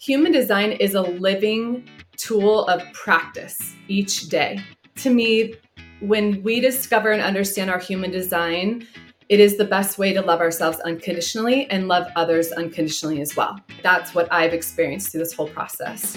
Human 0.00 0.30
design 0.30 0.70
is 0.70 0.94
a 0.94 1.02
living 1.02 1.84
tool 2.16 2.66
of 2.66 2.80
practice 2.92 3.74
each 3.88 4.28
day. 4.28 4.60
To 4.98 5.10
me, 5.10 5.54
when 5.98 6.40
we 6.44 6.60
discover 6.60 7.10
and 7.10 7.20
understand 7.20 7.68
our 7.68 7.80
human 7.80 8.12
design, 8.12 8.86
it 9.28 9.40
is 9.40 9.56
the 9.56 9.64
best 9.64 9.98
way 9.98 10.12
to 10.12 10.22
love 10.22 10.38
ourselves 10.38 10.78
unconditionally 10.84 11.68
and 11.68 11.88
love 11.88 12.06
others 12.14 12.52
unconditionally 12.52 13.20
as 13.20 13.34
well. 13.34 13.58
That's 13.82 14.14
what 14.14 14.32
I've 14.32 14.54
experienced 14.54 15.10
through 15.10 15.18
this 15.18 15.32
whole 15.32 15.48
process. 15.48 16.16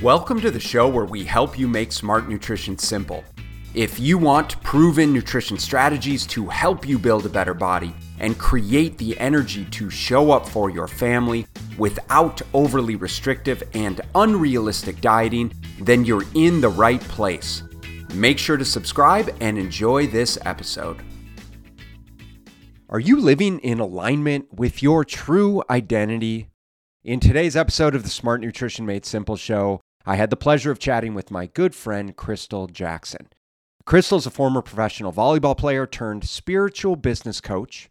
Welcome 0.00 0.40
to 0.42 0.52
the 0.52 0.60
show 0.60 0.86
where 0.88 1.06
we 1.06 1.24
help 1.24 1.58
you 1.58 1.66
make 1.66 1.90
smart 1.90 2.28
nutrition 2.28 2.78
simple. 2.78 3.24
If 3.74 4.00
you 4.00 4.18
want 4.18 4.60
proven 4.64 5.12
nutrition 5.12 5.56
strategies 5.56 6.26
to 6.26 6.46
help 6.46 6.88
you 6.88 6.98
build 6.98 7.24
a 7.24 7.28
better 7.28 7.54
body 7.54 7.94
and 8.18 8.36
create 8.36 8.98
the 8.98 9.16
energy 9.20 9.64
to 9.66 9.88
show 9.88 10.32
up 10.32 10.48
for 10.48 10.70
your 10.70 10.88
family 10.88 11.46
without 11.78 12.42
overly 12.52 12.96
restrictive 12.96 13.62
and 13.74 14.00
unrealistic 14.16 15.00
dieting, 15.00 15.52
then 15.80 16.04
you're 16.04 16.24
in 16.34 16.60
the 16.60 16.68
right 16.68 17.00
place. 17.02 17.62
Make 18.12 18.38
sure 18.38 18.56
to 18.56 18.64
subscribe 18.64 19.32
and 19.40 19.56
enjoy 19.56 20.08
this 20.08 20.36
episode. 20.44 21.00
Are 22.88 22.98
you 22.98 23.20
living 23.20 23.60
in 23.60 23.78
alignment 23.78 24.52
with 24.52 24.82
your 24.82 25.04
true 25.04 25.62
identity? 25.70 26.48
In 27.04 27.20
today's 27.20 27.54
episode 27.54 27.94
of 27.94 28.02
the 28.02 28.10
Smart 28.10 28.40
Nutrition 28.40 28.84
Made 28.84 29.06
Simple 29.06 29.36
show, 29.36 29.80
I 30.04 30.16
had 30.16 30.30
the 30.30 30.36
pleasure 30.36 30.72
of 30.72 30.80
chatting 30.80 31.14
with 31.14 31.30
my 31.30 31.46
good 31.46 31.72
friend 31.72 32.16
Krystal 32.16 32.68
Jackson. 32.68 33.28
Krystal 33.90 34.18
is 34.18 34.26
a 34.26 34.30
former 34.30 34.62
professional 34.62 35.12
volleyball 35.12 35.58
player 35.58 35.84
turned 35.84 36.22
spiritual 36.22 36.94
business 36.94 37.40
coach 37.40 37.90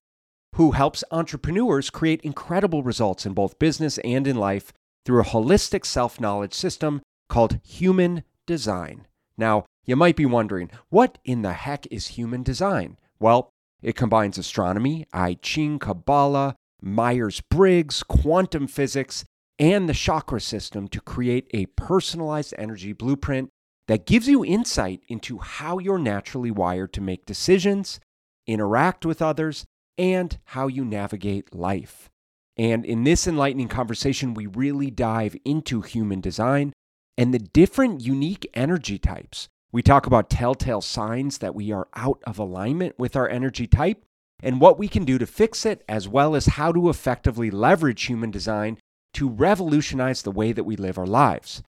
who 0.55 0.71
helps 0.71 1.03
entrepreneurs 1.11 1.89
create 1.89 2.21
incredible 2.21 2.83
results 2.83 3.25
in 3.25 3.33
both 3.33 3.59
business 3.59 3.97
and 3.97 4.25
in 4.25 4.37
life 4.37 4.71
through 5.05 5.19
a 5.19 5.25
holistic 5.25 5.85
self 5.85 6.17
knowledge 6.17 6.53
system 6.53 7.01
called 7.27 7.59
human 7.65 8.23
design. 8.47 9.07
Now, 9.37 9.65
you 9.83 9.97
might 9.97 10.15
be 10.15 10.25
wondering, 10.25 10.71
what 10.87 11.17
in 11.25 11.41
the 11.41 11.51
heck 11.51 11.85
is 11.91 12.07
human 12.07 12.43
design? 12.43 12.95
Well, 13.19 13.49
it 13.81 13.97
combines 13.97 14.37
astronomy, 14.37 15.05
I 15.11 15.33
Ching, 15.41 15.79
Kabbalah, 15.79 16.55
Myers 16.81 17.41
Briggs, 17.41 18.03
quantum 18.03 18.67
physics, 18.67 19.25
and 19.59 19.89
the 19.89 19.93
chakra 19.93 20.39
system 20.39 20.87
to 20.87 21.01
create 21.01 21.49
a 21.53 21.65
personalized 21.65 22.53
energy 22.57 22.93
blueprint 22.93 23.49
that 23.89 24.05
gives 24.05 24.29
you 24.29 24.45
insight 24.45 25.01
into 25.09 25.39
how 25.39 25.79
you're 25.79 25.99
naturally 25.99 26.51
wired 26.51 26.93
to 26.93 27.01
make 27.01 27.25
decisions, 27.25 27.99
interact 28.47 29.05
with 29.05 29.21
others, 29.21 29.65
and 29.97 30.39
how 30.45 30.67
you 30.67 30.85
navigate 30.85 31.53
life. 31.53 32.09
And 32.55 32.85
in 32.85 33.03
this 33.03 33.27
enlightening 33.27 33.67
conversation, 33.67 34.33
we 34.33 34.45
really 34.45 34.91
dive 34.91 35.35
into 35.43 35.81
human 35.81 36.21
design 36.21 36.71
and 37.17 37.33
the 37.33 37.39
different 37.39 37.99
unique 37.99 38.49
energy 38.53 38.97
types 38.97 39.49
we 39.71 39.81
talk 39.83 40.07
about 40.07 40.29
telltale 40.29 40.81
signs 40.81 41.39
that 41.39 41.53
we 41.53 41.71
are 41.71 41.87
out 41.95 42.21
of 42.25 42.39
alignment 42.39 42.97
with 42.97 43.15
our 43.15 43.29
energy 43.29 43.67
type 43.67 44.03
and 44.41 44.61
what 44.61 44.79
we 44.79 44.87
can 44.87 45.05
do 45.05 45.17
to 45.17 45.27
fix 45.27 45.65
it, 45.65 45.83
as 45.87 46.07
well 46.07 46.35
as 46.35 46.45
how 46.45 46.71
to 46.71 46.89
effectively 46.89 47.51
leverage 47.51 48.03
human 48.03 48.31
design 48.31 48.77
to 49.13 49.29
revolutionize 49.29 50.21
the 50.21 50.31
way 50.31 50.51
that 50.53 50.63
we 50.63 50.75
live 50.75 50.97
our 50.97 51.05
lives. 51.05 51.61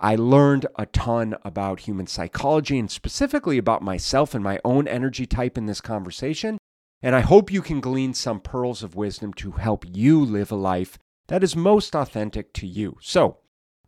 I 0.00 0.16
learned 0.16 0.66
a 0.76 0.86
ton 0.86 1.36
about 1.44 1.80
human 1.80 2.06
psychology 2.06 2.78
and 2.78 2.90
specifically 2.90 3.58
about 3.58 3.82
myself 3.82 4.34
and 4.34 4.42
my 4.42 4.58
own 4.64 4.88
energy 4.88 5.26
type 5.26 5.56
in 5.56 5.66
this 5.66 5.80
conversation. 5.80 6.58
And 7.02 7.14
I 7.14 7.20
hope 7.20 7.52
you 7.52 7.62
can 7.62 7.80
glean 7.80 8.14
some 8.14 8.40
pearls 8.40 8.82
of 8.82 8.96
wisdom 8.96 9.32
to 9.34 9.52
help 9.52 9.84
you 9.90 10.24
live 10.24 10.50
a 10.50 10.56
life 10.56 10.98
that 11.28 11.44
is 11.44 11.54
most 11.54 11.94
authentic 11.94 12.52
to 12.54 12.66
you. 12.66 12.98
So, 13.00 13.38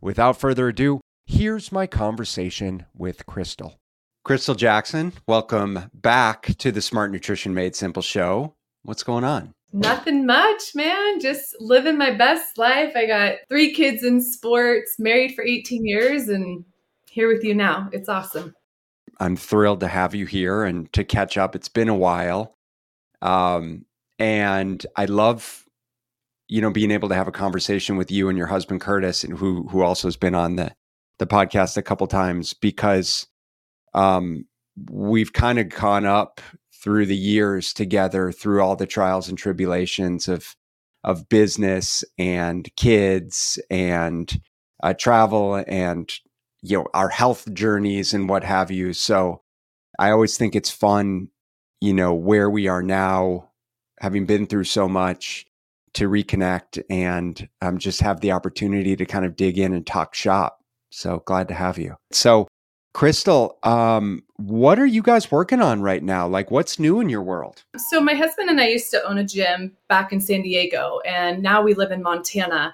without 0.01 0.39
further 0.39 0.67
ado, 0.69 1.01
Here's 1.29 1.73
my 1.73 1.87
conversation 1.87 2.85
with 2.95 3.25
Krystal. 3.25 3.75
Krystal 4.25 4.55
Jackson, 4.55 5.11
welcome 5.27 5.91
back 5.93 6.55
to 6.57 6.71
the 6.71 6.81
Smart 6.81 7.11
Nutrition 7.11 7.53
Made 7.53 7.75
Simple 7.75 8.01
show. 8.01 8.55
What's 8.83 9.03
going 9.03 9.25
on? 9.25 9.53
Nothing 9.73 10.25
much, 10.25 10.73
man. 10.75 11.19
Just 11.19 11.55
living 11.59 11.97
my 11.97 12.11
best 12.11 12.57
life. 12.57 12.93
I 12.95 13.05
got 13.05 13.35
three 13.49 13.73
kids 13.73 14.03
in 14.03 14.21
sports, 14.21 14.95
married 14.97 15.35
for 15.35 15.43
18 15.43 15.85
years, 15.85 16.29
and 16.29 16.63
here 17.09 17.27
with 17.27 17.43
you 17.43 17.53
now. 17.53 17.89
It's 17.91 18.09
awesome. 18.09 18.53
I'm 19.19 19.35
thrilled 19.35 19.79
to 19.81 19.87
have 19.87 20.15
you 20.15 20.25
here 20.25 20.63
and 20.63 20.91
to 20.93 21.03
catch 21.03 21.37
up. 21.37 21.55
It's 21.55 21.69
been 21.69 21.89
a 21.89 21.95
while. 21.95 22.55
Um, 23.21 23.85
and 24.19 24.85
I 24.95 25.05
love, 25.05 25.65
you 26.47 26.61
know, 26.61 26.71
being 26.71 26.91
able 26.91 27.09
to 27.09 27.15
have 27.15 27.27
a 27.27 27.31
conversation 27.31 27.97
with 27.97 28.11
you 28.11 28.29
and 28.29 28.37
your 28.37 28.47
husband 28.47 28.81
Curtis, 28.81 29.23
and 29.23 29.37
who 29.37 29.67
who 29.67 29.81
also 29.81 30.07
has 30.07 30.17
been 30.17 30.35
on 30.35 30.55
the 30.55 30.71
the 31.19 31.27
podcast 31.27 31.77
a 31.77 31.81
couple 31.81 32.07
times 32.07 32.53
because 32.53 33.27
um, 33.93 34.45
we've 34.89 35.33
kind 35.33 35.59
of 35.59 35.69
gone 35.69 36.05
up 36.05 36.41
through 36.81 37.05
the 37.05 37.15
years 37.15 37.73
together 37.73 38.31
through 38.31 38.61
all 38.61 38.75
the 38.75 38.85
trials 38.85 39.27
and 39.27 39.37
tribulations 39.37 40.27
of 40.27 40.55
of 41.03 41.29
business 41.29 42.03
and 42.17 42.69
kids 42.75 43.59
and 43.69 44.41
uh, 44.83 44.93
travel 44.93 45.63
and 45.67 46.13
you 46.61 46.77
know 46.77 46.87
our 46.93 47.09
health 47.09 47.51
journeys 47.53 48.13
and 48.13 48.29
what 48.29 48.43
have 48.43 48.71
you 48.71 48.93
so 48.93 49.41
i 49.99 50.09
always 50.11 50.37
think 50.37 50.55
it's 50.55 50.71
fun 50.71 51.27
you 51.81 51.93
know 51.93 52.13
where 52.13 52.49
we 52.49 52.67
are 52.67 52.83
now 52.83 53.49
having 53.99 54.25
been 54.25 54.45
through 54.45 54.63
so 54.63 54.87
much 54.87 55.45
to 55.93 56.09
reconnect 56.09 56.81
and 56.89 57.47
um, 57.61 57.77
just 57.79 58.01
have 58.01 58.21
the 58.21 58.31
opportunity 58.31 58.95
to 58.95 59.05
kind 59.05 59.25
of 59.25 59.35
dig 59.35 59.57
in 59.57 59.73
and 59.73 59.87
talk 59.87 60.13
shop 60.13 60.57
so 60.91 61.21
glad 61.25 61.47
to 61.49 61.53
have 61.53 61.77
you. 61.77 61.95
So, 62.11 62.47
Krystal, 62.95 63.65
um, 63.65 64.23
what 64.37 64.77
are 64.77 64.85
you 64.85 65.01
guys 65.01 65.31
working 65.31 65.61
on 65.61 65.81
right 65.81 66.03
now? 66.03 66.27
Like, 66.27 66.51
what's 66.51 66.79
new 66.79 66.99
in 66.99 67.09
your 67.09 67.23
world? 67.23 67.63
So, 67.75 67.99
my 67.99 68.13
husband 68.13 68.49
and 68.49 68.61
I 68.61 68.67
used 68.67 68.91
to 68.91 69.03
own 69.03 69.17
a 69.17 69.23
gym 69.23 69.75
back 69.89 70.13
in 70.13 70.21
San 70.21 70.43
Diego, 70.43 70.99
and 71.05 71.41
now 71.41 71.61
we 71.61 71.73
live 71.73 71.91
in 71.91 72.03
Montana. 72.03 72.73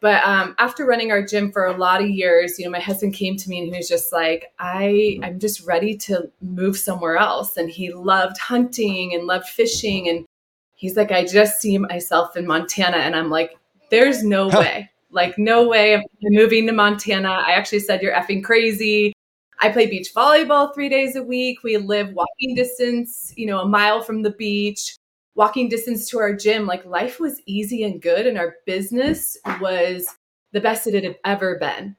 But 0.00 0.22
um, 0.24 0.54
after 0.58 0.84
running 0.84 1.10
our 1.10 1.24
gym 1.24 1.52
for 1.52 1.64
a 1.64 1.76
lot 1.76 2.02
of 2.02 2.10
years, 2.10 2.58
you 2.58 2.64
know, 2.64 2.70
my 2.70 2.80
husband 2.80 3.14
came 3.14 3.36
to 3.36 3.48
me 3.48 3.60
and 3.60 3.68
he 3.68 3.76
was 3.76 3.88
just 3.88 4.12
like, 4.12 4.52
"I, 4.58 5.18
I'm 5.22 5.38
just 5.38 5.66
ready 5.66 5.96
to 5.98 6.30
move 6.42 6.76
somewhere 6.76 7.16
else." 7.16 7.56
And 7.56 7.70
he 7.70 7.92
loved 7.92 8.38
hunting 8.38 9.14
and 9.14 9.26
loved 9.26 9.48
fishing, 9.48 10.08
and 10.08 10.26
he's 10.74 10.96
like, 10.96 11.10
"I 11.10 11.24
just 11.24 11.60
see 11.60 11.78
myself 11.78 12.36
in 12.36 12.46
Montana," 12.46 12.98
and 12.98 13.16
I'm 13.16 13.30
like, 13.30 13.56
"There's 13.90 14.22
no 14.22 14.48
way." 14.48 14.90
Like, 15.14 15.36
no 15.36 15.68
way 15.68 15.94
I'm 15.94 16.02
moving 16.22 16.66
to 16.66 16.72
Montana. 16.72 17.28
I 17.28 17.52
actually 17.52 17.80
said, 17.80 18.00
You're 18.00 18.14
effing 18.14 18.42
crazy. 18.42 19.12
I 19.62 19.70
play 19.70 19.86
beach 19.86 20.12
volleyball 20.12 20.74
three 20.74 20.88
days 20.88 21.14
a 21.14 21.22
week. 21.22 21.62
We 21.62 21.76
live 21.76 22.12
walking 22.14 22.56
distance, 22.56 23.32
you 23.36 23.46
know, 23.46 23.60
a 23.60 23.68
mile 23.68 24.02
from 24.02 24.22
the 24.22 24.32
beach, 24.32 24.96
walking 25.36 25.68
distance 25.68 26.10
to 26.10 26.18
our 26.18 26.34
gym. 26.34 26.66
Like, 26.66 26.84
life 26.84 27.20
was 27.20 27.40
easy 27.46 27.84
and 27.84 28.02
good, 28.02 28.26
and 28.26 28.36
our 28.36 28.56
business 28.66 29.38
was 29.60 30.08
the 30.50 30.60
best 30.60 30.88
it 30.88 31.04
had 31.04 31.16
ever 31.24 31.60
been. 31.60 31.94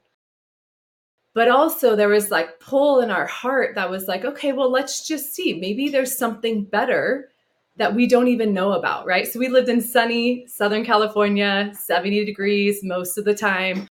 But 1.32 1.48
also, 1.48 1.96
there 1.96 2.10
was 2.10 2.30
like 2.30 2.60
pull 2.60 3.00
in 3.00 3.10
our 3.10 3.26
heart 3.26 3.74
that 3.76 3.90
was 3.90 4.08
like, 4.08 4.26
okay, 4.26 4.52
well, 4.52 4.70
let's 4.70 5.08
just 5.08 5.34
see. 5.34 5.54
Maybe 5.54 5.88
there's 5.88 6.16
something 6.16 6.64
better 6.64 7.30
that 7.76 7.94
we 7.94 8.06
don't 8.06 8.28
even 8.28 8.52
know 8.52 8.72
about, 8.72 9.06
right? 9.06 9.26
So 9.26 9.38
we 9.40 9.48
lived 9.48 9.70
in 9.70 9.80
sunny 9.80 10.46
Southern 10.48 10.84
California, 10.84 11.72
70 11.74 12.26
degrees 12.26 12.80
most 12.84 13.16
of 13.16 13.24
the 13.24 13.34
time. 13.34 13.88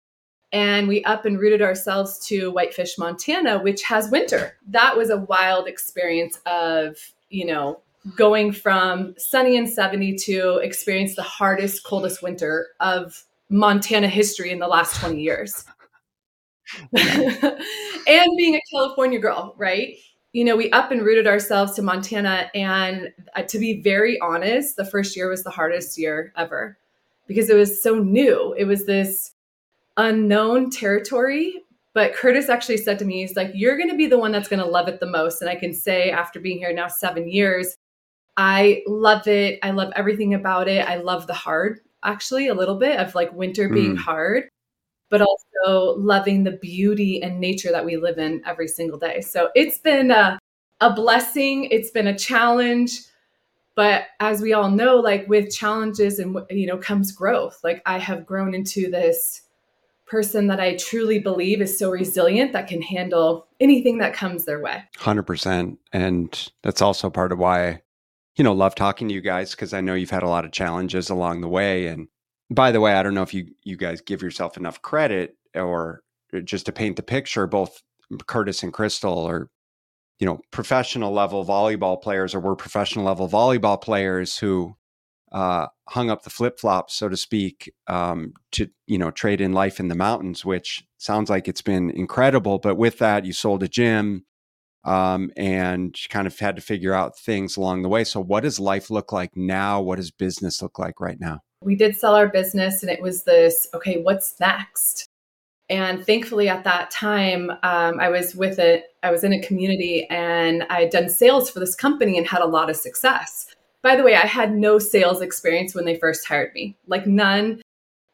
And 0.53 0.89
we 0.89 1.05
up 1.05 1.25
and 1.25 1.39
rooted 1.39 1.61
ourselves 1.61 2.19
to 2.27 2.51
Whitefish, 2.51 2.97
Montana, 2.99 3.59
which 3.59 3.83
has 3.83 4.11
winter. 4.11 4.57
That 4.69 4.97
was 4.97 5.11
a 5.11 5.19
wild 5.19 5.69
experience 5.69 6.41
of, 6.47 6.97
you 7.29 7.45
know, 7.45 7.81
going 8.17 8.53
from 8.53 9.15
sunny 9.19 9.57
and 9.57 9.69
70 9.69 10.17
to 10.17 10.57
experience 10.59 11.15
the 11.15 11.23
hardest, 11.23 11.85
coldest 11.85 12.23
winter 12.23 12.69
of 12.81 13.25
Montana 13.51 14.09
history 14.09 14.50
in 14.50 14.59
the 14.59 14.69
last 14.69 14.99
20 15.00 15.21
years. 15.21 15.65
and 16.93 18.37
being 18.37 18.55
a 18.55 18.62
California 18.73 19.19
girl, 19.19 19.55
right? 19.59 19.97
you 20.33 20.44
know, 20.44 20.56
we 20.56 20.71
up 20.71 20.91
and 20.91 21.03
rooted 21.03 21.27
ourselves 21.27 21.75
to 21.75 21.83
Montana. 21.83 22.51
And 22.55 23.12
uh, 23.35 23.43
to 23.43 23.59
be 23.59 23.81
very 23.81 24.21
honest, 24.21 24.77
the 24.77 24.85
first 24.85 25.17
year 25.17 25.29
was 25.29 25.43
the 25.43 25.51
hardest 25.51 25.99
year 25.99 26.33
ever 26.37 26.79
because 27.27 27.51
it 27.51 27.56
was 27.56 27.83
so 27.83 27.99
new. 27.99 28.55
It 28.56 28.65
was 28.65 28.87
this 28.87 29.33
unknown 29.99 30.71
territory. 30.71 31.55
But 31.93 32.15
Curtis 32.15 32.49
actually 32.49 32.79
said 32.79 32.99
to 33.00 33.05
me, 33.05 33.21
he's 33.21 33.37
like, 33.37 33.50
You're 33.55 33.77
going 33.77 33.91
to 33.91 33.97
be 33.97 34.06
the 34.06 34.19
one 34.19 34.33
that's 34.33 34.49
going 34.49 34.62
to 34.62 34.67
love 34.67 34.89
it 34.89 35.00
the 35.00 35.06
most. 35.06 35.43
And 35.43 35.50
I 35.50 35.56
can 35.56 35.75
say, 35.75 36.11
after 36.11 36.41
being 36.41 36.59
here 36.59 36.73
now 36.73 36.89
seven 36.89 37.29
years, 37.29 37.77
I 38.37 38.83
love 38.87 39.27
it. 39.29 39.59
I 39.62 39.73
love 39.73 39.93
everything 39.95 40.33
about 40.33 40.69
it. 40.69 40.89
I 40.89 40.97
love 40.97 41.27
the 41.27 41.35
hard, 41.35 41.81
actually, 42.03 42.49
a 42.49 42.55
little 42.55 42.79
bit 42.79 42.99
of 42.99 43.15
like 43.15 43.33
winter 43.35 43.69
being 43.69 43.97
mm. 43.97 43.99
hard 43.99 44.49
but 45.11 45.23
also 45.23 45.97
loving 45.99 46.44
the 46.44 46.53
beauty 46.53 47.23
and 47.23 47.41
nature 47.41 47.71
that 47.73 47.85
we 47.85 47.97
live 47.97 48.19
in 48.19 48.43
every 48.47 48.69
single 48.69 48.99
day. 48.99 49.21
So 49.21 49.49
it's 49.55 49.79
been 49.79 50.11
a, 50.11 50.39
a 50.81 50.93
blessing, 50.93 51.65
it's 51.71 51.91
been 51.91 52.06
a 52.06 52.19
challenge, 52.19 53.01
But 53.75 54.06
as 54.21 54.43
we 54.43 54.53
all 54.53 54.71
know, 54.71 54.97
like 54.97 55.29
with 55.29 55.55
challenges 55.55 56.19
and 56.19 56.37
you 56.51 56.67
know 56.67 56.77
comes 56.77 57.12
growth. 57.12 57.61
Like 57.62 57.81
I 57.87 57.99
have 57.99 58.27
grown 58.27 58.53
into 58.55 58.91
this 58.91 59.43
person 60.08 60.46
that 60.49 60.60
I 60.60 60.76
truly 60.76 61.19
believe 61.19 61.60
is 61.60 61.78
so 61.78 61.90
resilient 61.90 62.52
that 62.52 62.69
can 62.69 62.82
handle 62.82 63.46
anything 63.60 63.99
that 63.99 64.14
comes 64.14 64.44
their 64.44 64.60
way. 64.60 64.82
100%. 64.99 65.76
And 65.93 66.50
that's 66.62 66.82
also 66.82 67.10
part 67.10 67.32
of 67.32 67.38
why, 67.38 67.82
you 68.37 68.44
know, 68.44 68.52
love 68.52 68.75
talking 68.75 69.08
to 69.08 69.14
you 69.14 69.20
guys 69.20 69.52
because 69.52 69.72
I 69.72 69.81
know 69.81 69.94
you've 69.94 70.10
had 70.10 70.22
a 70.22 70.28
lot 70.28 70.44
of 70.44 70.52
challenges 70.52 71.10
along 71.10 71.40
the 71.40 71.49
way. 71.49 71.87
And 71.87 72.08
by 72.50 72.72
the 72.72 72.81
way, 72.81 72.94
I 72.94 73.02
don't 73.02 73.14
know 73.14 73.22
if 73.22 73.34
you, 73.34 73.49
you 73.64 73.76
guys 73.76 74.00
give 74.00 74.22
yourself 74.22 74.56
enough 74.56 74.82
credit 74.82 75.37
or 75.55 76.02
just 76.44 76.66
to 76.66 76.72
paint 76.72 76.96
the 76.96 77.02
picture, 77.02 77.46
both 77.46 77.82
Curtis 78.26 78.62
and 78.62 78.72
Krystal 78.72 79.28
are 79.28 79.50
you 80.19 80.26
know 80.26 80.40
professional 80.50 81.12
level 81.12 81.44
volleyball 81.44 82.00
players 82.00 82.34
or 82.34 82.40
were 82.40 82.56
professional 82.56 83.05
level 83.05 83.28
volleyball 83.28 83.81
players 83.81 84.38
who 84.38 84.76
uh, 85.33 85.67
hung 85.89 86.11
up 86.11 86.23
the 86.23 86.31
flip 86.31 86.59
flops, 86.59 86.95
so 86.95 87.09
to 87.09 87.17
speak, 87.17 87.73
um, 87.87 88.35
to 88.53 88.69
you 88.87 88.99
know 88.99 89.11
trade 89.11 89.41
in 89.41 89.53
life 89.53 89.81
in 89.81 89.89
the 89.89 89.95
mountains, 89.95 90.45
which 90.45 90.85
sounds 90.99 91.31
like 91.31 91.49
it's 91.49 91.63
been 91.63 91.91
incredible. 91.91 92.59
But 92.59 92.77
with 92.77 92.99
that, 92.99 93.25
you 93.25 93.33
sold 93.33 93.63
a 93.63 93.69
gym 93.69 94.25
um, 94.85 95.31
and 95.37 95.97
kind 96.09 96.27
of 96.27 96.39
had 96.39 96.57
to 96.57 96.63
figure 96.63 96.95
out 96.95 97.19
things 97.19 97.57
along 97.57 97.83
the 97.83 97.89
way. 97.89 98.05
So, 98.05 98.21
what 98.21 98.43
does 98.43 98.59
life 98.59 98.91
look 98.91 99.13
like 99.13 99.37
now? 99.37 99.81
What 99.81 99.97
does 99.97 100.11
business 100.11 100.63
look 100.63 100.79
like 100.79 101.01
right 101.01 101.21
now? 101.21 101.41
We 101.63 101.75
did 101.75 101.97
sell 101.97 102.15
our 102.15 102.29
business, 102.29 102.83
and 102.83 102.91
it 102.91 103.03
was 103.03 103.25
this 103.25 103.69
okay, 103.75 104.01
what's 104.03 104.39
next? 104.41 105.07
And 105.71 106.05
thankfully, 106.07 106.49
at 106.49 106.65
that 106.65 106.91
time, 106.91 107.51
um, 107.63 108.01
I 108.01 108.09
was 108.09 108.35
with 108.35 108.59
it. 108.59 108.85
I 109.03 109.11
was 109.11 109.25
in 109.25 109.35
a 109.35 109.43
community, 109.43 110.07
and 110.09 110.65
I 110.71 110.83
had 110.83 110.91
done 110.91 111.11
sales 111.11 111.51
for 111.51 111.61
this 111.61 111.75
company 111.75 112.17
and 112.17 112.27
had 112.27 112.41
a 112.41 112.47
lot 112.47 112.71
of 112.71 112.77
success. 112.77 113.55
By 113.83 113.97
the 113.97 114.03
way, 114.03 114.15
I 114.15 114.27
had 114.27 114.55
no 114.55 114.79
sales 114.79 115.21
experience 115.21 115.75
when 115.75 115.85
they 115.85 115.97
first 115.97 116.27
hired 116.27 116.53
me, 116.55 116.77
like 116.87 117.07
none, 117.07 117.63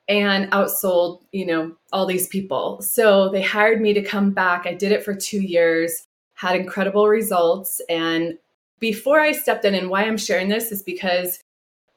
and 0.08 0.50
outsold, 0.50 1.22
you 1.32 1.46
know, 1.46 1.74
all 1.92 2.06
these 2.06 2.28
people. 2.28 2.82
So 2.82 3.30
they 3.30 3.42
hired 3.42 3.80
me 3.80 3.94
to 3.94 4.02
come 4.02 4.32
back. 4.32 4.66
I 4.66 4.74
did 4.74 4.92
it 4.92 5.02
for 5.02 5.14
two 5.14 5.40
years, 5.40 6.06
had 6.34 6.56
incredible 6.56 7.08
results. 7.08 7.80
And 7.88 8.38
before 8.80 9.20
I 9.20 9.32
stepped 9.32 9.64
in, 9.64 9.74
and 9.74 9.88
why 9.88 10.02
I'm 10.02 10.18
sharing 10.18 10.48
this 10.48 10.70
is 10.70 10.82
because 10.82 11.40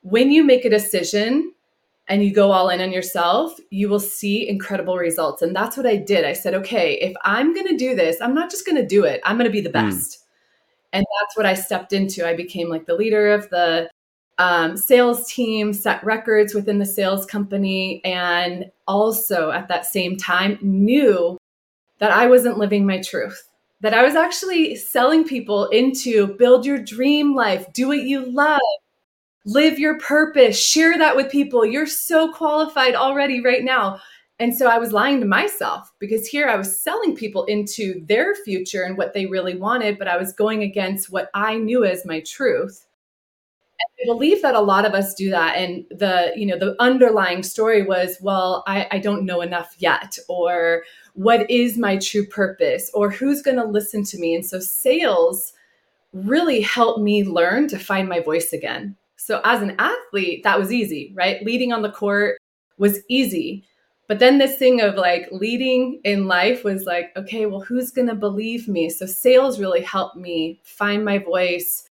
when 0.02 0.31
you 0.31 0.44
make 0.44 0.64
a 0.64 0.69
decision 0.69 1.52
and 2.08 2.24
you 2.24 2.34
go 2.34 2.52
all 2.52 2.69
in 2.69 2.80
on 2.80 2.94
yourself, 2.94 3.58
you 3.69 3.90
will 3.90 4.00
see 4.00 4.48
incredible 4.48 4.96
results. 4.96 5.42
And 5.42 5.54
that's 5.54 5.75
what 5.75 5.86
I 5.86 5.98
did. 5.98 6.24
I 6.24 6.31
said, 6.31 6.54
okay, 6.54 6.94
if 6.94 7.14
I'm 7.24 7.54
going 7.54 7.68
to 7.68 7.75
do 7.75 7.94
this, 7.96 8.22
I'm 8.22 8.34
not 8.34 8.50
just 8.50 8.66
going 8.66 8.78
to 8.78 8.86
do 8.86 9.04
it, 9.04 9.19
I'm 9.25 9.36
going 9.36 9.50
to 9.50 9.52
be 9.52 9.60
the 9.60 9.69
hmm. 9.69 9.90
best. 9.90 10.19
Mm. 10.19 10.24
And 10.97 11.05
that's 11.21 11.38
what 11.38 11.45
I 11.45 11.53
stepped 11.53 11.94
into. 11.94 12.27
I 12.27 12.35
became 12.35 12.69
like 12.69 12.88
the 12.88 12.95
leader 12.95 13.31
of 13.31 13.47
the 13.51 13.88
um, 14.39 14.75
sales 14.75 15.31
team, 15.31 15.71
set 15.71 16.03
records 16.03 16.55
within 16.55 16.79
the 16.79 16.88
sales 16.88 17.23
company, 17.23 18.03
and 18.03 18.71
also 18.88 19.51
at 19.51 19.67
that 19.67 19.85
same 19.85 20.17
time 20.17 20.57
knew 20.59 21.38
that 21.99 22.09
I 22.09 22.25
wasn't 22.25 22.57
living 22.57 22.88
my 22.88 22.99
truth. 22.99 23.47
That 23.81 23.94
I 23.94 24.01
was 24.01 24.15
actually 24.15 24.75
selling 24.75 25.23
people 25.23 25.67
into 25.67 26.33
build 26.35 26.65
your 26.65 26.79
dream 26.79 27.35
life, 27.35 27.71
do 27.73 27.89
what 27.89 28.01
you 28.01 28.25
love, 28.25 28.59
live 29.45 29.77
your 29.77 29.99
purpose, 29.99 30.59
share 30.59 30.97
that 30.97 31.15
with 31.15 31.31
people. 31.31 31.63
You're 31.63 31.85
so 31.85 32.33
qualified 32.33 32.95
already 32.95 33.39
right 33.39 33.63
now. 33.63 33.99
And 34.39 34.56
so 34.56 34.68
I 34.68 34.78
was 34.78 34.92
lying 34.92 35.19
to 35.19 35.25
myself 35.25 35.92
because 36.00 36.28
here 36.28 36.48
I 36.48 36.56
was 36.56 36.80
selling 36.80 37.16
people 37.16 37.45
into 37.45 38.06
their 38.06 38.36
future 38.36 38.84
and 38.84 38.98
what 38.98 39.13
they 39.13 39.25
really 39.25 39.57
wanted, 39.57 39.98
but 39.98 40.07
I 40.07 40.18
was 40.18 40.31
going 40.31 40.62
against 40.62 41.12
what 41.12 41.30
I 41.34 41.57
knew 41.57 41.84
as 41.84 42.06
my 42.06 42.19
truth. 42.22 42.86
And 43.80 44.10
I 44.10 44.13
believe 44.13 44.44
that 44.44 44.54
a 44.54 44.60
lot 44.60 44.86
of 44.86 44.94
us 44.94 45.16
do 45.16 45.31
that. 45.31 45.57
And 45.57 45.86
the, 45.89 46.34
you 46.36 46.45
know, 46.45 46.57
the 46.57 46.75
underlying 46.80 47.42
story 47.42 47.84
was, 47.84 48.18
well, 48.22 48.63
I, 48.68 48.88
I 48.92 49.00
don't 49.00 49.25
know 49.25 49.42
enough 49.42 49.75
yet, 49.80 50.19
or 50.28 50.83
what 51.13 51.50
is 51.50 51.78
my 51.78 51.98
true 51.98 52.25
purpose, 52.25 52.92
or 52.94 53.10
who's 53.10 53.42
going 53.42 53.57
to 53.57 53.66
listen 53.66 54.04
to 54.06 54.19
me. 54.19 54.36
And 54.36 54.45
so 54.45 54.60
sales 54.60 55.54
really 56.13 56.62
helped 56.62 57.01
me 57.01 57.24
learn 57.24 57.68
to 57.69 57.80
find 57.80 58.07
my 58.07 58.19
voice 58.19 58.54
again 58.54 58.95
so 59.28 59.42
as 59.44 59.62
an 59.62 59.75
athlete, 59.78 60.44
that 60.44 60.57
was 60.57 60.72
easy, 60.72 61.12
right? 61.13 61.44
Leading 61.44 61.74
on 61.74 61.81
the 61.81 61.92
court 61.92 62.38
was 62.78 63.00
easy. 63.10 63.66
But 64.07 64.19
then 64.19 64.38
this 64.38 64.57
thing 64.57 64.81
of 64.81 64.95
like 64.95 65.27
leading 65.31 66.00
in 66.04 66.27
life 66.27 66.63
was 66.63 66.86
like, 66.86 67.12
okay, 67.18 67.45
well, 67.45 67.59
who's 67.59 67.92
going 67.92 68.07
to 68.07 68.15
believe 68.15 68.68
me? 68.68 68.89
So 68.89 69.06
sales 69.06 69.59
really 69.59 69.81
helped 69.81 70.15
me 70.15 70.62
find 70.63 71.04
my 71.04 71.18
voice 71.18 71.88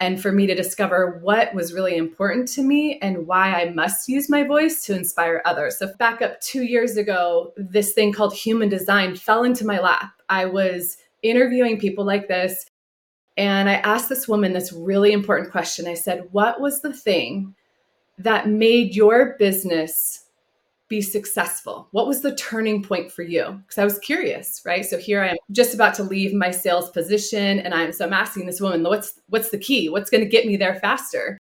and 0.00 0.20
for 0.20 0.32
me 0.32 0.46
to 0.46 0.54
discover 0.54 1.18
what 1.22 1.54
was 1.54 1.72
really 1.72 1.96
important 1.96 2.48
to 2.48 2.62
me 2.62 2.98
and 3.00 3.26
why 3.26 3.62
I 3.62 3.70
must 3.70 4.08
use 4.08 4.28
my 4.28 4.42
voice 4.42 4.84
to 4.84 4.94
inspire 4.94 5.40
others. 5.46 5.78
So, 5.78 5.92
back 5.98 6.20
up 6.20 6.40
two 6.40 6.64
years 6.64 6.96
ago, 6.96 7.52
this 7.56 7.92
thing 7.92 8.12
called 8.12 8.34
human 8.34 8.68
design 8.68 9.16
fell 9.16 9.44
into 9.44 9.64
my 9.64 9.78
lap. 9.78 10.10
I 10.28 10.46
was 10.46 10.98
interviewing 11.22 11.78
people 11.78 12.04
like 12.04 12.28
this 12.28 12.66
and 13.36 13.68
I 13.68 13.74
asked 13.74 14.08
this 14.08 14.28
woman 14.28 14.52
this 14.52 14.72
really 14.72 15.12
important 15.12 15.50
question. 15.50 15.86
I 15.86 15.94
said, 15.94 16.28
What 16.32 16.60
was 16.60 16.82
the 16.82 16.92
thing 16.92 17.54
that 18.18 18.48
made 18.48 18.94
your 18.94 19.36
business 19.38 20.23
be 20.88 21.00
successful? 21.00 21.88
What 21.92 22.06
was 22.06 22.20
the 22.20 22.34
turning 22.36 22.82
point 22.82 23.10
for 23.10 23.22
you? 23.22 23.60
Because 23.62 23.78
I 23.78 23.84
was 23.84 23.98
curious, 23.98 24.60
right? 24.66 24.84
So 24.84 24.98
here 24.98 25.22
I 25.22 25.28
am 25.28 25.36
just 25.50 25.74
about 25.74 25.94
to 25.94 26.02
leave 26.02 26.34
my 26.34 26.50
sales 26.50 26.90
position. 26.90 27.60
And 27.60 27.72
I'm 27.72 27.92
so 27.92 28.04
I'm 28.04 28.12
asking 28.12 28.46
this 28.46 28.60
woman, 28.60 28.82
what's 28.82 29.20
what's 29.28 29.50
the 29.50 29.58
key? 29.58 29.88
What's 29.88 30.10
going 30.10 30.22
to 30.22 30.28
get 30.28 30.46
me 30.46 30.56
there 30.56 30.74
faster? 30.76 31.38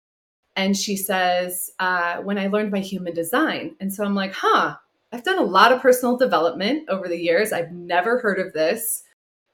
And 0.56 0.76
she 0.76 0.98
says, 0.98 1.72
uh, 1.80 2.18
when 2.18 2.38
I 2.38 2.48
learned 2.48 2.72
my 2.72 2.80
human 2.80 3.14
design. 3.14 3.76
And 3.80 3.94
so 3.94 4.04
I'm 4.04 4.16
like, 4.16 4.34
huh, 4.34 4.76
I've 5.12 5.24
done 5.24 5.40
a 5.40 5.44
lot 5.44 5.72
of 5.72 5.82
personal 5.82 6.18
development 6.18 6.90
over 6.90 7.08
the 7.08 7.18
years. 7.18 7.54
I've 7.54 7.72
never 7.72 8.20
heard 8.20 8.40
of 8.40 8.52
this. 8.54 9.04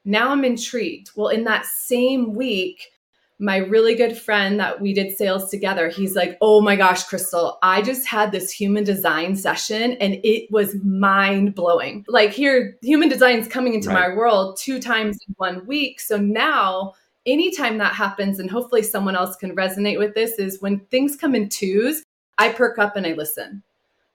Now 0.04 0.30
I'm 0.30 0.44
intrigued. 0.44 1.10
Well, 1.14 1.28
in 1.28 1.44
that 1.44 1.64
same 1.64 2.34
week, 2.34 2.88
my 3.38 3.58
really 3.58 3.94
good 3.94 4.16
friend 4.16 4.58
that 4.60 4.80
we 4.80 4.94
did 4.94 5.16
sales 5.16 5.50
together, 5.50 5.88
he's 5.88 6.14
like, 6.14 6.38
Oh 6.40 6.60
my 6.60 6.76
gosh, 6.76 7.04
Krystal, 7.06 7.56
I 7.62 7.82
just 7.82 8.06
had 8.06 8.32
this 8.32 8.50
human 8.50 8.84
design 8.84 9.36
session 9.36 9.92
and 10.00 10.18
it 10.24 10.50
was 10.50 10.76
mind 10.82 11.54
blowing. 11.54 12.04
Like, 12.08 12.30
here, 12.30 12.76
human 12.82 13.08
design 13.08 13.38
is 13.38 13.48
coming 13.48 13.74
into 13.74 13.88
right. 13.88 14.08
my 14.08 14.16
world 14.16 14.58
two 14.58 14.80
times 14.80 15.18
in 15.28 15.34
one 15.36 15.66
week. 15.66 16.00
So 16.00 16.16
now, 16.16 16.94
anytime 17.26 17.78
that 17.78 17.94
happens, 17.94 18.38
and 18.38 18.50
hopefully 18.50 18.82
someone 18.82 19.16
else 19.16 19.36
can 19.36 19.54
resonate 19.54 19.98
with 19.98 20.14
this, 20.14 20.38
is 20.38 20.62
when 20.62 20.80
things 20.90 21.16
come 21.16 21.34
in 21.34 21.48
twos, 21.48 22.02
I 22.38 22.50
perk 22.50 22.78
up 22.78 22.96
and 22.96 23.06
I 23.06 23.12
listen 23.12 23.62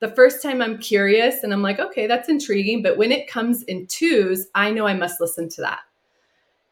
the 0.01 0.09
first 0.09 0.41
time 0.41 0.61
I'm 0.61 0.79
curious 0.79 1.43
and 1.43 1.53
I'm 1.53 1.61
like, 1.61 1.79
okay, 1.79 2.07
that's 2.07 2.27
intriguing. 2.27 2.81
But 2.81 2.97
when 2.97 3.11
it 3.11 3.29
comes 3.29 3.63
in 3.63 3.85
twos, 3.85 4.47
I 4.55 4.71
know 4.71 4.87
I 4.87 4.95
must 4.95 5.21
listen 5.21 5.47
to 5.49 5.61
that. 5.61 5.79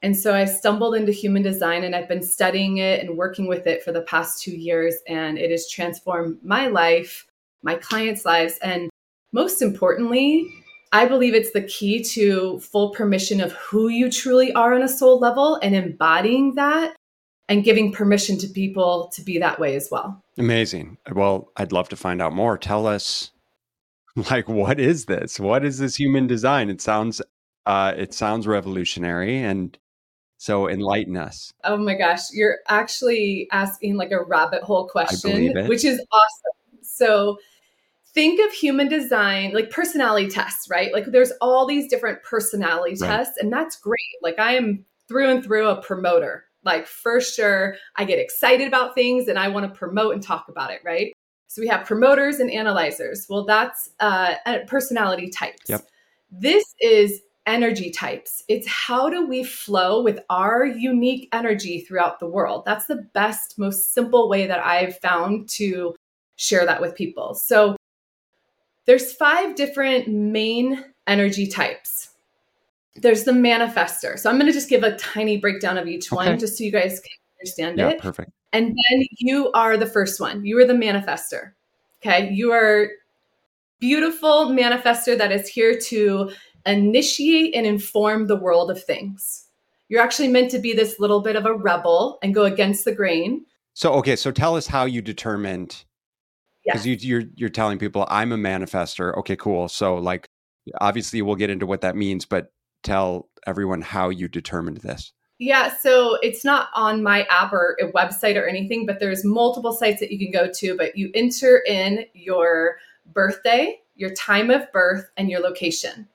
And 0.02 0.16
so 0.16 0.34
I 0.34 0.46
stumbled 0.46 0.96
into 0.96 1.12
human 1.12 1.42
design 1.42 1.84
and 1.84 1.96
I've 1.96 2.08
been 2.08 2.24
studying 2.24 2.78
it 2.78 3.02
and 3.02 3.18
working 3.18 3.48
with 3.48 3.68
it 3.68 3.84
for 3.84 3.92
the 3.92 4.02
past 4.02 4.42
two 4.42 4.56
years. 4.56 4.96
And 5.08 5.38
it 5.38 5.52
has 5.52 5.70
transformed 5.70 6.38
my 6.44 6.68
life, 6.68 7.26
my 7.64 7.76
clients' 7.76 8.26
lives. 8.26 8.58
And 8.62 8.90
most 9.34 9.62
importantly, 9.62 10.50
I 10.92 11.06
believe 11.06 11.36
it's 11.36 11.52
the 11.52 11.62
key 11.62 12.02
to 12.04 12.60
full 12.60 12.92
permission 12.92 13.42
of 13.42 13.52
who 13.54 13.90
you 13.90 14.10
truly 14.10 14.54
are 14.54 14.74
on 14.74 14.82
a 14.82 14.88
soul 14.88 15.20
level 15.20 15.60
and 15.62 15.76
embodying 15.76 16.56
that 16.56 16.96
and 17.48 17.64
giving 17.64 17.92
permission 17.92 18.38
to 18.40 18.48
people 18.48 19.12
to 19.14 19.22
be 19.22 19.38
that 19.40 19.60
way 19.60 19.76
as 19.76 19.90
well. 19.92 20.24
Amazing. 20.38 20.98
Well, 21.12 21.52
I'd 21.58 21.72
love 21.72 21.90
to 21.90 21.96
find 21.96 22.22
out 22.22 22.34
more. 22.34 22.58
Tell 22.58 22.88
us 22.88 23.32
like 24.32 24.48
what 24.48 24.80
is 24.80 25.06
this? 25.06 25.40
What 25.40 25.66
is 25.66 25.80
this 25.80 25.98
human 25.98 26.26
design? 26.26 26.70
It 26.70 26.82
sounds 26.82 27.22
uh 27.66 27.94
it 27.98 28.14
sounds 28.14 28.48
revolutionary 28.48 29.38
and 29.38 29.78
so 30.40 30.70
enlighten 30.70 31.18
us. 31.18 31.54
Oh 31.66 31.78
my 31.78 31.96
gosh, 31.96 32.32
you're 32.32 32.60
actually 32.70 33.48
asking 33.52 33.98
like 33.98 34.12
a 34.12 34.24
rabbit 34.24 34.64
hole 34.64 34.88
question, 34.88 35.68
which 35.68 35.84
is 35.84 36.02
awesome. 36.12 36.82
So 36.82 37.38
think 38.14 38.40
of 38.46 38.54
human 38.54 38.88
design 38.88 39.52
like 39.54 39.70
personality 39.70 40.30
tests, 40.30 40.70
right? 40.70 40.94
Like 40.94 41.06
there's 41.08 41.34
all 41.42 41.68
these 41.68 41.90
different 41.90 42.24
personality 42.24 42.96
right. 43.02 43.08
tests 43.08 43.38
and 43.38 43.52
that's 43.52 43.76
great. 43.76 44.00
Like 44.22 44.40
I 44.40 44.56
am 44.56 44.86
through 45.10 45.30
and 45.30 45.44
through 45.44 45.68
a 45.68 45.82
promoter 45.82 46.46
like 46.64 46.86
for 46.86 47.22
sure 47.22 47.76
i 47.96 48.04
get 48.04 48.20
excited 48.20 48.68
about 48.68 48.94
things 48.94 49.28
and 49.28 49.40
i 49.40 49.48
want 49.48 49.66
to 49.66 49.78
promote 49.78 50.14
and 50.14 50.22
talk 50.22 50.48
about 50.50 50.72
it 50.72 50.82
right 50.84 51.14
so 51.48 51.62
we 51.62 51.68
have 51.68 51.86
promoters 51.86 52.40
and 52.40 52.52
analyzers 52.52 53.26
well 53.30 53.46
that's 53.46 53.90
uh, 54.02 54.36
personality 54.68 55.30
types 55.30 55.70
yep. 55.70 55.82
this 56.32 56.76
is 56.82 57.22
energy 57.50 57.90
types 57.90 58.44
it's 58.48 58.68
how 58.68 59.10
do 59.10 59.28
we 59.28 59.44
flow 59.44 60.02
with 60.02 60.20
our 60.30 60.66
unique 60.66 61.28
energy 61.34 61.82
throughout 61.82 62.20
the 62.20 62.28
world 62.28 62.64
that's 62.66 62.86
the 62.86 63.08
best 63.14 63.58
most 63.58 63.94
simple 63.94 64.30
way 64.30 64.46
that 64.48 64.64
i've 64.66 64.98
found 65.00 65.50
to 65.50 65.94
share 66.38 66.66
that 66.66 66.80
with 66.80 66.96
people 66.96 67.34
so 67.34 67.76
there's 68.86 69.14
five 69.14 69.56
different 69.56 70.08
main 70.08 70.86
energy 71.08 71.48
types 71.48 72.10
there's 73.02 73.24
the 73.24 73.32
manifester. 73.32 74.18
So 74.18 74.30
I'm 74.30 74.38
going 74.38 74.48
to 74.48 74.54
just 74.54 74.70
give 74.70 74.84
a 74.84 74.96
tiny 74.98 75.38
breakdown 75.38 75.78
of 75.78 75.88
each 75.88 76.12
okay. 76.12 76.30
one 76.30 76.40
just 76.40 76.58
so 76.58 76.64
you 76.64 76.72
guys 76.72 77.00
can 77.00 77.12
understand 77.40 77.78
yeah, 77.78 77.90
it. 77.90 78.00
Perfect. 78.00 78.32
And 78.52 78.68
then 78.68 79.04
you 79.18 79.52
are 79.52 79.78
the 79.78 79.86
first 79.86 80.20
one. 80.20 80.44
You 80.46 80.58
are 80.60 80.66
the 80.66 80.74
manifester. 80.74 81.52
Okay. 82.02 82.30
You 82.32 82.52
are 82.52 82.90
beautiful 83.80 84.48
manifester 84.48 85.18
that 85.18 85.32
is 85.32 85.48
here 85.48 85.78
to 85.78 86.32
initiate 86.70 87.56
and 87.56 87.66
inform 87.66 88.28
the 88.28 88.36
world 88.36 88.72
of 88.72 88.84
things. 88.84 89.46
You're 89.88 90.02
actually 90.02 90.28
meant 90.28 90.52
to 90.52 90.60
be 90.60 90.74
this 90.74 91.00
little 91.00 91.22
bit 91.22 91.36
of 91.36 91.46
a 91.46 91.54
rebel 91.54 92.20
and 92.22 92.34
go 92.34 92.44
against 92.44 92.86
the 92.86 92.94
grain. 92.94 93.46
So 93.74 93.94
okay, 93.94 94.16
so 94.16 94.32
tell 94.32 94.56
us 94.56 94.68
how 94.68 94.86
you 94.86 95.02
determined 95.02 95.84
because 96.64 96.86
you, 96.86 96.98
you're 97.00 97.24
you're 97.36 97.50
telling 97.50 97.80
people 97.80 98.06
I'm 98.10 98.32
a 98.32 98.38
manifester. 98.38 99.18
Okay, 99.18 99.36
cool. 99.36 99.68
So 99.68 99.96
like 99.96 100.28
obviously 100.80 101.22
we'll 101.22 101.36
get 101.36 101.50
into 101.50 101.66
what 101.66 101.82
that 101.82 101.96
means, 101.96 102.26
but 102.26 102.52
tell 102.84 103.30
everyone 103.48 103.82
how 103.82 104.10
you 104.10 104.28
determined 104.28 104.78
this. 104.78 105.14
Yeah, 105.40 105.74
so 105.78 106.18
it's 106.22 106.44
not 106.44 106.68
on 106.76 107.02
my 107.02 107.24
app 107.30 107.54
or 107.54 107.78
a 107.80 107.90
website 107.94 108.36
or 108.36 108.46
anything, 108.46 108.86
but 108.86 109.00
there's 109.00 109.24
multiple 109.24 109.72
sites 109.72 110.02
that 110.02 110.12
you 110.12 110.20
can 110.20 110.32
go 110.32 110.52
to, 110.52 110.76
but 110.76 110.98
you 110.98 111.12
enter 111.16 111.64
in 111.66 112.06
your 112.14 112.76
birthday, 113.06 113.80
your 113.96 114.14
time 114.14 114.50
of 114.50 114.70
birth, 114.74 115.10
and 115.16 115.30
your 115.30 115.40
location. 115.40 116.10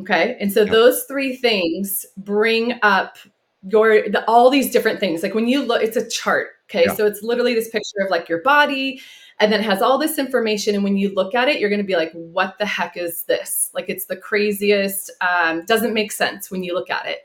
Okay. 0.00 0.36
And 0.40 0.52
so 0.52 0.62
yep. 0.62 0.70
those 0.70 1.04
three 1.04 1.36
things 1.36 2.06
bring 2.16 2.78
up 2.82 3.18
your 3.62 4.08
the, 4.08 4.24
all 4.28 4.50
these 4.50 4.70
different 4.70 5.00
things. 5.00 5.22
Like 5.22 5.34
when 5.34 5.48
you 5.48 5.62
look, 5.62 5.82
it's 5.82 5.96
a 5.96 6.08
chart. 6.08 6.48
Okay. 6.70 6.86
So 6.94 7.06
it's 7.06 7.22
literally 7.22 7.54
this 7.54 7.68
picture 7.68 8.04
of 8.04 8.10
like 8.10 8.28
your 8.28 8.42
body 8.42 9.00
and 9.40 9.52
then 9.52 9.60
it 9.60 9.66
has 9.66 9.82
all 9.82 9.98
this 9.98 10.18
information. 10.18 10.74
And 10.74 10.82
when 10.82 10.96
you 10.96 11.14
look 11.14 11.34
at 11.34 11.48
it, 11.48 11.60
you're 11.60 11.70
going 11.70 11.80
to 11.80 11.86
be 11.86 11.96
like, 11.96 12.12
what 12.12 12.58
the 12.58 12.66
heck 12.66 12.96
is 12.96 13.22
this? 13.24 13.70
Like 13.72 13.88
it's 13.88 14.06
the 14.06 14.16
craziest, 14.16 15.10
um, 15.20 15.64
doesn't 15.64 15.94
make 15.94 16.12
sense 16.12 16.50
when 16.50 16.62
you 16.62 16.74
look 16.74 16.90
at 16.90 17.06
it. 17.06 17.20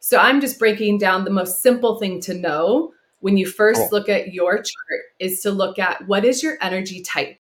So 0.00 0.18
I'm 0.18 0.40
just 0.40 0.58
breaking 0.58 0.98
down 0.98 1.24
the 1.24 1.30
most 1.30 1.62
simple 1.62 1.98
thing 1.98 2.20
to 2.22 2.34
know 2.34 2.92
when 3.20 3.38
you 3.38 3.46
first 3.46 3.80
cool. 3.80 3.88
look 3.92 4.08
at 4.10 4.34
your 4.34 4.56
chart 4.56 5.00
is 5.18 5.40
to 5.40 5.50
look 5.50 5.78
at 5.78 6.06
what 6.06 6.26
is 6.26 6.42
your 6.42 6.58
energy 6.60 7.00
type. 7.00 7.38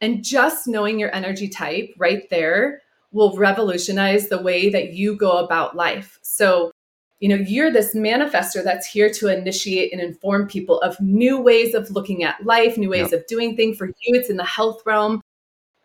And 0.00 0.22
just 0.22 0.68
knowing 0.68 1.00
your 1.00 1.12
energy 1.14 1.48
type 1.48 1.90
right 1.98 2.28
there 2.30 2.82
will 3.14 3.36
revolutionize 3.36 4.28
the 4.28 4.42
way 4.42 4.68
that 4.68 4.92
you 4.92 5.16
go 5.16 5.38
about 5.38 5.76
life. 5.76 6.18
So, 6.22 6.72
you 7.20 7.28
know, 7.28 7.36
you're 7.36 7.70
this 7.70 7.94
manifester 7.94 8.62
that's 8.62 8.86
here 8.86 9.08
to 9.10 9.28
initiate 9.28 9.92
and 9.92 10.02
inform 10.02 10.48
people 10.48 10.80
of 10.80 11.00
new 11.00 11.40
ways 11.40 11.74
of 11.74 11.90
looking 11.90 12.24
at 12.24 12.44
life, 12.44 12.76
new 12.76 12.90
ways 12.90 13.12
yep. 13.12 13.20
of 13.20 13.26
doing 13.26 13.56
things. 13.56 13.78
For 13.78 13.86
you, 13.86 14.18
it's 14.18 14.28
in 14.28 14.36
the 14.36 14.44
health 14.44 14.82
realm. 14.84 15.20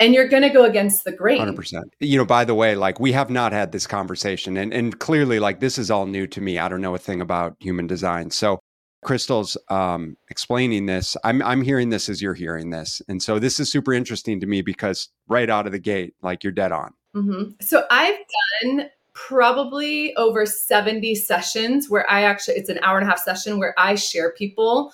And 0.01 0.13
you're 0.13 0.29
going 0.29 0.43
to 0.43 0.49
go 0.49 0.63
against 0.63 1.03
the 1.03 1.11
grain. 1.11 1.41
100%. 1.41 1.83
You 1.99 2.17
know, 2.17 2.25
by 2.25 2.45
the 2.45 2.55
way, 2.55 2.73
like 2.73 2.99
we 2.99 3.11
have 3.11 3.29
not 3.29 3.51
had 3.51 3.73
this 3.73 3.85
conversation. 3.85 4.57
And, 4.57 4.73
and 4.73 4.97
clearly, 4.97 5.39
like 5.39 5.59
this 5.59 5.77
is 5.77 5.91
all 5.91 6.05
new 6.05 6.25
to 6.27 6.41
me. 6.41 6.57
I 6.57 6.67
don't 6.67 6.81
know 6.81 6.95
a 6.95 6.97
thing 6.97 7.21
about 7.21 7.57
human 7.59 7.85
design. 7.85 8.31
So, 8.31 8.59
Krystal's 9.05 9.57
um, 9.69 10.17
explaining 10.29 10.85
this. 10.85 11.15
I'm 11.23 11.41
I'm 11.41 11.61
hearing 11.61 11.89
this 11.89 12.09
as 12.09 12.21
you're 12.21 12.33
hearing 12.33 12.69
this, 12.69 13.01
and 13.07 13.23
so 13.23 13.39
this 13.39 13.57
is 13.59 13.71
super 13.71 13.93
interesting 13.93 14.41
to 14.41 14.45
me 14.45 14.61
because 14.61 15.07
right 15.29 15.49
out 15.49 15.65
of 15.65 15.71
the 15.71 15.79
gate, 15.79 16.15
like 16.21 16.43
you're 16.43 16.51
dead 16.51 16.73
on. 16.73 16.93
Mm-hmm. 17.15 17.51
So 17.61 17.85
I've 17.89 18.17
done 18.63 18.89
probably 19.13 20.15
over 20.15 20.45
70 20.45 21.15
sessions 21.15 21.89
where 21.89 22.09
I 22.09 22.23
actually, 22.23 22.55
it's 22.55 22.69
an 22.69 22.79
hour 22.83 22.97
and 22.97 23.05
a 23.05 23.09
half 23.09 23.19
session 23.19 23.59
where 23.59 23.73
I 23.77 23.95
share 23.95 24.31
people 24.31 24.93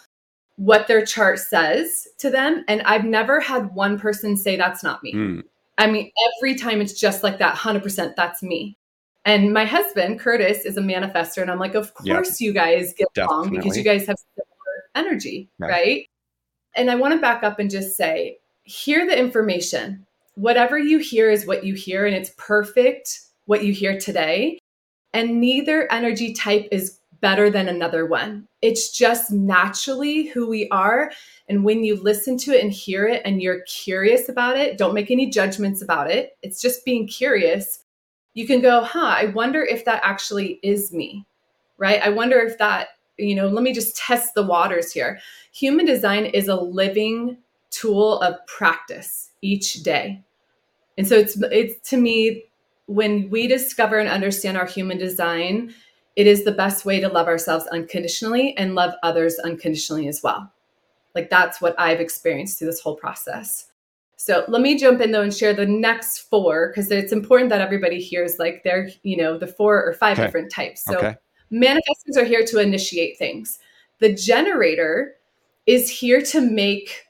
what 0.55 0.87
their 0.87 1.05
chart 1.05 1.39
says 1.39 2.07
to 2.19 2.29
them. 2.29 2.63
And 2.67 2.81
I've 2.83 3.05
never 3.05 3.39
had 3.39 3.75
one 3.75 3.99
person 3.99 4.37
say, 4.37 4.55
that's 4.55 4.83
not 4.83 5.03
me. 5.03 5.13
Mm. 5.13 5.43
I 5.77 5.87
mean, 5.87 6.11
every 6.39 6.55
time 6.55 6.81
it's 6.81 6.99
just 6.99 7.23
like 7.23 7.37
that 7.39 7.55
100%, 7.55 8.15
that's 8.15 8.41
me. 8.41 8.77
And 9.25 9.53
my 9.53 9.65
husband, 9.65 10.19
Curtis, 10.19 10.65
is 10.65 10.77
a 10.77 10.81
manifester. 10.81 11.41
And 11.41 11.51
I'm 11.51 11.59
like, 11.59 11.75
of 11.75 11.93
course 11.93 12.39
yep. 12.39 12.47
you 12.47 12.53
guys 12.53 12.93
get 12.97 13.07
Definitely. 13.13 13.35
along 13.35 13.49
because 13.51 13.77
you 13.77 13.83
guys 13.83 14.07
have 14.07 14.17
similar 14.35 15.07
energy, 15.09 15.49
right? 15.59 16.07
And 16.75 16.89
I 16.89 16.95
want 16.95 17.13
to 17.13 17.19
back 17.19 17.43
up 17.43 17.59
and 17.59 17.69
just 17.69 17.97
say, 17.97 18.37
hear 18.63 19.05
the 19.05 19.17
information 19.17 20.05
whatever 20.35 20.77
you 20.77 20.99
hear 20.99 21.31
is 21.31 21.45
what 21.45 21.63
you 21.63 21.73
hear, 21.73 22.05
and 22.05 22.15
it's 22.15 22.31
perfect 22.37 23.21
what 23.45 23.63
you 23.63 23.73
hear 23.73 23.99
today. 23.99 24.59
And 25.13 25.39
neither 25.39 25.91
energy 25.91 26.33
type 26.33 26.67
is 26.71 26.99
better 27.21 27.49
than 27.49 27.67
another 27.67 28.05
one. 28.05 28.47
It's 28.61 28.91
just 28.91 29.31
naturally 29.31 30.27
who 30.27 30.47
we 30.47 30.67
are. 30.69 31.11
And 31.47 31.63
when 31.63 31.83
you 31.83 31.95
listen 31.95 32.37
to 32.39 32.51
it 32.51 32.61
and 32.61 32.71
hear 32.71 33.07
it 33.07 33.21
and 33.25 33.41
you're 33.41 33.61
curious 33.61 34.29
about 34.29 34.57
it, 34.57 34.77
don't 34.77 34.93
make 34.93 35.09
any 35.09 35.29
judgments 35.29 35.81
about 35.81 36.11
it. 36.11 36.37
It's 36.43 36.61
just 36.61 36.85
being 36.85 37.07
curious. 37.07 37.83
You 38.33 38.45
can 38.45 38.61
go, 38.61 38.83
huh, 38.83 39.15
I 39.17 39.27
wonder 39.27 39.63
if 39.63 39.85
that 39.85 40.01
actually 40.03 40.59
is 40.61 40.91
me, 40.91 41.25
right? 41.77 42.01
I 42.01 42.09
wonder 42.09 42.39
if 42.39 42.57
that, 42.57 42.89
you 43.17 43.33
know, 43.33 43.47
let 43.47 43.63
me 43.63 43.73
just 43.73 43.95
test 43.95 44.35
the 44.35 44.43
waters 44.43 44.91
here. 44.91 45.19
Human 45.53 45.85
design 45.85 46.25
is 46.25 46.49
a 46.49 46.55
living 46.55 47.37
tool 47.71 48.19
of 48.19 48.35
practice 48.45 49.31
each 49.41 49.83
day. 49.83 50.24
And 50.97 51.07
so 51.07 51.15
it's 51.15 51.37
it's 51.51 51.89
to 51.89 51.97
me 51.97 52.45
when 52.87 53.29
we 53.29 53.47
discover 53.47 53.97
and 53.97 54.09
understand 54.09 54.57
our 54.57 54.65
human 54.65 54.97
design, 54.97 55.73
it 56.15 56.27
is 56.27 56.43
the 56.43 56.51
best 56.51 56.85
way 56.85 56.99
to 56.99 57.09
love 57.09 57.27
ourselves 57.27 57.65
unconditionally 57.67 58.55
and 58.57 58.75
love 58.75 58.93
others 59.03 59.37
unconditionally 59.39 60.07
as 60.07 60.21
well. 60.23 60.51
Like 61.13 61.29
that's 61.29 61.61
what 61.61 61.79
I've 61.79 61.99
experienced 61.99 62.59
through 62.59 62.67
this 62.67 62.79
whole 62.79 62.95
process. 62.95 63.67
So 64.17 64.45
let 64.47 64.61
me 64.61 64.77
jump 64.77 65.01
in 65.01 65.11
though 65.11 65.21
and 65.21 65.33
share 65.33 65.53
the 65.53 65.65
next 65.65 66.19
four 66.19 66.69
because 66.69 66.89
it's 66.89 67.11
important 67.11 67.49
that 67.49 67.61
everybody 67.61 67.99
hears 67.99 68.39
like 68.39 68.63
they're, 68.63 68.89
you 69.03 69.17
know, 69.17 69.37
the 69.37 69.47
four 69.47 69.83
or 69.83 69.93
five 69.93 70.17
okay. 70.17 70.27
different 70.27 70.51
types. 70.51 70.83
So 70.83 70.97
okay. 70.97 71.15
manifestors 71.51 72.17
are 72.17 72.23
here 72.23 72.45
to 72.45 72.59
initiate 72.59 73.17
things. 73.17 73.59
The 73.99 74.13
generator 74.13 75.15
is 75.65 75.89
here 75.89 76.21
to 76.21 76.41
make 76.41 77.04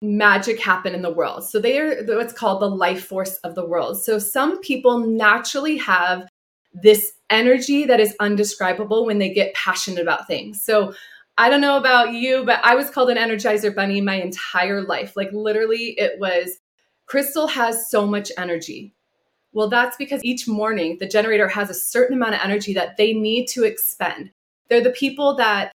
magic 0.00 0.60
happen 0.60 0.94
in 0.94 1.02
the 1.02 1.12
world. 1.12 1.44
So 1.44 1.58
they 1.58 1.78
are 1.78 2.04
what's 2.04 2.32
called 2.32 2.62
the 2.62 2.70
life 2.70 3.04
force 3.04 3.36
of 3.38 3.54
the 3.54 3.66
world. 3.66 4.02
So 4.02 4.18
some 4.18 4.60
people 4.60 4.98
naturally 4.98 5.76
have 5.78 6.28
this 6.72 7.12
energy 7.30 7.84
that 7.86 8.00
is 8.00 8.14
undescribable 8.20 9.06
when 9.06 9.18
they 9.18 9.32
get 9.32 9.54
passionate 9.54 10.00
about 10.00 10.26
things. 10.26 10.62
So 10.62 10.94
I 11.36 11.48
don't 11.48 11.60
know 11.60 11.76
about 11.76 12.12
you, 12.12 12.44
but 12.44 12.60
I 12.64 12.74
was 12.74 12.90
called 12.90 13.10
an 13.10 13.16
energizer 13.16 13.74
bunny 13.74 14.00
my 14.00 14.14
entire 14.14 14.82
life. 14.82 15.16
Like 15.16 15.30
literally 15.32 15.94
it 15.98 16.18
was 16.18 16.58
Krystal 17.10 17.50
has 17.50 17.90
so 17.90 18.06
much 18.06 18.30
energy. 18.36 18.94
Well, 19.52 19.68
that's 19.68 19.96
because 19.96 20.22
each 20.22 20.46
morning 20.46 20.98
the 21.00 21.08
generator 21.08 21.48
has 21.48 21.70
a 21.70 21.74
certain 21.74 22.16
amount 22.16 22.34
of 22.34 22.40
energy 22.44 22.74
that 22.74 22.96
they 22.96 23.14
need 23.14 23.46
to 23.48 23.64
expend. 23.64 24.30
They're 24.68 24.82
the 24.82 24.90
people 24.90 25.34
that 25.36 25.72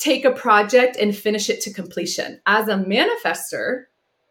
take 0.00 0.24
a 0.24 0.32
project 0.32 0.96
and 0.96 1.14
finish 1.14 1.48
it 1.50 1.60
to 1.60 1.72
completion. 1.72 2.40
As 2.46 2.68
a 2.68 2.74
manifester, 2.74 3.84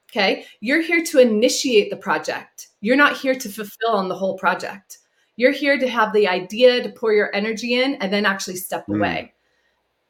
okay, 0.10 0.46
you're 0.60 0.82
here 0.82 1.04
to 1.06 1.20
initiate 1.20 1.92
the 1.92 1.98
project. 1.98 2.70
You're 2.82 2.98
not 2.98 3.16
here 3.16 3.36
to 3.36 3.50
fulfill 3.50 3.92
on 3.92 4.10
the 4.10 4.18
whole 4.18 4.38
project. 4.38 4.98
You're 5.38 5.52
here 5.52 5.78
to 5.78 5.88
have 5.88 6.12
the 6.12 6.28
idea, 6.28 6.84
to 6.84 6.90
pour 6.90 7.14
your 7.14 7.34
energy 7.34 7.80
in, 7.80 7.96
and 7.96 8.12
then 8.12 8.26
actually 8.26 8.58
step 8.58 8.88
mm. 8.88 8.98
away. 8.98 9.34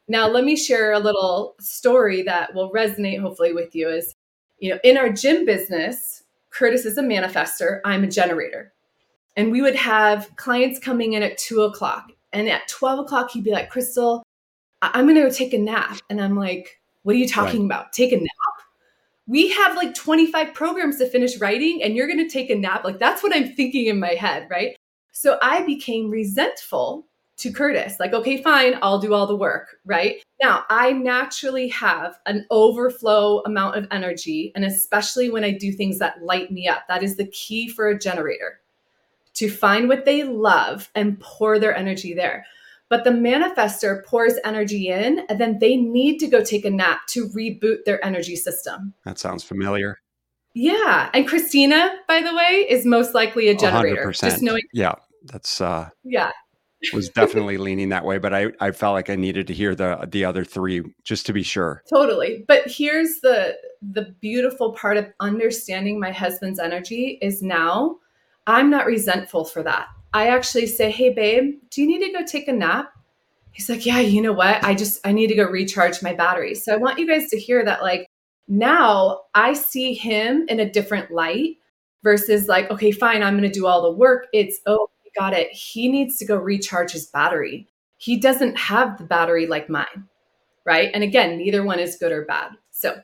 Now, 0.08 0.28
let 0.28 0.44
me 0.44 0.56
share 0.56 0.94
a 0.94 1.00
little 1.00 1.56
story 1.60 2.24
that 2.24 2.56
will 2.56 2.72
resonate 2.72 3.20
hopefully 3.20 3.54
with 3.54 3.76
you. 3.76 3.90
Is 3.90 4.16
you 4.60 4.72
know, 4.72 4.80
in 4.84 4.98
our 4.98 5.10
gym 5.10 5.46
business, 5.46 6.24
Curtis 6.50 6.86
is 6.86 6.98
a 6.98 7.04
manifester, 7.04 7.82
I'm 7.86 8.04
a 8.04 8.08
generator. 8.08 8.74
And 9.36 9.52
we 9.52 9.62
would 9.62 9.76
have 9.76 10.36
clients 10.38 10.80
coming 10.80 11.14
in 11.14 11.22
at 11.22 11.38
two 11.38 11.62
o'clock. 11.62 12.12
And 12.34 12.48
at 12.50 12.68
12 12.68 13.00
o'clock, 13.00 13.32
he'd 13.32 13.44
be 13.44 13.52
like, 13.52 13.72
Krystal, 13.72 14.22
I'm 14.82 15.06
going 15.06 15.16
to 15.16 15.22
go 15.22 15.30
take 15.30 15.54
a 15.54 15.58
nap. 15.58 16.00
And 16.10 16.22
I'm 16.22 16.36
like, 16.36 16.80
what 17.04 17.16
are 17.16 17.20
you 17.20 17.28
talking 17.28 17.62
right. 17.62 17.78
about? 17.78 17.94
Take 17.94 18.12
a 18.12 18.18
nap? 18.18 18.30
We 19.28 19.50
have 19.50 19.76
like 19.76 19.94
25 19.94 20.54
programs 20.54 20.98
to 20.98 21.08
finish 21.08 21.40
writing 21.40 21.84
and 21.84 21.96
you're 21.96 22.08
going 22.08 22.26
to 22.26 22.30
take 22.30 22.50
a 22.50 22.56
nap. 22.56 22.84
Like 22.84 23.00
that's 23.00 23.22
what 23.22 23.36
I'm 23.36 23.54
thinking 23.54 23.86
in 23.86 24.00
my 24.00 24.16
head, 24.16 24.48
right? 24.50 24.76
So 25.12 25.38
I 25.42 25.64
became 25.66 26.10
resentful 26.10 27.06
to 27.40 27.52
Curtis. 27.52 28.00
Like, 28.00 28.14
okay, 28.14 28.42
fine, 28.42 28.78
I'll 28.82 29.00
do 29.00 29.14
all 29.14 29.26
the 29.26 29.36
work, 29.36 29.78
right? 29.86 30.22
Now, 30.42 30.66
I 30.70 30.92
naturally 30.92 31.70
have 31.70 32.20
an 32.26 32.46
overflow 32.52 33.42
amount 33.46 33.78
of 33.78 33.88
energy, 33.92 34.52
and 34.56 34.66
especially 34.66 35.30
when 35.30 35.44
I 35.44 35.52
do 35.52 35.72
things 35.72 36.00
that 36.00 36.22
light 36.22 36.52
me 36.52 36.68
up. 36.68 36.88
That 36.88 37.02
is 37.02 37.16
the 37.16 37.28
key 37.28 37.70
for 37.70 37.88
a 37.88 37.98
generator 37.98 38.60
to 39.36 39.50
find 39.50 39.88
what 39.88 40.06
they 40.06 40.24
love 40.24 40.90
and 40.96 41.20
pour 41.20 41.60
their 41.60 41.76
energy 41.76 42.14
there. 42.14 42.46
But 42.90 43.04
the 43.04 43.12
manifester 43.12 44.04
pours 44.04 44.34
energy 44.44 44.90
in, 44.90 45.20
and 45.30 45.40
then 45.40 45.60
they 45.60 45.76
need 45.76 46.18
to 46.20 46.28
go 46.28 46.44
take 46.44 46.66
a 46.66 46.72
nap 46.72 47.02
to 47.10 47.30
reboot 47.30 47.86
their 47.86 48.04
energy 48.04 48.36
system. 48.36 48.94
That 49.06 49.20
sounds 49.20 49.44
familiar. 49.44 50.00
Yeah. 50.56 51.10
And 51.14 51.28
Christina, 51.28 51.92
by 52.08 52.22
the 52.22 52.36
way, 52.36 52.66
is 52.68 52.86
most 52.86 53.14
likely 53.14 53.48
a 53.48 53.56
generator. 53.56 54.08
100%. 54.08 54.20
Just 54.22 54.42
knowing. 54.42 54.64
Yeah. 54.74 54.96
That's, 55.24 55.62
uh, 55.62 55.90
yeah. 56.04 56.32
was 56.94 57.10
definitely 57.10 57.58
leaning 57.58 57.90
that 57.90 58.06
way, 58.06 58.18
but 58.18 58.34
I, 58.34 58.48
I 58.60 58.72
felt 58.72 58.94
like 58.94 59.10
I 59.10 59.16
needed 59.16 59.48
to 59.48 59.54
hear 59.54 59.76
the 59.76 60.08
the 60.10 60.24
other 60.24 60.46
three 60.46 60.82
just 61.04 61.26
to 61.26 61.34
be 61.34 61.44
sure. 61.44 61.84
Totally. 61.94 62.46
But 62.48 62.68
here's 62.68 63.20
the 63.20 63.58
the 63.82 64.16
beautiful 64.22 64.74
part 64.74 64.98
of 64.98 65.08
understanding 65.20 66.00
my 66.00 66.12
husband's 66.12 66.60
energy 66.60 67.20
is 67.22 67.42
now 67.42 67.98
I'm 68.48 68.70
not 68.70 68.86
resentful 68.86 69.46
for 69.46 69.62
that. 69.64 69.88
I 70.14 70.28
actually 70.28 70.68
say, 70.68 70.90
hey, 70.90 71.14
babe, 71.14 71.60
do 71.70 71.82
you 71.82 71.88
need 71.88 72.06
to 72.06 72.12
go 72.12 72.26
take 72.26 72.48
a 72.48 72.54
nap? 72.54 72.92
he's 73.52 73.70
like, 73.70 73.86
Yeah, 73.86 74.00
you 74.00 74.22
know 74.22 74.34
what? 74.34 74.64
I 74.64 74.74
just, 74.74 75.06
I 75.06 75.12
need 75.12 75.28
to 75.28 75.36
go 75.36 75.44
recharge 75.44 76.02
my 76.02 76.14
battery. 76.14 76.56
So 76.56 76.74
I 76.74 76.78
want 76.78 76.98
you 76.98 77.06
guys 77.06 77.28
to 77.30 77.40
hear 77.40 77.64
that, 77.66 77.82
like, 77.82 78.08
now 78.48 79.22
I 79.36 79.54
see 79.54 79.94
him 79.94 80.46
in 80.48 80.62
a 80.62 80.70
different 80.70 81.12
light 81.12 81.58
versus 82.02 82.48
like, 82.48 82.72
okay, 82.72 82.92
fine, 82.92 83.22
I'm 83.22 83.38
going 83.38 83.50
to 83.50 83.60
do 83.60 83.68
all 83.68 83.82
the 83.82 83.92
work. 83.92 84.28
It's, 84.34 84.60
oh, 84.66 84.90
got 85.18 85.34
it. 85.34 85.52
He 85.52 85.90
needs 85.90 86.18
to 86.18 86.26
go 86.26 86.38
recharge 86.38 86.92
his 86.92 87.08
battery. 87.08 87.68
He 87.98 88.18
doesn't 88.18 88.58
have 88.58 88.98
the 88.98 89.04
battery 89.04 89.46
like 89.46 89.70
mine, 89.70 90.08
right? 90.66 90.90
And 90.94 91.04
again, 91.04 91.38
neither 91.38 91.64
one 91.64 91.80
is 91.80 91.98
good 91.98 92.12
or 92.12 92.26
bad. 92.26 92.52
So, 92.72 93.02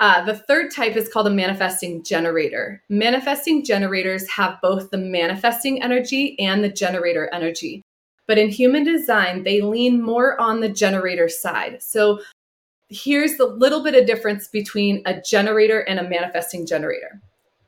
uh, 0.00 0.24
the 0.24 0.34
third 0.34 0.70
type 0.70 0.96
is 0.96 1.08
called 1.08 1.26
a 1.26 1.30
manifesting 1.30 2.04
generator. 2.04 2.82
Manifesting 2.88 3.64
generators 3.64 4.28
have 4.30 4.60
both 4.62 4.90
the 4.90 4.98
manifesting 4.98 5.82
energy 5.82 6.38
and 6.38 6.62
the 6.62 6.68
generator 6.68 7.28
energy. 7.32 7.82
But 8.26 8.38
in 8.38 8.48
human 8.48 8.84
design, 8.84 9.42
they 9.42 9.60
lean 9.60 10.00
more 10.00 10.40
on 10.40 10.60
the 10.60 10.68
generator 10.68 11.28
side. 11.28 11.82
So 11.82 12.20
here's 12.88 13.36
the 13.36 13.46
little 13.46 13.82
bit 13.82 13.94
of 13.94 14.06
difference 14.06 14.46
between 14.46 15.02
a 15.04 15.20
generator 15.20 15.80
and 15.80 15.98
a 15.98 16.08
manifesting 16.08 16.64
generator. 16.64 17.20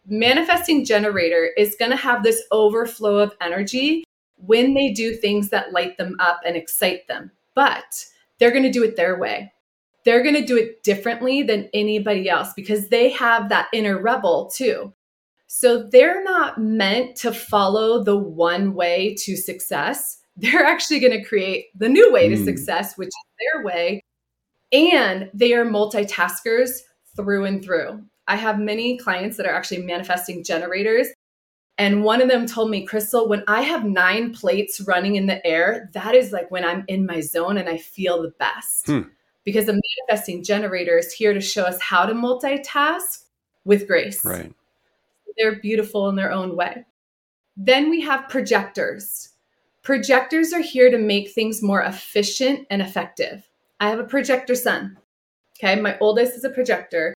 Manifesting 0.07 0.85
generator 0.85 1.51
is 1.57 1.77
going 1.79 1.91
to 1.91 1.97
have 1.97 2.23
this 2.23 2.43
overflow 2.53 3.19
of 3.19 3.35
energy 3.41 4.05
when 4.37 4.75
they 4.75 4.93
do 4.93 5.15
things 5.17 5.49
that 5.51 5.73
light 5.73 5.99
them 5.99 6.17
up 6.21 6.41
and 6.47 6.57
excite 6.57 7.09
them, 7.09 7.31
but 7.55 8.07
they're 8.39 8.51
going 8.51 8.63
to 8.63 8.71
do 8.71 8.85
it 8.85 8.97
their 8.97 9.19
way 9.19 9.53
they're 10.04 10.23
going 10.23 10.35
to 10.35 10.45
do 10.45 10.57
it 10.57 10.83
differently 10.83 11.42
than 11.42 11.69
anybody 11.75 12.28
else 12.28 12.52
because 12.54 12.88
they 12.88 13.11
have 13.11 13.49
that 13.49 13.69
inner 13.73 14.00
rebel 14.00 14.50
too. 14.54 14.92
So 15.52 15.83
they're 15.83 16.23
not 16.23 16.59
meant 16.59 17.16
to 17.16 17.33
follow 17.33 18.04
the 18.04 18.16
one 18.16 18.75
way 18.75 19.16
to 19.25 19.37
success. 19.37 20.19
They're 20.37 20.64
actually 20.64 21.00
going 21.00 21.12
to 21.12 21.25
create 21.25 21.66
the 21.76 21.88
new 21.88 22.11
way 22.12 22.28
to 22.28 22.37
mm. 22.37 22.45
success, 22.45 22.97
which 22.97 23.09
is 23.09 23.12
their 23.40 23.64
way. 23.64 24.00
And 24.73 25.28
they 25.35 25.52
are 25.52 25.66
multitaskers 25.66 26.78
through 27.16 27.45
and 27.45 27.62
through. 27.62 28.00
I 28.28 28.37
have 28.37 28.61
many 28.61 28.97
clients 28.97 29.37
that 29.37 29.45
are 29.45 29.54
actually 29.54 29.83
manifesting 29.83 30.45
generators. 30.45 31.09
And 31.76 32.04
one 32.04 32.23
of 32.23 32.28
them 32.28 32.47
told 32.47 32.71
me, 32.71 32.87
Krystal, 32.87 33.28
when 33.28 33.42
I 33.49 33.62
have 33.62 33.85
nine 33.85 34.33
plates 34.33 34.80
running 34.80 35.16
in 35.16 35.26
the 35.26 35.45
air, 35.45 35.90
that 35.95 36.14
is 36.14 36.30
like 36.30 36.50
when 36.50 36.64
I'm 36.64 36.85
in 36.87 37.04
my 37.04 37.21
zone 37.21 37.59
and 37.59 37.69
I 37.69 37.76
feel 37.76 38.23
the 38.23 38.33
best. 38.38 38.87
Hmm 38.87 39.00
because 39.45 39.67
the 39.67 39.81
manifesting 40.09 40.43
generator 40.45 40.99
is 40.99 41.13
here 41.13 41.33
to 41.33 41.41
show 41.41 41.63
us 41.63 41.81
how 41.81 42.07
to 42.07 42.15
multitask 42.15 43.25
with 43.65 43.87
grace. 43.87 44.25
Right. 44.25 44.53
They're 45.37 45.61
beautiful 45.61 46.09
in 46.09 46.17
their 46.17 46.33
own 46.33 46.57
way. 46.57 46.85
Then 47.57 47.91
we 47.91 48.01
have 48.03 48.29
projectors. 48.29 49.31
Projectors 49.83 50.53
are 50.53 50.63
here 50.63 50.91
to 50.91 50.99
make 50.99 51.31
things 51.31 51.63
more 51.63 51.83
efficient 51.83 52.67
and 52.71 52.83
effective. 52.83 53.49
I 53.81 53.89
have 53.89 53.99
a 53.99 54.05
projector 54.05 54.55
son. 54.55 54.99
Okay, 55.59 55.81
my 55.81 55.99
oldest 55.99 56.37
is 56.37 56.45
a 56.45 56.51
projector. 56.51 57.15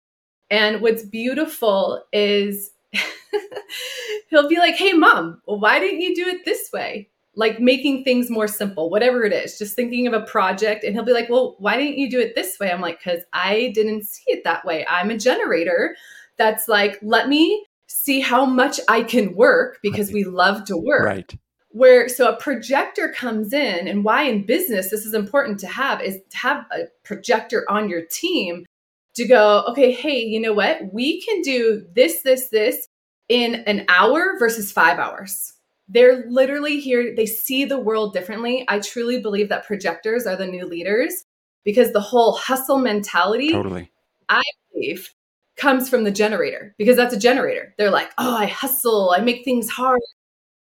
And 0.50 0.80
what's 0.80 1.04
beautiful 1.04 2.04
is 2.12 2.70
he'll 4.30 4.48
be 4.48 4.58
like, 4.58 4.74
hey, 4.74 4.92
mom, 4.92 5.40
why 5.44 5.78
didn't 5.80 6.00
you 6.00 6.14
do 6.14 6.26
it 6.26 6.44
this 6.44 6.70
way? 6.72 7.08
Like 7.34 7.60
making 7.60 8.04
things 8.04 8.28
more 8.28 8.46
simple, 8.46 8.90
whatever 8.90 9.24
it 9.24 9.32
is, 9.32 9.58
just 9.58 9.74
thinking 9.74 10.06
of 10.06 10.12
a 10.12 10.26
project. 10.26 10.84
And 10.84 10.94
he'll 10.94 11.04
be 11.04 11.14
like, 11.14 11.30
well, 11.30 11.56
why 11.58 11.76
didn't 11.76 11.98
you 11.98 12.10
do 12.10 12.20
it 12.20 12.34
this 12.34 12.58
way? 12.60 12.70
I'm 12.70 12.80
like, 12.80 12.98
because 12.98 13.22
I 13.32 13.72
didn't 13.74 14.04
see 14.04 14.24
it 14.26 14.44
that 14.44 14.64
way. 14.64 14.86
I'm 14.88 15.10
a 15.10 15.16
generator 15.16 15.96
that's 16.36 16.68
like, 16.68 16.98
let 17.02 17.28
me 17.28 17.64
see 17.86 18.20
how 18.20 18.44
much 18.44 18.80
I 18.88 19.02
can 19.02 19.34
work 19.34 19.78
because 19.82 20.08
right. 20.08 20.14
we 20.14 20.24
love 20.24 20.64
to 20.66 20.76
work. 20.76 21.04
Right. 21.04 21.34
Where 21.70 22.06
so 22.06 22.30
a 22.30 22.36
projector 22.36 23.08
comes 23.08 23.54
in, 23.54 23.88
and 23.88 24.04
why 24.04 24.24
in 24.24 24.44
business 24.44 24.90
this 24.90 25.06
is 25.06 25.14
important 25.14 25.58
to 25.60 25.66
have 25.66 26.02
is 26.02 26.18
to 26.28 26.36
have 26.36 26.66
a 26.70 26.84
projector 27.02 27.64
on 27.70 27.88
your 27.88 28.02
team 28.10 28.66
to 29.14 29.26
go, 29.26 29.64
okay, 29.68 29.90
hey, 29.90 30.20
you 30.20 30.38
know 30.38 30.52
what? 30.52 30.92
We 30.92 31.22
can 31.22 31.40
do 31.40 31.86
this, 31.94 32.20
this, 32.22 32.48
this 32.48 32.88
in 33.30 33.56
an 33.66 33.86
hour 33.88 34.38
versus 34.38 34.70
five 34.70 34.98
hours 34.98 35.54
they're 35.92 36.24
literally 36.28 36.80
here, 36.80 37.14
they 37.14 37.26
see 37.26 37.64
the 37.64 37.78
world 37.78 38.12
differently. 38.12 38.64
I 38.68 38.80
truly 38.80 39.20
believe 39.20 39.48
that 39.50 39.66
projectors 39.66 40.26
are 40.26 40.36
the 40.36 40.46
new 40.46 40.66
leaders 40.66 41.24
because 41.64 41.92
the 41.92 42.00
whole 42.00 42.32
hustle 42.32 42.78
mentality, 42.78 43.50
totally, 43.52 43.90
I 44.28 44.42
believe, 44.72 45.10
comes 45.56 45.88
from 45.88 46.04
the 46.04 46.10
generator 46.10 46.74
because 46.78 46.96
that's 46.96 47.14
a 47.14 47.18
generator. 47.18 47.74
They're 47.76 47.90
like, 47.90 48.10
oh, 48.18 48.36
I 48.36 48.46
hustle, 48.46 49.14
I 49.16 49.20
make 49.20 49.44
things 49.44 49.68
hard, 49.68 50.00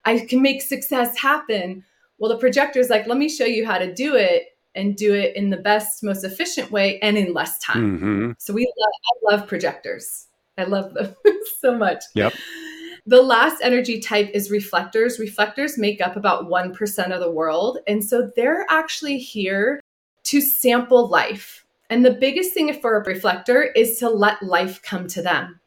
I 0.06 0.20
can 0.20 0.42
make 0.42 0.62
success 0.62 1.18
happen. 1.18 1.84
Well, 2.18 2.30
the 2.30 2.38
projector's 2.38 2.90
like, 2.90 3.08
let 3.08 3.18
me 3.18 3.30
show 3.30 3.46
you 3.46 3.66
how 3.66 3.78
to 3.78 3.94
do 3.94 4.16
it 4.16 4.48
and 4.76 4.96
do 4.96 5.14
it 5.14 5.36
in 5.36 5.50
the 5.50 5.58
best, 5.58 6.04
most 6.04 6.24
efficient 6.24 6.72
way 6.72 7.00
and 7.00 7.18
in 7.18 7.34
less 7.34 7.60
time. 7.60 7.98
Mm-hmm. 7.98 8.32
So 8.40 8.54
we 8.54 8.72
love, 8.78 8.94
I 9.32 9.36
love 9.36 9.48
projectors. 9.48 10.28
I 10.58 10.66
love 10.66 10.94
them 10.94 11.16
so 11.60 11.78
much. 11.78 12.04
Yep. 12.14 12.34
The 13.06 13.22
last 13.22 13.62
energy 13.62 14.00
type 14.00 14.30
is 14.34 14.50
reflectors. 14.50 15.20
Reflectors 15.20 15.78
make 15.78 16.00
up 16.00 16.16
about 16.16 16.46
1% 16.46 17.12
of 17.12 17.20
the 17.20 17.32
world. 17.32 17.80
And 17.86 18.04
so 18.04 18.32
they're 18.36 18.66
actually 18.70 19.18
here 19.18 19.82
to 20.24 20.40
sample 20.40 21.10
life. 21.10 21.66
And 21.90 22.06
the 22.06 22.12
biggest 22.14 22.54
thing 22.54 22.74
for 22.80 22.96
a 22.96 23.04
reflector 23.04 23.62
is 23.62 24.00
to 24.00 24.10
let 24.10 24.42
life 24.42 24.82
come 24.82 25.08
to 25.08 25.22
them. 25.22 25.60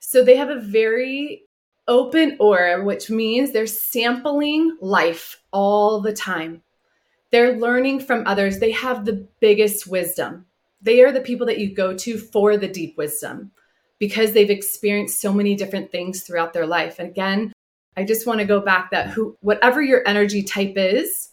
So 0.00 0.24
they 0.24 0.36
have 0.36 0.48
a 0.48 0.60
very 0.60 1.42
open 1.88 2.36
aura, 2.40 2.82
which 2.82 3.10
means 3.10 3.52
they're 3.52 3.66
sampling 3.66 4.76
life 4.80 5.42
all 5.52 6.00
the 6.00 6.12
time. 6.12 6.62
They're 7.30 7.58
learning 7.58 8.00
from 8.00 8.26
others. 8.26 8.58
They 8.58 8.70
have 8.70 9.04
the 9.04 9.26
biggest 9.40 9.86
wisdom. 9.86 10.46
They 10.80 11.02
are 11.02 11.12
the 11.12 11.20
people 11.20 11.46
that 11.46 11.58
you 11.58 11.74
go 11.74 11.94
to 11.98 12.18
for 12.18 12.56
the 12.56 12.68
deep 12.68 12.96
wisdom 12.96 13.52
because 14.02 14.32
they've 14.32 14.50
experienced 14.50 15.20
so 15.20 15.32
many 15.32 15.54
different 15.54 15.92
things 15.92 16.24
throughout 16.24 16.52
their 16.52 16.66
life. 16.66 16.98
And 16.98 17.08
again, 17.08 17.52
I 17.96 18.02
just 18.02 18.26
want 18.26 18.40
to 18.40 18.44
go 18.44 18.60
back 18.60 18.90
that 18.90 19.06
who 19.06 19.36
whatever 19.42 19.80
your 19.80 20.02
energy 20.08 20.42
type 20.42 20.72
is 20.74 21.28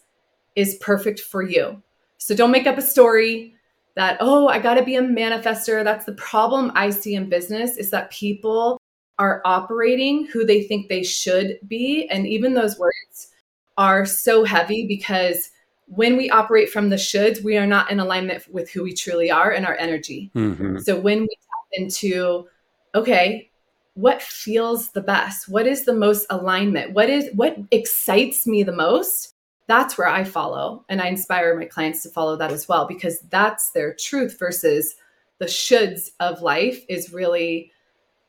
is 0.54 0.76
perfect 0.80 1.18
for 1.18 1.42
you. 1.42 1.82
So 2.18 2.32
don't 2.32 2.52
make 2.52 2.68
up 2.68 2.78
a 2.78 2.82
story 2.82 3.56
that 3.96 4.18
oh, 4.20 4.46
I 4.46 4.60
got 4.60 4.74
to 4.74 4.84
be 4.84 4.94
a 4.94 5.02
manifester. 5.02 5.82
That's 5.82 6.04
the 6.04 6.12
problem 6.12 6.70
I 6.76 6.90
see 6.90 7.16
in 7.16 7.28
business 7.28 7.76
is 7.76 7.90
that 7.90 8.12
people 8.12 8.80
are 9.18 9.42
operating 9.44 10.26
who 10.26 10.46
they 10.46 10.62
think 10.62 10.88
they 10.88 11.02
should 11.02 11.58
be 11.66 12.06
and 12.08 12.24
even 12.24 12.54
those 12.54 12.78
words 12.78 13.32
are 13.78 14.06
so 14.06 14.44
heavy 14.44 14.86
because 14.86 15.50
when 15.86 16.16
we 16.16 16.30
operate 16.30 16.70
from 16.70 16.88
the 16.88 16.94
shoulds, 16.94 17.42
we 17.42 17.56
are 17.56 17.66
not 17.66 17.90
in 17.90 17.98
alignment 17.98 18.46
with 18.48 18.70
who 18.70 18.84
we 18.84 18.94
truly 18.94 19.28
are 19.28 19.50
and 19.50 19.66
our 19.66 19.74
energy. 19.74 20.30
Mm-hmm. 20.36 20.78
So 20.78 21.00
when 21.00 21.22
we 21.22 21.26
tap 21.26 21.66
into 21.72 22.46
okay, 22.94 23.50
what 23.94 24.22
feels 24.22 24.90
the 24.90 25.00
best? 25.00 25.48
What 25.48 25.66
is 25.66 25.84
the 25.84 25.94
most 25.94 26.26
alignment? 26.30 26.92
What 26.92 27.10
is 27.10 27.28
what 27.34 27.56
excites 27.70 28.46
me 28.46 28.62
the 28.62 28.72
most? 28.72 29.34
That's 29.66 29.96
where 29.96 30.08
I 30.08 30.24
follow 30.24 30.84
and 30.88 31.00
I 31.00 31.08
inspire 31.08 31.56
my 31.56 31.66
clients 31.66 32.02
to 32.02 32.08
follow 32.08 32.36
that 32.36 32.52
as 32.52 32.68
well 32.68 32.86
because 32.86 33.20
that's 33.30 33.70
their 33.70 33.94
truth 33.94 34.38
versus 34.38 34.96
the 35.38 35.46
shoulds 35.46 36.10
of 36.18 36.42
life 36.42 36.84
is 36.88 37.12
really 37.12 37.72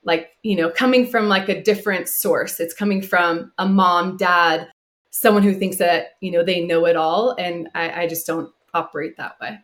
like, 0.04 0.32
you 0.44 0.56
know, 0.56 0.70
coming 0.70 1.06
from 1.06 1.28
like 1.28 1.50
a 1.50 1.62
different 1.62 2.08
source. 2.08 2.60
It's 2.60 2.74
coming 2.74 3.02
from 3.02 3.52
a 3.58 3.68
mom, 3.68 4.18
dad, 4.18 4.68
someone 5.12 5.44
who 5.44 5.54
thinks 5.54 5.78
that, 5.78 6.14
you 6.22 6.32
know, 6.32 6.44
they 6.44 6.66
know 6.66 6.86
it 6.86 6.96
all. 6.96 7.36
And 7.38 7.70
I, 7.76 8.04
I 8.04 8.08
just 8.08 8.26
don't 8.26 8.52
operate 8.74 9.18
that 9.18 9.40
way. 9.40 9.60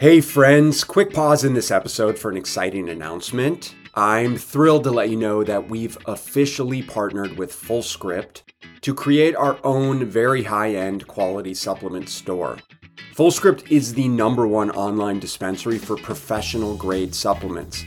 Hey, 0.00 0.20
friends, 0.20 0.84
quick 0.84 1.12
pause 1.12 1.42
in 1.42 1.54
this 1.54 1.72
episode 1.72 2.16
for 2.16 2.30
an 2.30 2.36
exciting 2.36 2.88
announcement. 2.88 3.74
I'm 3.96 4.36
thrilled 4.36 4.84
to 4.84 4.92
let 4.92 5.10
you 5.10 5.16
know 5.16 5.42
that 5.42 5.68
we've 5.68 5.98
officially 6.06 6.82
partnered 6.82 7.36
with 7.36 7.52
Fullscript 7.52 8.42
to 8.82 8.94
create 8.94 9.34
our 9.34 9.58
own 9.64 10.04
very 10.04 10.44
high 10.44 10.76
end 10.76 11.08
quality 11.08 11.52
supplement 11.52 12.08
store. 12.08 12.58
Fullscript 13.16 13.72
is 13.72 13.92
the 13.92 14.06
number 14.06 14.46
one 14.46 14.70
online 14.70 15.18
dispensary 15.18 15.78
for 15.78 15.96
professional 15.96 16.76
grade 16.76 17.12
supplements. 17.12 17.84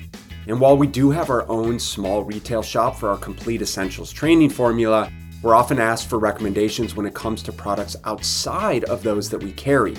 And 0.48 0.60
while 0.60 0.76
we 0.76 0.88
do 0.88 1.12
have 1.12 1.30
our 1.30 1.48
own 1.48 1.80
small 1.80 2.26
retail 2.26 2.62
shop 2.62 2.98
for 2.98 3.08
our 3.08 3.18
complete 3.18 3.62
essentials 3.62 4.12
training 4.12 4.50
formula, 4.50 5.10
we're 5.42 5.56
often 5.56 5.80
asked 5.80 6.10
for 6.10 6.20
recommendations 6.20 6.94
when 6.94 7.06
it 7.06 7.14
comes 7.14 7.42
to 7.44 7.54
products 7.54 7.96
outside 8.04 8.84
of 8.84 9.02
those 9.02 9.30
that 9.30 9.42
we 9.42 9.54
carry. 9.54 9.96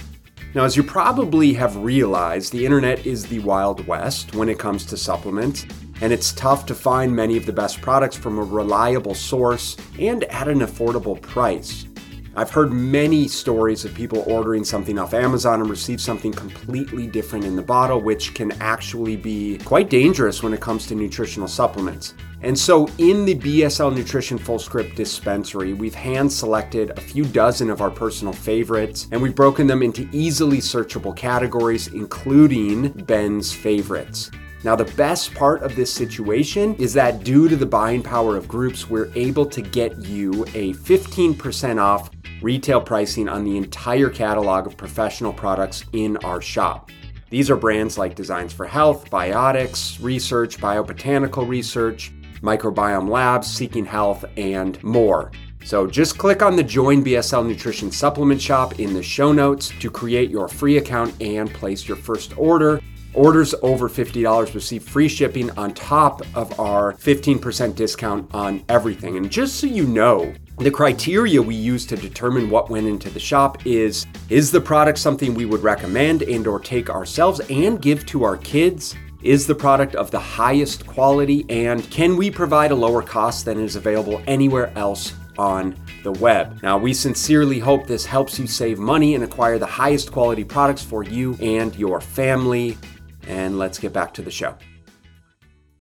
Now, 0.55 0.65
as 0.65 0.77
you 0.77 0.83
probably 0.83 1.55
have 1.55 1.75
realized, 1.77 2.53
the 2.53 2.67
internet 2.67 3.07
is 3.07 3.25
the 3.25 3.39
Wild 3.39 3.87
West 3.87 4.35
when 4.35 4.51
it 4.51 4.59
comes 4.59 4.85
to 4.87 4.99
supplements, 4.99 5.65
and 6.03 6.13
it's 6.13 6.33
tough 6.33 6.67
to 6.67 6.75
find 6.75 7.17
many 7.17 7.39
of 7.39 7.47
the 7.47 7.55
best 7.55 7.81
products 7.81 8.19
from 8.19 8.39
a 8.39 8.43
reliable 8.43 9.15
source 9.15 9.79
and 9.99 10.25
at 10.25 10.49
an 10.49 10.61
affordable 10.61 11.19
price. 11.23 11.87
I've 12.35 12.51
heard 12.51 12.73
many 12.73 13.29
stories 13.29 13.85
of 13.85 13.93
people 13.93 14.25
ordering 14.27 14.65
something 14.65 14.99
off 14.99 15.13
Amazon 15.13 15.61
and 15.61 15.69
receive 15.69 16.01
something 16.01 16.33
completely 16.33 17.07
different 17.07 17.45
in 17.45 17.57
the 17.57 17.63
bottle, 17.63 18.01
which 18.01 18.33
can 18.33 18.53
actually 18.53 19.17
be 19.17 19.59
quite 19.59 19.91
dangerous 19.91 20.43
when 20.43 20.55
it 20.55 20.61
comes 20.61 20.87
to 20.87 20.95
nutritional 20.95 21.47
supplements. 21.47 22.15
And 22.41 22.59
so, 22.59 22.89
in 22.97 23.27
the 23.27 23.35
BSL 23.35 23.95
Nutrition 23.95 24.39
Fullscript 24.39 24.95
dispensary, 24.95 25.75
we've 25.75 25.95
hand 25.95 26.33
selected 26.33 26.91
a 26.97 27.01
few 27.01 27.25
dozen 27.27 27.69
of 27.69 27.83
our 27.83 27.91
personal 27.91 28.33
favorites, 28.33 29.09
and 29.13 29.21
we've 29.21 29.35
broken 29.35 29.67
them 29.67 29.83
into 29.83 30.09
easily 30.11 30.59
searchable 30.59 31.15
categories, 31.15 31.89
including 31.89 32.89
Ben's 32.89 33.53
favorites. 33.53 34.31
Now, 34.65 34.77
the 34.77 34.85
best 34.97 35.35
part 35.35 35.63
of 35.63 35.75
this 35.75 35.93
situation 35.93 36.77
is 36.77 36.95
that 36.95 37.25
due 37.25 37.49
to 37.49 37.57
the 37.57 37.67
buying 37.67 38.01
power 38.01 38.37
of 38.37 38.47
groups, 38.47 38.89
we're 38.89 39.11
able 39.17 39.45
to 39.47 39.61
get 39.61 39.99
you 39.99 40.45
a 40.55 40.73
15% 40.75 41.81
off 41.81 42.11
retail 42.41 42.81
pricing 42.81 43.29
on 43.29 43.45
the 43.45 43.57
entire 43.57 44.09
catalog 44.09 44.67
of 44.69 44.77
professional 44.77 45.33
products 45.33 45.85
in 45.93 46.17
our 46.19 46.41
shop. 46.41 46.91
These 47.29 47.51
are 47.51 47.57
brands 47.57 47.99
like 47.99 48.15
Designs 48.15 48.53
for 48.53 48.67
Health, 48.67 49.11
Biotics 49.11 50.01
Research, 50.01 50.59
Biobotanical 50.59 51.49
Research, 51.49 52.13
Microbiome 52.41 53.09
Labs, 53.09 53.49
Seeking 53.49 53.85
Health, 53.85 54.25
and 54.37 54.83
more. 54.85 55.33
So 55.65 55.87
just 55.87 56.19
click 56.19 56.43
on 56.43 56.57
the 56.57 56.63
Join 56.63 57.05
BSL 57.05 57.47
Nutrition 57.47 57.91
Supplement 57.91 58.41
Shop 58.41 58.79
in 58.79 58.95
the 58.95 59.03
show 59.03 59.33
notes 59.33 59.73
to 59.81 59.91
create 59.91 60.29
your 60.29 60.47
free 60.47 60.77
account 60.77 61.15
and 61.21 61.53
place 61.53 61.89
your 61.89 61.97
first 61.97 62.37
order. 62.37 62.81
Orders 63.15 63.55
over 63.63 63.91
$50 63.91 64.55
receive 64.55 64.83
free 64.83 65.09
shipping 65.09 65.51
on 65.59 65.75
top 65.75 66.23
of 66.35 66.59
our 66.59 66.95
15% 66.95 67.75
discount 67.75 68.35
on 68.35 68.65
everything. 68.71 69.19
And 69.19 69.31
just 69.31 69.57
so 69.57 69.67
you 69.67 69.85
know, 69.85 70.33
the 70.59 70.71
criteria 70.71 71.43
we 71.43 71.55
use 71.55 71.85
to 71.87 71.97
determine 71.97 72.49
what 72.49 72.71
went 72.71 72.87
into 72.87 73.11
the 73.11 73.21
shop 73.21 73.67
is 73.67 74.07
is 74.31 74.51
the 74.51 74.61
product 74.61 74.99
something 74.99 75.35
we 75.35 75.45
would 75.45 75.63
recommend 75.63 76.23
and 76.23 76.47
or 76.47 76.59
take 76.59 76.89
ourselves 76.89 77.41
and 77.51 77.83
give 77.83 78.07
to 78.07 78.25
our 78.25 78.39
kids? 78.39 78.95
Is 79.23 79.47
the 79.47 79.55
product 79.55 79.95
of 79.95 80.11
the 80.11 80.19
highest 80.19 80.87
quality 80.87 81.45
and 81.49 81.89
can 81.91 82.17
we 82.17 82.31
provide 82.31 82.71
a 82.71 82.75
lower 82.75 83.03
cost 83.03 83.45
than 83.45 83.61
is 83.61 83.77
available 83.77 84.23
anywhere 84.27 84.73
else 84.77 85.15
on 85.39 85.77
the 86.03 86.13
web. 86.13 86.59
Now, 86.63 86.79
we 86.79 86.93
sincerely 86.93 87.59
hope 87.59 87.87
this 87.87 88.05
helps 88.05 88.39
you 88.39 88.47
save 88.47 88.79
money 88.79 89.15
and 89.15 89.25
acquire 89.25 89.59
the 89.59 89.67
highest 89.67 90.13
quality 90.13 90.45
products 90.45 90.83
for 90.83 91.03
you 91.03 91.37
and 91.41 91.75
your 91.77 92.01
family 92.01 92.77
and 93.27 93.59
let's 93.59 93.79
get 93.79 93.93
back 93.93 94.15
to 94.15 94.23
the 94.23 94.31
show. 94.31 94.57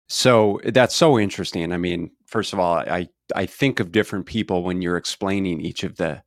So 0.07 0.59
that's 0.65 0.95
so 0.95 1.19
interesting. 1.19 1.71
I 1.71 1.77
mean, 1.77 2.11
first 2.27 2.53
of 2.53 2.59
all, 2.59 2.75
I 2.77 3.09
I 3.35 3.45
think 3.45 3.79
of 3.79 3.91
different 3.91 4.27
people 4.27 4.63
when 4.63 4.81
you're 4.81 4.97
explaining 4.97 5.61
each 5.61 5.83
of 5.83 5.97
the 5.97 6.23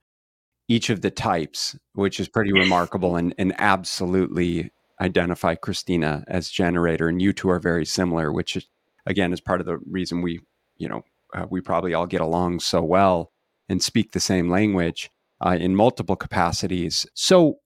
each 0.67 0.91
of 0.91 1.01
the 1.01 1.11
types, 1.11 1.77
which 1.95 2.19
is 2.21 2.29
pretty 2.29 2.53
remarkable 2.53 3.17
and 3.17 3.35
and 3.39 3.55
absolutely 3.59 4.71
identify 5.01 5.55
Christina 5.55 6.25
as 6.27 6.51
generator 6.51 7.09
and 7.09 7.23
you 7.23 7.33
two 7.33 7.51
are 7.51 7.61
very 7.61 7.87
similar, 7.87 8.33
which 8.33 8.57
is, 8.57 8.67
again 9.07 9.33
is 9.33 9.41
part 9.41 9.61
of 9.61 9.67
the 9.67 9.79
reason 9.89 10.23
we, 10.23 10.41
you 10.77 10.89
know, 10.89 11.03
uh, 11.33 11.47
we 11.49 11.61
probably 11.61 11.95
all 11.95 12.07
get 12.07 12.21
along 12.21 12.59
so 12.59 12.83
well 12.83 13.31
and 13.69 13.81
speak 13.81 14.11
the 14.11 14.21
same 14.21 14.51
language 14.51 15.11
uh, 15.41 15.57
in 15.59 15.77
multiple 15.77 16.17
capacities. 16.17 17.07
So 17.15 17.61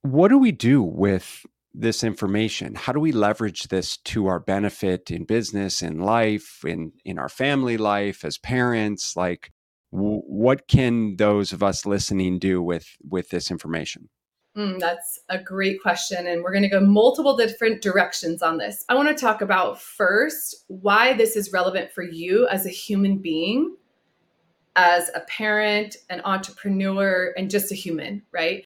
what 0.00 0.28
do 0.28 0.38
we 0.38 0.52
do 0.52 0.82
with 0.82 1.44
this 1.74 2.04
information? 2.04 2.76
How 2.76 2.92
do 2.92 3.00
we 3.00 3.12
leverage 3.12 3.64
this 3.64 3.96
to 3.98 4.26
our 4.28 4.40
benefit 4.40 5.10
in 5.10 5.24
business, 5.24 5.82
in 5.82 5.98
life, 5.98 6.64
in 6.64 6.92
in 7.04 7.18
our 7.18 7.28
family 7.28 7.76
life 7.76 8.24
as 8.24 8.38
parents? 8.38 9.16
Like, 9.16 9.50
w- 9.92 10.22
what 10.26 10.68
can 10.68 11.16
those 11.16 11.52
of 11.52 11.62
us 11.62 11.84
listening 11.84 12.38
do 12.38 12.62
with 12.62 12.86
with 13.02 13.30
this 13.30 13.50
information? 13.50 14.08
Mm, 14.56 14.78
that's 14.78 15.18
a 15.28 15.42
great 15.42 15.82
question. 15.82 16.28
And 16.28 16.42
we're 16.42 16.52
going 16.52 16.62
to 16.62 16.68
go 16.68 16.80
multiple 16.80 17.36
different 17.36 17.82
directions 17.82 18.40
on 18.40 18.58
this. 18.58 18.84
I 18.88 18.94
want 18.94 19.08
to 19.08 19.20
talk 19.20 19.42
about 19.42 19.80
first 19.80 20.64
why 20.68 21.12
this 21.14 21.34
is 21.34 21.52
relevant 21.52 21.90
for 21.90 22.04
you 22.04 22.46
as 22.46 22.64
a 22.64 22.70
human 22.70 23.18
being, 23.18 23.76
as 24.76 25.10
a 25.14 25.20
parent, 25.20 25.96
an 26.08 26.20
entrepreneur, 26.24 27.34
and 27.36 27.50
just 27.50 27.72
a 27.72 27.74
human, 27.74 28.22
right? 28.30 28.64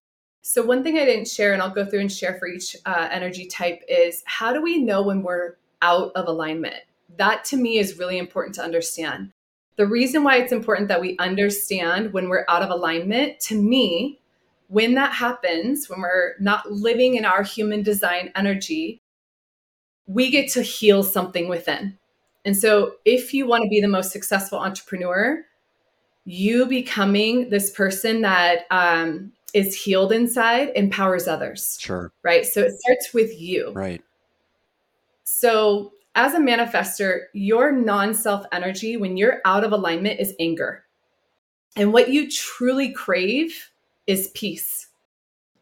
So, 0.51 0.63
one 0.63 0.83
thing 0.83 0.97
I 0.97 1.05
didn't 1.05 1.29
share, 1.29 1.53
and 1.53 1.61
I'll 1.61 1.69
go 1.69 1.85
through 1.85 2.01
and 2.01 2.11
share 2.11 2.39
for 2.39 2.49
each 2.49 2.75
uh, 2.87 3.07
energy 3.13 3.45
type, 3.45 3.83
is 3.87 4.23
how 4.25 4.51
do 4.51 4.63
we 4.63 4.79
know 4.79 5.03
when 5.03 5.23
we're 5.23 5.57
out 5.83 6.11
of 6.15 6.27
alignment? 6.27 6.77
That 7.19 7.45
to 7.47 7.59
me 7.59 7.77
is 7.77 7.99
really 7.99 8.17
important 8.17 8.55
to 8.55 8.63
understand. 8.63 9.31
The 9.77 9.87
reason 9.87 10.25
why 10.25 10.37
it's 10.37 10.51
important 10.51 10.89
that 10.89 11.03
we 11.03 11.19
understand 11.19 12.15
when 12.15 12.31
we're 12.31 12.47
out 12.49 12.63
of 12.63 12.71
alignment, 12.71 13.41
to 13.41 13.61
me, 13.61 14.21
when 14.69 14.95
that 14.95 15.13
happens, 15.13 15.91
when 15.91 16.01
we're 16.01 16.33
not 16.41 16.73
living 16.73 17.17
in 17.17 17.27
our 17.27 17.43
human 17.43 17.83
design 17.83 18.33
energy, 18.35 19.03
we 20.07 20.31
get 20.31 20.51
to 20.53 20.63
heal 20.63 21.03
something 21.03 21.51
within. 21.51 21.99
And 22.47 22.57
so, 22.57 22.93
if 23.05 23.35
you 23.35 23.47
want 23.47 23.65
to 23.65 23.69
be 23.69 23.83
the 23.83 23.87
most 23.87 24.13
successful 24.13 24.61
entrepreneur, 24.61 25.45
you 26.25 26.65
becoming 26.65 27.51
this 27.51 27.71
person 27.71 28.23
that 28.23 28.61
um, 28.71 29.33
is 29.55 29.75
healed 29.75 30.13
inside 30.13 30.71
empowers 30.75 31.27
others. 31.27 31.79
Sure. 31.81 32.13
Right. 32.23 32.45
So 32.47 32.63
it 32.63 32.79
starts 32.79 33.15
with 33.15 33.41
you. 33.41 33.73
Right. 33.73 34.03
So 35.25 35.93
as 36.15 36.35
a 36.35 36.39
manifester, 36.39 37.25
your 37.33 37.73
non 37.73 38.15
self 38.15 38.45
energy, 38.53 38.97
when 38.97 39.17
you're 39.17 39.41
out 39.45 39.65
of 39.65 39.73
alignment, 39.73 40.21
is 40.21 40.35
anger. 40.41 40.85
And 41.77 41.93
what 41.93 42.11
you 42.11 42.31
truly 42.31 42.93
crave 42.93 43.71
is 44.07 44.29
peace. 44.35 44.89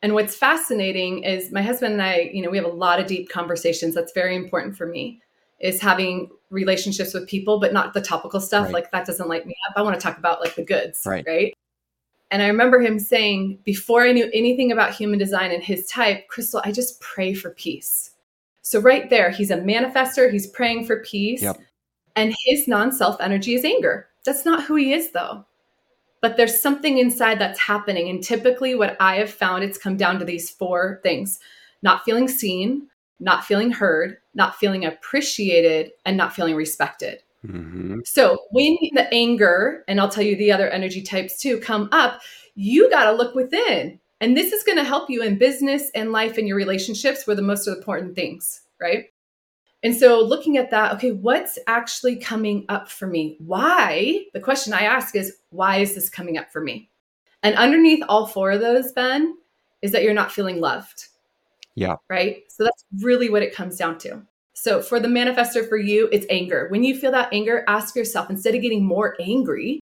And 0.03 0.15
what's 0.15 0.35
fascinating 0.35 1.25
is 1.25 1.53
my 1.53 1.63
husband 1.63 1.95
and 1.95 2.03
I, 2.03 2.31
you 2.33 2.43
know, 2.43 2.51
we 2.51 2.57
have 2.57 2.67
a 2.67 2.71
lot 2.71 3.01
of 3.01 3.07
deep 3.07 3.29
conversations. 3.29 3.95
That's 3.95 4.13
very 4.13 4.37
important 4.37 4.77
for 4.77 4.87
me, 4.87 5.21
is 5.61 5.81
having 5.81 6.31
relationships 6.51 7.13
with 7.13 7.29
people, 7.29 7.59
but 7.59 7.73
not 7.73 7.93
the 7.93 8.01
topical 8.01 8.41
stuff. 8.41 8.67
Right. 8.67 8.75
Like 8.75 8.91
that 8.93 9.07
doesn't 9.07 9.29
light 9.29 9.47
me 9.47 9.55
up. 9.69 9.77
I 9.77 9.83
want 9.83 9.99
to 9.99 10.01
talk 10.01 10.17
about 10.17 10.41
like 10.41 10.55
the 10.55 10.65
goods. 10.65 11.03
Right. 11.05 11.25
Right. 11.27 11.55
And 12.31 12.43
I 12.43 12.49
remember 12.49 12.81
him 12.81 12.99
saying, 12.99 13.61
before 13.65 14.03
I 14.03 14.13
knew 14.13 14.29
anything 14.35 14.73
about 14.73 14.95
human 14.95 15.19
design 15.19 15.53
and 15.53 15.63
his 15.63 15.87
type, 15.87 16.27
Krystal, 16.29 16.61
I 16.65 16.73
just 16.73 17.01
pray 17.01 17.35
for 17.35 17.51
peace. 17.51 18.11
So, 18.63 18.81
right 18.81 19.09
there, 19.09 19.31
he's 19.31 19.53
a 19.53 19.59
manifester, 19.59 20.31
he's 20.33 20.49
praying 20.49 20.87
for 20.87 21.01
peace. 21.05 21.43
Yep. 21.43 21.61
And 22.17 22.35
his 22.47 22.67
non 22.67 22.91
self 22.91 23.21
energy 23.21 23.55
is 23.55 23.65
anger. 23.65 24.09
That's 24.25 24.45
not 24.45 24.65
who 24.65 24.75
he 24.75 24.93
is, 24.93 25.13
though. 25.13 25.45
But 26.21 26.37
there's 26.37 26.61
something 26.61 26.99
inside 26.99 27.39
that's 27.39 27.61
happening. 27.61 28.09
And 28.09 28.23
typically, 28.25 28.75
what 28.75 28.97
I 28.99 29.17
have 29.17 29.31
found, 29.31 29.63
it's 29.63 29.79
come 29.79 29.97
down 29.97 30.19
to 30.19 30.25
these 30.25 30.51
four 30.51 30.99
things 31.05 31.39
not 31.83 32.05
feeling 32.05 32.27
seen, 32.27 32.89
not 33.21 33.45
feeling 33.45 33.71
heard, 33.71 34.17
not 34.35 34.57
feeling 34.57 34.85
appreciated, 34.85 35.93
and 36.05 36.17
not 36.17 36.35
feeling 36.35 36.57
respected. 36.57 37.23
Mm-hmm. 37.47 37.99
So 38.05 38.39
when 38.51 38.77
the 38.95 39.13
anger, 39.13 39.85
and 39.89 40.01
I'll 40.01 40.09
tell 40.09 40.25
you 40.25 40.37
the 40.37 40.53
other 40.53 40.69
energy 40.69 41.03
types 41.03 41.39
too, 41.39 41.59
come 41.59 41.89
up, 41.93 42.21
you 42.55 42.91
got 42.91 43.11
to 43.11 43.17
look 43.17 43.35
within. 43.35 44.01
And 44.21 44.37
this 44.37 44.53
is 44.53 44.65
going 44.65 44.79
to 44.79 44.85
help 44.85 45.11
you 45.11 45.23
in 45.23 45.39
business 45.39 45.91
and 45.95 46.11
life 46.11 46.39
and 46.39 46.49
your 46.49 46.57
relationships 46.57 47.27
were 47.27 47.35
the 47.35 47.43
most 47.43 47.69
important 47.69 48.15
things, 48.15 48.63
right? 48.81 49.07
And 49.83 49.95
so 49.95 50.21
looking 50.21 50.57
at 50.57 50.71
that, 50.71 50.95
okay, 50.95 51.13
what's 51.13 51.59
actually 51.67 52.17
coming 52.17 52.65
up 52.69 52.89
for 52.89 53.07
me? 53.07 53.37
Why? 53.39 54.25
The 54.33 54.41
question 54.41 54.73
I 54.73 54.81
ask 54.81 55.15
is, 55.15 55.37
why 55.51 55.77
is 55.77 55.95
this 55.95 56.09
coming 56.09 56.39
up 56.39 56.51
for 56.51 56.61
me? 56.61 56.91
And 57.43 57.55
underneath 57.57 58.03
all 58.09 58.27
four 58.27 58.53
of 58.53 58.61
those, 58.61 58.93
Ben, 58.93 59.37
is 59.83 59.93
that 59.93 60.03
you're 60.03 60.15
not 60.15 60.33
feeling 60.33 60.61
loved. 60.61 61.09
Yeah. 61.75 61.97
Right. 62.09 62.39
So 62.49 62.65
that's 62.65 62.85
really 63.01 63.29
what 63.29 63.43
it 63.43 63.55
comes 63.55 63.77
down 63.77 63.99
to. 63.99 64.23
So 64.59 64.81
for 64.81 64.99
the 64.99 65.07
manifester 65.07 65.69
for 65.69 65.77
you, 65.77 66.09
it's 66.11 66.27
anger. 66.31 66.67
When 66.71 66.83
you 66.83 66.99
feel 66.99 67.13
that 67.13 67.29
anger, 67.31 67.63
ask 67.69 67.95
yourself 67.95 68.31
instead 68.31 68.55
of 68.55 68.63
getting 68.63 68.83
more 68.83 69.15
angry, 69.21 69.81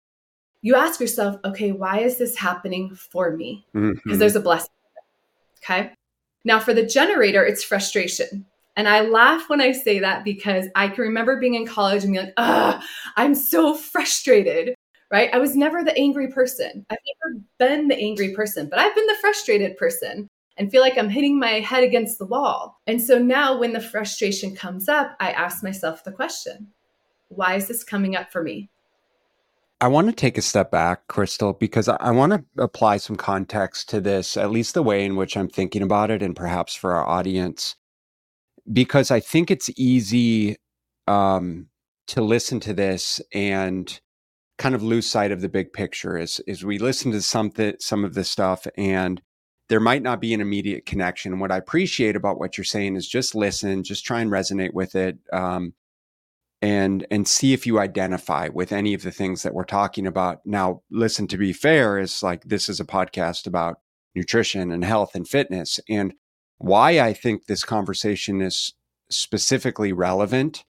you 0.62 0.74
ask 0.74 1.00
yourself, 1.00 1.38
okay, 1.44 1.70
why 1.70 2.00
is 2.00 2.18
this 2.18 2.36
happening 2.36 2.92
for 2.92 3.36
me? 3.36 3.64
Because 3.72 3.94
mm-hmm. 3.94 4.18
there's 4.18 4.34
a 4.34 4.40
blessing. 4.40 4.70
Okay. 5.62 5.92
Now 6.44 6.58
for 6.58 6.74
the 6.74 6.84
generator, 6.84 7.46
it's 7.46 7.62
frustration. 7.62 8.46
And 8.76 8.88
I 8.88 9.02
laugh 9.02 9.48
when 9.48 9.60
I 9.60 9.70
say 9.70 10.00
that 10.00 10.24
because 10.24 10.66
I 10.74 10.88
can 10.88 11.04
remember 11.04 11.38
being 11.38 11.54
in 11.54 11.66
college 11.66 12.02
and 12.02 12.12
being 12.12 12.24
like, 12.24 12.34
ah, 12.36 12.84
I'm 13.16 13.36
so 13.36 13.74
frustrated. 13.74 14.74
Right. 15.08 15.30
I 15.32 15.38
was 15.38 15.54
never 15.54 15.84
the 15.84 15.96
angry 15.96 16.32
person. 16.32 16.84
I've 16.90 16.98
never 17.22 17.44
been 17.60 17.86
the 17.86 17.96
angry 17.96 18.34
person, 18.34 18.68
but 18.68 18.80
I've 18.80 18.94
been 18.96 19.06
the 19.06 19.16
frustrated 19.20 19.76
person 19.76 20.28
and 20.56 20.70
feel 20.70 20.82
like 20.82 20.96
I'm 20.96 21.08
hitting 21.08 21.38
my 21.38 21.60
head 21.60 21.84
against 21.84 22.18
the 22.18 22.26
wall. 22.26 22.80
And 22.86 23.02
so 23.02 23.18
now 23.18 23.58
when 23.58 23.72
the 23.72 23.80
frustration 23.80 24.54
comes 24.54 24.88
up, 24.88 25.16
I 25.20 25.32
ask 25.32 25.62
myself 25.62 26.04
the 26.04 26.12
question 26.12 26.68
why 27.28 27.54
is 27.56 27.66
this 27.66 27.82
coming 27.82 28.14
up 28.14 28.30
for 28.30 28.42
me? 28.42 28.70
I 29.80 29.88
want 29.88 30.06
to 30.06 30.14
take 30.14 30.38
a 30.38 30.42
step 30.42 30.70
back, 30.70 31.08
Krystal, 31.08 31.58
because 31.58 31.88
I 31.88 32.10
want 32.12 32.32
to 32.32 32.62
apply 32.62 32.98
some 32.98 33.16
context 33.16 33.88
to 33.90 34.00
this, 34.00 34.36
at 34.36 34.50
least 34.50 34.74
the 34.74 34.82
way 34.82 35.04
in 35.04 35.16
which 35.16 35.36
I'm 35.36 35.48
thinking 35.48 35.82
about 35.82 36.10
it, 36.10 36.22
and 36.22 36.36
perhaps 36.36 36.74
for 36.74 36.94
our 36.94 37.06
audience, 37.06 37.74
because 38.72 39.10
I 39.10 39.20
think 39.20 39.50
it's 39.50 39.68
easy 39.76 40.56
um, 41.08 41.66
to 42.06 42.22
listen 42.22 42.60
to 42.60 42.72
this 42.72 43.20
and 43.32 44.00
kind 44.58 44.74
of 44.74 44.82
lose 44.82 45.06
sight 45.06 45.32
of 45.32 45.40
the 45.40 45.48
big 45.48 45.72
picture 45.72 46.16
is 46.16 46.40
is 46.46 46.64
we 46.64 46.78
listen 46.78 47.10
to 47.10 47.20
something 47.20 47.74
some 47.80 48.04
of 48.04 48.14
this 48.14 48.30
stuff 48.30 48.66
and 48.76 49.20
there 49.68 49.80
might 49.80 50.02
not 50.02 50.20
be 50.20 50.34
an 50.34 50.40
immediate 50.40 50.86
connection. 50.86 51.38
What 51.38 51.52
I 51.52 51.56
appreciate 51.56 52.16
about 52.16 52.38
what 52.38 52.58
you're 52.58 52.64
saying 52.64 52.96
is 52.96 53.08
just 53.08 53.34
listen, 53.34 53.82
just 53.82 54.04
try 54.04 54.20
and 54.20 54.30
resonate 54.30 54.74
with 54.74 54.94
it, 54.94 55.18
um, 55.32 55.74
and 56.62 57.06
and 57.10 57.26
see 57.26 57.52
if 57.52 57.66
you 57.66 57.78
identify 57.78 58.48
with 58.48 58.72
any 58.72 58.94
of 58.94 59.02
the 59.02 59.10
things 59.10 59.42
that 59.42 59.54
we're 59.54 59.64
talking 59.64 60.06
about. 60.06 60.40
Now, 60.44 60.82
listen. 60.90 61.26
To 61.28 61.38
be 61.38 61.52
fair, 61.52 61.98
is 61.98 62.22
like 62.22 62.44
this 62.44 62.68
is 62.68 62.80
a 62.80 62.84
podcast 62.84 63.46
about 63.46 63.78
nutrition 64.14 64.70
and 64.70 64.84
health 64.84 65.14
and 65.14 65.26
fitness, 65.26 65.80
and 65.88 66.14
why 66.58 67.00
I 67.00 67.12
think 67.12 67.46
this 67.46 67.64
conversation 67.64 68.40
is 68.40 68.74
specifically 69.10 69.92
relevant 69.92 70.64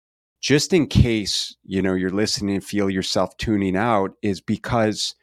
just 0.42 0.72
in 0.72 0.86
case 0.88 1.56
you 1.64 1.80
know 1.80 1.94
you're 1.94 2.10
listening 2.10 2.56
and 2.56 2.64
feel 2.64 2.90
yourself 2.90 3.36
tuning 3.36 3.76
out 3.76 4.12
is 4.22 4.40
because 4.40 5.14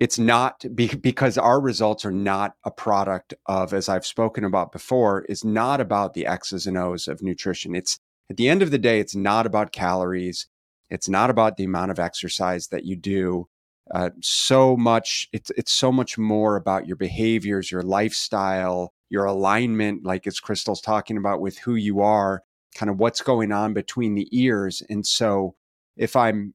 it's 0.00 0.18
not 0.18 0.64
be, 0.74 0.88
because 0.88 1.38
our 1.38 1.60
results 1.60 2.04
are 2.04 2.10
not 2.10 2.54
a 2.64 2.70
product 2.70 3.34
of 3.46 3.72
as 3.72 3.88
i've 3.88 4.06
spoken 4.06 4.44
about 4.44 4.72
before 4.72 5.24
is 5.28 5.44
not 5.44 5.80
about 5.80 6.14
the 6.14 6.26
x's 6.26 6.66
and 6.66 6.76
o's 6.76 7.06
of 7.06 7.22
nutrition. 7.22 7.74
It's 7.74 7.98
at 8.30 8.36
the 8.36 8.48
end 8.48 8.62
of 8.62 8.70
the 8.70 8.78
day 8.78 8.98
it's 8.98 9.14
not 9.14 9.46
about 9.46 9.72
calories. 9.72 10.46
It's 10.88 11.08
not 11.08 11.30
about 11.30 11.56
the 11.56 11.64
amount 11.64 11.92
of 11.92 12.00
exercise 12.00 12.68
that 12.68 12.84
you 12.84 12.96
do. 12.96 13.48
Uh, 13.94 14.10
so 14.20 14.76
much 14.76 15.28
it's 15.32 15.50
it's 15.56 15.72
so 15.72 15.92
much 15.92 16.16
more 16.16 16.56
about 16.56 16.86
your 16.86 16.96
behaviors 16.96 17.72
your 17.72 17.82
lifestyle 17.82 18.92
your 19.08 19.24
alignment 19.24 20.04
like 20.04 20.28
as 20.28 20.40
Krystal's 20.40 20.80
talking 20.80 21.16
about 21.16 21.40
with 21.40 21.58
who 21.58 21.74
you 21.74 22.00
are 22.00 22.42
kind 22.74 22.90
of 22.90 22.98
what's 22.98 23.20
going 23.20 23.52
on 23.52 23.74
between 23.74 24.14
the 24.14 24.28
ears. 24.30 24.82
And 24.88 25.06
so 25.06 25.54
if 25.96 26.16
I'm 26.16 26.54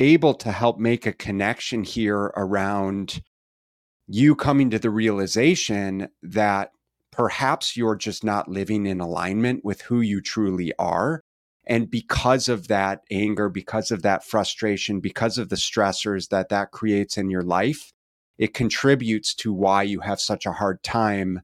able 0.00 0.34
to 0.34 0.50
help 0.50 0.78
make 0.78 1.06
a 1.06 1.12
connection 1.12 1.84
here 1.84 2.32
around 2.36 3.22
you 4.06 4.34
coming 4.34 4.70
to 4.70 4.78
the 4.78 4.90
realization 4.90 6.08
that 6.22 6.72
perhaps 7.12 7.76
you're 7.76 7.96
just 7.96 8.24
not 8.24 8.48
living 8.48 8.86
in 8.86 9.00
alignment 9.00 9.64
with 9.64 9.82
who 9.82 10.00
you 10.00 10.20
truly 10.20 10.72
are. 10.78 11.22
And 11.66 11.90
because 11.90 12.48
of 12.48 12.68
that 12.68 13.02
anger, 13.10 13.48
because 13.48 13.90
of 13.90 14.02
that 14.02 14.24
frustration, 14.24 15.00
because 15.00 15.38
of 15.38 15.48
the 15.48 15.56
stressors 15.56 16.28
that 16.30 16.48
that 16.48 16.72
creates 16.72 17.16
in 17.16 17.30
your 17.30 17.42
life, 17.42 17.92
it 18.38 18.54
contributes 18.54 19.34
to 19.36 19.52
why 19.52 19.82
you 19.82 20.00
have 20.00 20.20
such 20.20 20.46
a 20.46 20.52
hard 20.52 20.82
time 20.82 21.42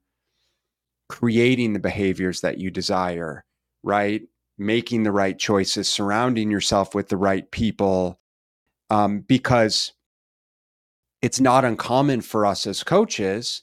creating 1.09 1.73
the 1.73 1.79
behaviors 1.79 2.41
that 2.41 2.59
you 2.59 2.71
desire 2.71 3.45
right? 3.87 4.23
Making 4.59 5.05
the 5.05 5.13
right 5.13 5.39
choices, 5.39 5.89
surrounding 5.89 6.51
yourself 6.51 6.95
with 6.95 7.09
the 7.09 7.17
right 7.17 7.49
people, 7.51 8.19
um, 8.91 9.21
because 9.21 9.93
it's 11.23 11.41
not 11.41 11.65
uncommon 11.65 12.21
for 12.21 12.47
us 12.47 12.67
as 12.67 12.83
coaches. 12.85 13.63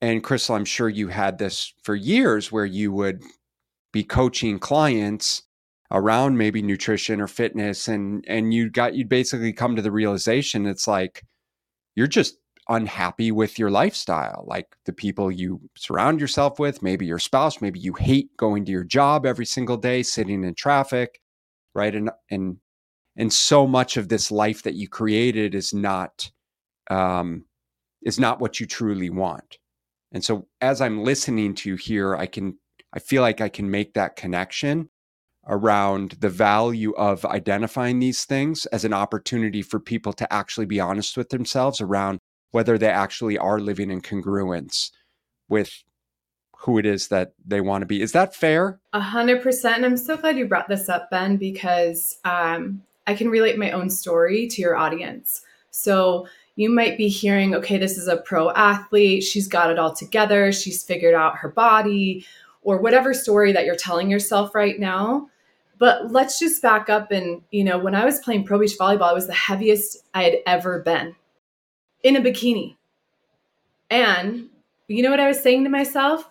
And 0.00 0.22
Krystal, 0.22 0.54
I'm 0.54 0.64
sure 0.64 0.88
you 0.88 1.08
had 1.08 1.38
this 1.38 1.72
for 1.82 1.94
years 1.94 2.52
where 2.52 2.66
you 2.66 2.92
would 2.92 3.22
be 3.92 4.04
coaching 4.04 4.58
clients 4.58 5.42
around 5.90 6.36
maybe 6.36 6.60
nutrition 6.60 7.18
or 7.18 7.26
fitness 7.26 7.88
and 7.88 8.22
and 8.28 8.52
you 8.52 8.68
got 8.68 8.94
you'd 8.94 9.08
basically 9.08 9.54
come 9.54 9.74
to 9.74 9.80
the 9.80 9.90
realization 9.90 10.66
it's 10.66 10.86
like 10.86 11.24
you're 11.96 12.06
just 12.06 12.36
unhappy 12.68 13.32
with 13.32 13.58
your 13.58 13.70
lifestyle, 13.70 14.44
like 14.46 14.76
the 14.84 14.92
people 14.92 15.32
you 15.32 15.60
surround 15.76 16.20
yourself 16.20 16.58
with, 16.58 16.82
maybe 16.82 17.06
your 17.06 17.18
spouse, 17.18 17.60
maybe 17.60 17.80
you 17.80 17.94
hate 17.94 18.36
going 18.36 18.64
to 18.64 18.72
your 18.72 18.84
job 18.84 19.24
every 19.24 19.46
single 19.46 19.76
day, 19.76 20.02
sitting 20.02 20.44
in 20.44 20.54
traffic, 20.54 21.20
right? 21.74 21.94
And 21.94 22.10
and 22.30 22.58
and 23.18 23.32
so 23.32 23.66
much 23.66 23.96
of 23.96 24.08
this 24.08 24.30
life 24.30 24.62
that 24.62 24.74
you 24.74 24.88
created 24.88 25.54
is 25.54 25.74
not 25.74 26.30
um, 26.88 27.44
is 28.02 28.18
not 28.18 28.40
what 28.40 28.60
you 28.60 28.66
truly 28.66 29.10
want. 29.10 29.58
And 30.12 30.24
so 30.24 30.46
as 30.62 30.80
I'm 30.80 31.02
listening 31.02 31.54
to 31.56 31.68
you 31.68 31.76
here, 31.76 32.16
I 32.16 32.26
can 32.26 32.56
I 32.94 33.00
feel 33.00 33.20
like 33.20 33.42
I 33.42 33.50
can 33.50 33.70
make 33.70 33.92
that 33.94 34.16
connection 34.16 34.88
around 35.46 36.12
the 36.20 36.28
value 36.28 36.92
of 36.92 37.24
identifying 37.24 37.98
these 37.98 38.24
things 38.24 38.66
as 38.66 38.84
an 38.84 38.92
opportunity 38.92 39.62
for 39.62 39.80
people 39.80 40.12
to 40.12 40.32
actually 40.32 40.66
be 40.66 40.80
honest 40.80 41.16
with 41.16 41.30
themselves 41.30 41.80
around 41.80 42.18
whether 42.50 42.78
they 42.78 42.88
actually 42.88 43.36
are 43.36 43.58
living 43.60 43.90
in 43.90 44.00
congruence 44.00 44.90
with 45.48 45.82
who 46.60 46.78
it 46.78 46.86
is 46.86 47.08
that 47.08 47.32
they 47.44 47.60
want 47.60 47.82
to 47.82 47.86
be. 47.86 48.00
Is 48.02 48.12
that 48.12 48.34
fair? 48.34 48.80
A 48.92 49.00
hundred 49.00 49.42
percent. 49.42 49.76
And 49.76 49.86
I'm 49.86 49.96
so 49.96 50.16
glad 50.16 50.38
you 50.38 50.46
brought 50.46 50.68
this 50.68 50.88
up, 50.88 51.10
Ben, 51.10 51.36
because 51.36 52.18
um, 52.24 52.82
I 53.08 53.14
can 53.14 53.30
relate 53.30 53.58
my 53.58 53.72
own 53.72 53.88
story 53.90 54.46
to 54.48 54.60
your 54.60 54.76
audience. 54.76 55.40
So 55.70 56.28
you 56.56 56.68
might 56.68 56.98
be 56.98 57.08
hearing, 57.08 57.54
okay, 57.54 57.78
this 57.78 57.96
is 57.96 58.06
a 58.06 58.18
pro 58.18 58.50
athlete. 58.50 59.24
She's 59.24 59.48
got 59.48 59.70
it 59.70 59.78
all 59.78 59.94
together. 59.94 60.52
She's 60.52 60.84
figured 60.84 61.14
out 61.14 61.38
her 61.38 61.48
body, 61.48 62.26
or 62.62 62.76
whatever 62.78 63.14
story 63.14 63.50
that 63.52 63.64
you're 63.64 63.76
telling 63.76 64.10
yourself 64.10 64.54
right 64.54 64.78
now. 64.78 65.30
But 65.78 66.12
let's 66.12 66.38
just 66.38 66.60
back 66.60 66.90
up. 66.90 67.10
And, 67.10 67.40
you 67.50 67.64
know, 67.64 67.78
when 67.78 67.94
I 67.94 68.04
was 68.04 68.18
playing 68.20 68.44
pro 68.44 68.58
beach 68.58 68.76
volleyball, 68.78 69.10
I 69.10 69.14
was 69.14 69.26
the 69.26 69.32
heaviest 69.32 70.04
I 70.12 70.24
had 70.24 70.36
ever 70.46 70.80
been 70.80 71.16
in 72.02 72.16
a 72.16 72.20
bikini. 72.20 72.76
And 73.88 74.48
you 74.88 75.02
know 75.02 75.10
what 75.10 75.20
I 75.20 75.28
was 75.28 75.40
saying 75.40 75.64
to 75.64 75.70
myself? 75.70 76.28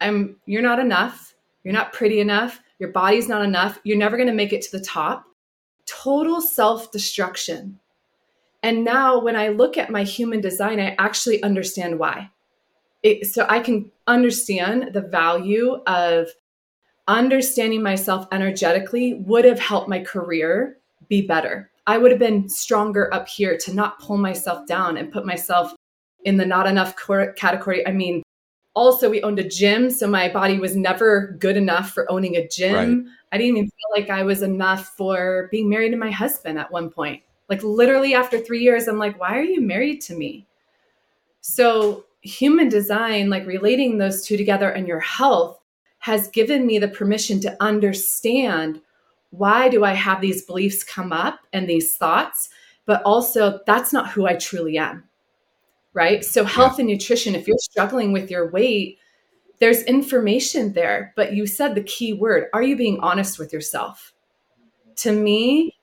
I'm 0.00 0.36
you're 0.46 0.62
not 0.62 0.78
enough. 0.78 1.34
You're 1.64 1.74
not 1.74 1.92
pretty 1.92 2.20
enough. 2.20 2.60
Your 2.78 2.90
body's 2.90 3.28
not 3.28 3.44
enough. 3.44 3.80
You're 3.82 3.98
never 3.98 4.16
going 4.16 4.28
to 4.28 4.34
make 4.34 4.52
it 4.52 4.62
to 4.62 4.78
the 4.78 4.84
top. 4.84 5.24
Total 5.86 6.40
self-destruction. 6.40 7.78
And 8.62 8.84
now 8.84 9.20
when 9.20 9.36
I 9.36 9.48
look 9.48 9.76
at 9.76 9.90
my 9.90 10.04
human 10.04 10.40
design, 10.40 10.78
I 10.78 10.94
actually 10.98 11.42
understand 11.42 11.98
why. 11.98 12.30
It, 13.02 13.26
so 13.26 13.46
I 13.48 13.58
can 13.58 13.90
understand 14.06 14.90
the 14.92 15.00
value 15.00 15.82
of 15.86 16.28
understanding 17.08 17.82
myself 17.82 18.26
energetically 18.30 19.14
would 19.14 19.44
have 19.44 19.58
helped 19.58 19.88
my 19.88 19.98
career 19.98 20.78
be 21.08 21.22
better. 21.22 21.70
I 21.88 21.98
would 21.98 22.12
have 22.12 22.20
been 22.20 22.48
stronger 22.48 23.12
up 23.12 23.26
here 23.26 23.58
to 23.58 23.74
not 23.74 23.98
pull 23.98 24.18
myself 24.18 24.66
down 24.68 24.96
and 24.96 25.12
put 25.12 25.26
myself 25.26 25.74
in 26.24 26.36
the 26.36 26.46
not 26.46 26.68
enough 26.68 26.94
category. 27.36 27.84
I 27.86 27.90
mean, 27.90 28.21
also 28.74 29.10
we 29.10 29.22
owned 29.22 29.38
a 29.38 29.48
gym, 29.48 29.90
so 29.90 30.06
my 30.06 30.28
body 30.28 30.58
was 30.58 30.76
never 30.76 31.36
good 31.38 31.56
enough 31.56 31.90
for 31.90 32.10
owning 32.10 32.36
a 32.36 32.48
gym. 32.48 32.74
Right. 32.74 33.12
I 33.32 33.38
didn't 33.38 33.56
even 33.56 33.70
feel 33.70 33.90
like 33.96 34.10
I 34.10 34.22
was 34.22 34.42
enough 34.42 34.88
for 34.96 35.48
being 35.50 35.68
married 35.68 35.90
to 35.90 35.96
my 35.96 36.10
husband 36.10 36.58
at 36.58 36.72
one 36.72 36.90
point. 36.90 37.22
Like 37.48 37.62
literally 37.62 38.14
after 38.14 38.38
3 38.38 38.60
years 38.60 38.88
I'm 38.88 38.98
like, 38.98 39.18
"Why 39.20 39.38
are 39.38 39.42
you 39.42 39.60
married 39.60 40.00
to 40.02 40.14
me?" 40.14 40.46
So, 41.40 42.04
human 42.22 42.68
design, 42.68 43.28
like 43.28 43.46
relating 43.46 43.98
those 43.98 44.24
two 44.24 44.36
together 44.36 44.70
and 44.70 44.86
your 44.86 45.00
health 45.00 45.60
has 45.98 46.28
given 46.28 46.66
me 46.66 46.78
the 46.78 46.88
permission 46.88 47.40
to 47.40 47.56
understand 47.60 48.80
why 49.30 49.68
do 49.68 49.84
I 49.84 49.92
have 49.94 50.20
these 50.20 50.44
beliefs 50.44 50.84
come 50.84 51.12
up 51.12 51.40
and 51.52 51.68
these 51.68 51.96
thoughts? 51.96 52.50
But 52.86 53.02
also, 53.04 53.60
that's 53.66 53.92
not 53.92 54.10
who 54.10 54.26
I 54.26 54.34
truly 54.34 54.78
am. 54.78 55.04
Right. 55.94 56.24
So, 56.24 56.44
health 56.44 56.78
yeah. 56.78 56.82
and 56.82 56.88
nutrition, 56.88 57.34
if 57.34 57.46
you're 57.46 57.58
struggling 57.58 58.12
with 58.12 58.30
your 58.30 58.50
weight, 58.50 58.98
there's 59.60 59.82
information 59.82 60.72
there. 60.72 61.12
But 61.16 61.34
you 61.34 61.46
said 61.46 61.74
the 61.74 61.82
key 61.82 62.12
word 62.12 62.46
are 62.52 62.62
you 62.62 62.76
being 62.76 62.98
honest 63.00 63.38
with 63.38 63.52
yourself? 63.52 64.12
To 64.96 65.12
me, 65.12 65.76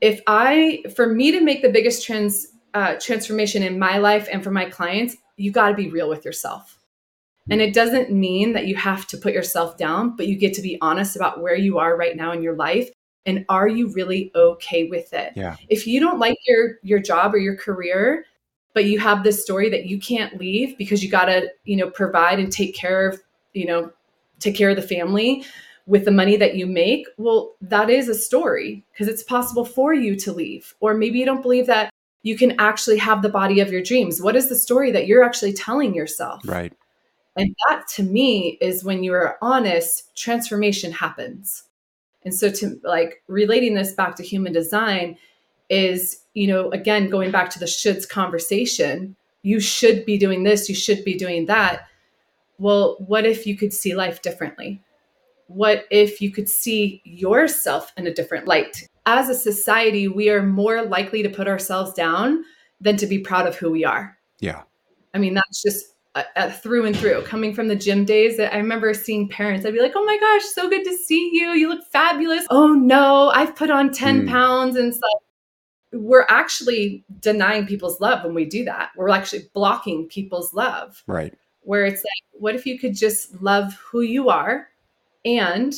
if 0.00 0.20
I, 0.26 0.84
for 0.94 1.06
me 1.06 1.32
to 1.32 1.40
make 1.40 1.62
the 1.62 1.68
biggest 1.68 2.04
trans, 2.04 2.48
uh, 2.74 2.96
transformation 3.00 3.62
in 3.62 3.78
my 3.78 3.98
life 3.98 4.28
and 4.30 4.42
for 4.42 4.50
my 4.50 4.66
clients, 4.66 5.16
you 5.36 5.50
got 5.50 5.68
to 5.68 5.74
be 5.74 5.88
real 5.90 6.08
with 6.08 6.24
yourself 6.24 6.76
and 7.48 7.60
it 7.60 7.74
doesn't 7.74 8.10
mean 8.10 8.52
that 8.54 8.66
you 8.66 8.74
have 8.74 9.06
to 9.08 9.16
put 9.16 9.32
yourself 9.32 9.76
down, 9.76 10.16
but 10.16 10.26
you 10.26 10.36
get 10.36 10.54
to 10.54 10.62
be 10.62 10.78
honest 10.80 11.16
about 11.16 11.40
where 11.40 11.54
you 11.54 11.78
are 11.78 11.96
right 11.96 12.16
now 12.16 12.32
in 12.32 12.42
your 12.42 12.56
life 12.56 12.90
and 13.24 13.44
are 13.48 13.68
you 13.68 13.92
really 13.92 14.30
okay 14.34 14.88
with 14.88 15.12
it? 15.12 15.32
Yeah. 15.36 15.56
If 15.68 15.86
you 15.86 16.00
don't 16.00 16.18
like 16.18 16.36
your 16.46 16.76
your 16.82 16.98
job 16.98 17.34
or 17.34 17.38
your 17.38 17.56
career, 17.56 18.24
but 18.76 18.84
you 18.84 18.98
have 18.98 19.24
this 19.24 19.42
story 19.42 19.70
that 19.70 19.86
you 19.86 19.98
can't 19.98 20.38
leave 20.38 20.76
because 20.76 21.02
you 21.02 21.10
got 21.10 21.24
to, 21.24 21.50
you 21.64 21.74
know, 21.74 21.88
provide 21.88 22.38
and 22.38 22.52
take 22.52 22.74
care 22.74 23.08
of, 23.08 23.18
you 23.54 23.64
know, 23.64 23.90
take 24.38 24.54
care 24.54 24.68
of 24.68 24.76
the 24.76 24.82
family 24.82 25.42
with 25.86 26.04
the 26.04 26.10
money 26.10 26.36
that 26.36 26.56
you 26.56 26.66
make, 26.66 27.06
well, 27.16 27.54
that 27.62 27.88
is 27.88 28.06
a 28.10 28.14
story 28.14 28.84
because 28.92 29.08
it's 29.08 29.22
possible 29.22 29.64
for 29.64 29.94
you 29.94 30.14
to 30.16 30.30
leave. 30.30 30.74
Or 30.80 30.92
maybe 30.92 31.18
you 31.18 31.24
don't 31.24 31.40
believe 31.40 31.66
that 31.68 31.88
you 32.22 32.36
can 32.36 32.54
actually 32.60 32.98
have 32.98 33.22
the 33.22 33.30
body 33.30 33.60
of 33.60 33.72
your 33.72 33.82
dreams. 33.82 34.20
What 34.20 34.36
is 34.36 34.50
the 34.50 34.54
story 34.54 34.90
that 34.92 35.06
you're 35.06 35.24
actually 35.24 35.54
telling 35.54 35.94
yourself? 35.94 36.42
Right. 36.44 36.74
And 37.34 37.56
that 37.70 37.88
to 37.94 38.02
me 38.02 38.58
is 38.60 38.84
when 38.84 39.02
you 39.02 39.14
are 39.14 39.38
honest, 39.40 40.14
transformation 40.14 40.92
happens. 40.92 41.62
And 42.26 42.34
so 42.34 42.50
to 42.50 42.78
like 42.84 43.22
relating 43.26 43.72
this 43.72 43.94
back 43.94 44.16
to 44.16 44.22
human 44.22 44.52
design 44.52 45.16
is, 45.68 46.22
you 46.34 46.46
know, 46.46 46.70
again, 46.70 47.08
going 47.08 47.30
back 47.30 47.50
to 47.50 47.58
the 47.58 47.66
shoulds 47.66 48.08
conversation, 48.08 49.16
you 49.42 49.60
should 49.60 50.04
be 50.04 50.18
doing 50.18 50.42
this, 50.42 50.68
you 50.68 50.74
should 50.74 51.04
be 51.04 51.16
doing 51.16 51.46
that. 51.46 51.86
Well, 52.58 52.96
what 53.06 53.26
if 53.26 53.46
you 53.46 53.56
could 53.56 53.72
see 53.72 53.94
life 53.94 54.22
differently? 54.22 54.82
What 55.48 55.84
if 55.90 56.20
you 56.20 56.32
could 56.32 56.48
see 56.48 57.02
yourself 57.04 57.92
in 57.96 58.06
a 58.06 58.14
different 58.14 58.46
light? 58.46 58.88
as 59.06 59.28
a 59.28 59.34
society, 59.34 60.08
we 60.08 60.28
are 60.28 60.42
more 60.42 60.82
likely 60.82 61.22
to 61.22 61.30
put 61.30 61.48
ourselves 61.48 61.92
down 61.92 62.44
than 62.80 62.96
to 62.98 63.06
be 63.06 63.20
proud 63.20 63.46
of 63.46 63.56
who 63.56 63.70
we 63.70 63.84
are. 63.84 64.18
Yeah. 64.40 64.62
I 65.14 65.18
mean, 65.18 65.34
that's 65.34 65.62
just 65.62 65.94
uh, 66.16 66.24
uh, 66.34 66.50
through 66.50 66.86
and 66.86 66.96
through. 66.96 67.22
Coming 67.22 67.54
from 67.54 67.68
the 67.68 67.76
gym 67.76 68.04
days, 68.04 68.36
that 68.36 68.52
I 68.52 68.58
remember 68.58 68.92
seeing 68.92 69.28
parents. 69.28 69.64
I'd 69.64 69.72
be 69.72 69.80
like, 69.80 69.92
"Oh 69.94 70.04
my 70.04 70.18
gosh, 70.18 70.44
so 70.44 70.68
good 70.68 70.84
to 70.84 70.96
see 70.96 71.30
you. 71.32 71.50
You 71.52 71.68
look 71.68 71.86
fabulous." 71.92 72.44
Oh 72.50 72.72
no, 72.74 73.30
I've 73.30 73.54
put 73.54 73.70
on 73.70 73.92
ten 73.92 74.26
mm. 74.26 74.28
pounds 74.28 74.76
and 74.76 74.94
stuff. 74.94 75.22
We're 75.96 76.26
actually 76.28 77.04
denying 77.20 77.66
people's 77.66 78.00
love 78.00 78.24
when 78.24 78.34
we 78.34 78.44
do 78.44 78.64
that. 78.64 78.90
We're 78.96 79.08
actually 79.08 79.48
blocking 79.54 80.06
people's 80.06 80.54
love. 80.54 81.02
Right. 81.06 81.34
Where 81.62 81.84
it's 81.84 82.02
like, 82.02 82.40
what 82.40 82.54
if 82.54 82.66
you 82.66 82.78
could 82.78 82.94
just 82.94 83.42
love 83.42 83.74
who 83.74 84.02
you 84.02 84.28
are, 84.28 84.68
and 85.24 85.74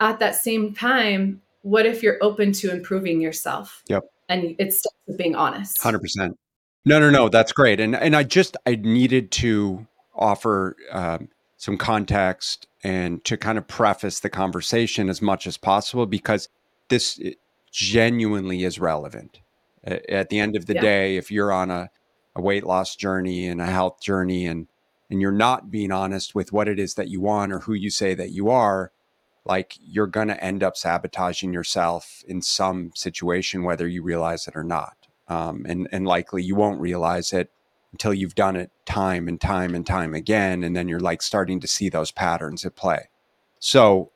at 0.00 0.18
that 0.20 0.36
same 0.36 0.74
time, 0.74 1.42
what 1.62 1.86
if 1.86 2.02
you're 2.02 2.18
open 2.20 2.52
to 2.52 2.70
improving 2.70 3.20
yourself? 3.20 3.82
Yep. 3.88 4.04
And 4.28 4.54
it's 4.58 4.84
being 5.16 5.34
honest. 5.34 5.80
Hundred 5.82 6.00
percent. 6.00 6.38
No, 6.84 7.00
no, 7.00 7.10
no. 7.10 7.28
That's 7.28 7.52
great. 7.52 7.80
And 7.80 7.96
and 7.96 8.14
I 8.14 8.22
just 8.22 8.56
I 8.66 8.76
needed 8.76 9.32
to 9.32 9.86
offer 10.14 10.76
um, 10.92 11.28
some 11.56 11.76
context 11.76 12.68
and 12.84 13.24
to 13.24 13.36
kind 13.36 13.58
of 13.58 13.66
preface 13.66 14.20
the 14.20 14.30
conversation 14.30 15.08
as 15.08 15.20
much 15.20 15.46
as 15.46 15.56
possible 15.56 16.06
because 16.06 16.48
this 16.88 17.20
genuinely 17.72 18.62
is 18.62 18.78
relevant. 18.78 19.40
At 19.86 20.30
the 20.30 20.38
end 20.38 20.56
of 20.56 20.66
the 20.66 20.74
yeah. 20.74 20.80
day, 20.80 21.16
if 21.16 21.30
you're 21.30 21.52
on 21.52 21.70
a, 21.70 21.90
a 22.34 22.42
weight 22.42 22.64
loss 22.64 22.96
journey 22.96 23.46
and 23.46 23.60
a 23.60 23.66
health 23.66 24.00
journey 24.00 24.46
and 24.46 24.66
and 25.08 25.20
you're 25.20 25.30
not 25.30 25.70
being 25.70 25.92
honest 25.92 26.34
with 26.34 26.52
what 26.52 26.66
it 26.66 26.80
is 26.80 26.94
that 26.94 27.08
you 27.08 27.20
want 27.20 27.52
or 27.52 27.60
who 27.60 27.74
you 27.74 27.90
say 27.90 28.12
that 28.14 28.30
you 28.30 28.50
are, 28.50 28.90
like 29.44 29.74
you're 29.80 30.08
going 30.08 30.26
to 30.26 30.42
end 30.42 30.64
up 30.64 30.76
sabotaging 30.76 31.52
yourself 31.52 32.24
in 32.26 32.42
some 32.42 32.90
situation, 32.96 33.62
whether 33.62 33.86
you 33.86 34.02
realize 34.02 34.48
it 34.48 34.56
or 34.56 34.64
not 34.64 34.96
um, 35.28 35.64
and 35.68 35.88
and 35.92 36.06
likely 36.06 36.42
you 36.42 36.54
won't 36.54 36.80
realize 36.80 37.32
it 37.32 37.50
until 37.92 38.14
you've 38.14 38.34
done 38.34 38.56
it 38.56 38.70
time 38.84 39.28
and 39.28 39.40
time 39.40 39.74
and 39.74 39.86
time 39.86 40.14
again, 40.14 40.62
and 40.62 40.76
then 40.76 40.88
you're 40.88 41.00
like 41.00 41.22
starting 41.22 41.60
to 41.60 41.66
see 41.66 41.88
those 41.88 42.10
patterns 42.10 42.64
at 42.64 42.76
play. 42.76 43.08
So, 43.58 44.12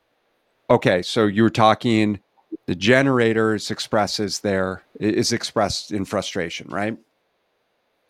okay, 0.69 1.01
so 1.01 1.25
you 1.25 1.43
were 1.43 1.49
talking. 1.49 2.19
The 2.67 2.75
generators 2.75 3.71
expresses 3.71 4.39
there 4.39 4.83
is 4.99 5.33
expressed 5.33 5.91
in 5.91 6.05
frustration, 6.05 6.67
right? 6.69 6.97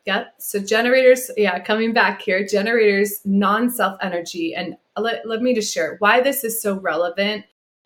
Yeah. 0.05 0.25
So 0.39 0.59
generators, 0.59 1.29
yeah, 1.37 1.59
coming 1.59 1.93
back 1.93 2.21
here, 2.21 2.45
generators 2.45 3.21
non-self 3.23 3.97
energy, 4.01 4.55
and 4.55 4.75
let, 4.97 5.27
let 5.27 5.41
me 5.41 5.53
just 5.53 5.73
share 5.73 5.95
why 5.99 6.21
this 6.21 6.43
is 6.43 6.61
so 6.61 6.79
relevant 6.79 7.45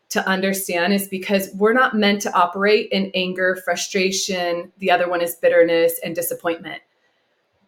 to 0.10 0.26
understand 0.28 0.94
is 0.94 1.08
because 1.08 1.50
we're 1.56 1.74
not 1.74 1.96
meant 1.96 2.22
to 2.22 2.34
operate 2.34 2.90
in 2.92 3.12
anger, 3.16 3.58
frustration. 3.66 4.72
The 4.78 4.92
other 4.92 5.10
one 5.10 5.22
is 5.22 5.36
bitterness 5.36 6.00
and 6.04 6.16
disappointment. 6.16 6.82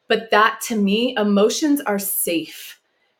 But 0.07 0.31
that 0.31 0.61
to 0.67 0.75
me, 0.75 1.15
emotions 1.17 1.81
are 1.81 1.99
safe. 1.99 2.79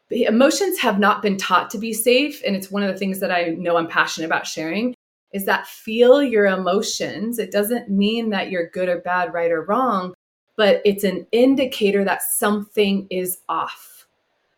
Emotions 0.10 0.80
have 0.80 1.00
not 1.00 1.22
been 1.22 1.36
taught 1.36 1.70
to 1.72 1.78
be 1.78 1.92
safe. 1.92 2.42
And 2.46 2.56
it's 2.56 2.72
one 2.72 2.84
of 2.84 2.94
the 2.94 2.98
things 2.98 3.20
that 3.20 3.32
I 3.32 3.50
know 3.50 3.76
I'm 3.76 3.88
passionate 3.88 4.28
about 4.28 4.48
sharing 4.48 4.96
is 5.34 5.46
that 5.46 5.68
feel 5.68 6.24
your 6.24 6.46
emotions. 6.46 7.40
It 7.40 7.52
doesn't 7.52 7.90
mean 7.90 8.30
that 8.30 8.50
you're 8.50 8.70
good 8.70 8.90
or 8.90 9.00
bad, 9.00 9.34
right 9.34 9.52
or 9.52 9.64
wrong, 9.64 10.14
but 10.56 10.82
it's 10.86 11.04
an 11.04 11.28
indicator 11.32 12.04
that 12.04 12.24
something 12.24 13.08
is 13.10 13.40
off. 13.50 14.08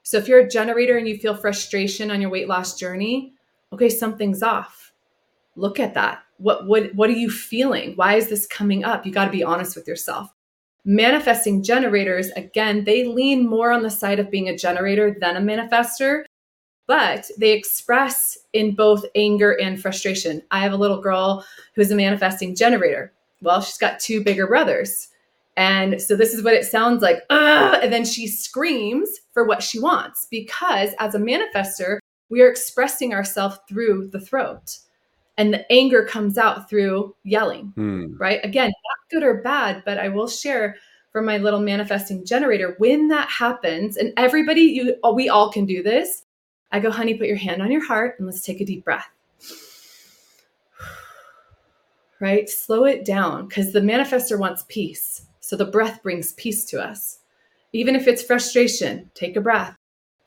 So 0.03 0.17
if 0.17 0.27
you're 0.27 0.39
a 0.39 0.49
generator 0.49 0.97
and 0.97 1.07
you 1.07 1.17
feel 1.17 1.35
frustration 1.35 2.09
on 2.09 2.21
your 2.21 2.29
weight 2.29 2.47
loss 2.47 2.77
journey, 2.77 3.33
okay, 3.73 3.89
something's 3.89 4.41
off. 4.41 4.93
Look 5.55 5.79
at 5.79 5.93
that. 5.95 6.23
What 6.37 6.67
what 6.67 6.95
what 6.95 7.09
are 7.09 7.13
you 7.13 7.29
feeling? 7.29 7.93
Why 7.95 8.15
is 8.15 8.29
this 8.29 8.47
coming 8.47 8.83
up? 8.83 9.05
You 9.05 9.11
got 9.11 9.25
to 9.25 9.31
be 9.31 9.43
honest 9.43 9.75
with 9.75 9.87
yourself. 9.87 10.33
Manifesting 10.85 11.61
generators, 11.61 12.29
again, 12.31 12.85
they 12.85 13.03
lean 13.03 13.47
more 13.47 13.71
on 13.71 13.83
the 13.83 13.91
side 13.91 14.19
of 14.19 14.31
being 14.31 14.47
a 14.47 14.57
generator 14.57 15.15
than 15.19 15.35
a 15.35 15.41
manifester, 15.41 16.23
but 16.89 17.29
they 17.37 17.51
express 17.51 18.35
in 18.53 18.73
both 18.73 19.05
anger 19.13 19.51
and 19.61 19.79
frustration. 19.79 20.41
I 20.49 20.59
have 20.61 20.73
a 20.73 20.77
little 20.77 20.99
girl 20.99 21.45
who's 21.75 21.91
a 21.91 21.95
manifesting 21.95 22.55
generator. 22.55 23.13
Well, 23.43 23.61
she's 23.61 23.77
got 23.77 23.99
two 23.99 24.23
bigger 24.23 24.47
brothers. 24.47 25.09
And 25.55 26.01
so 26.01 26.15
this 26.15 26.33
is 26.33 26.43
what 26.43 26.55
it 26.55 26.65
sounds 26.65 27.03
like. 27.03 27.21
and 27.29 27.93
then 27.93 28.03
she 28.03 28.27
screams 28.27 29.19
for 29.35 29.45
what 29.45 29.61
she 29.61 29.79
wants 29.79 30.27
because 30.31 30.89
as 30.97 31.13
a 31.13 31.19
manifester, 31.19 31.99
we 32.29 32.41
are 32.41 32.49
expressing 32.49 33.13
ourselves 33.13 33.59
through 33.69 34.07
the 34.07 34.19
throat 34.19 34.79
and 35.37 35.53
the 35.53 35.71
anger 35.71 36.03
comes 36.03 36.39
out 36.39 36.67
through 36.69 37.15
yelling 37.23 37.71
hmm. 37.75 38.15
right 38.17 38.43
again 38.43 38.67
not 38.67 39.09
good 39.09 39.23
or 39.23 39.41
bad 39.41 39.81
but 39.85 39.97
i 39.97 40.09
will 40.09 40.27
share 40.27 40.75
from 41.13 41.25
my 41.25 41.37
little 41.37 41.61
manifesting 41.61 42.25
generator 42.25 42.75
when 42.77 43.07
that 43.07 43.29
happens 43.29 43.95
and 43.95 44.11
everybody 44.17 44.61
you 44.61 44.95
we 45.15 45.29
all 45.29 45.49
can 45.49 45.65
do 45.65 45.81
this 45.81 46.23
i 46.71 46.79
go 46.79 46.91
honey 46.91 47.13
put 47.13 47.27
your 47.27 47.37
hand 47.37 47.61
on 47.61 47.71
your 47.71 47.85
heart 47.85 48.15
and 48.17 48.27
let's 48.27 48.41
take 48.41 48.61
a 48.61 48.65
deep 48.65 48.83
breath 48.83 49.09
right 52.19 52.49
slow 52.49 52.85
it 52.85 53.05
down 53.05 53.47
because 53.47 53.73
the 53.73 53.81
manifester 53.81 54.37
wants 54.37 54.65
peace 54.67 55.25
so 55.39 55.55
the 55.55 55.65
breath 55.65 56.01
brings 56.03 56.33
peace 56.33 56.65
to 56.65 56.81
us 56.81 57.19
even 57.73 57.95
if 57.95 58.07
it's 58.07 58.23
frustration 58.23 59.09
take 59.13 59.35
a 59.35 59.41
breath 59.41 59.75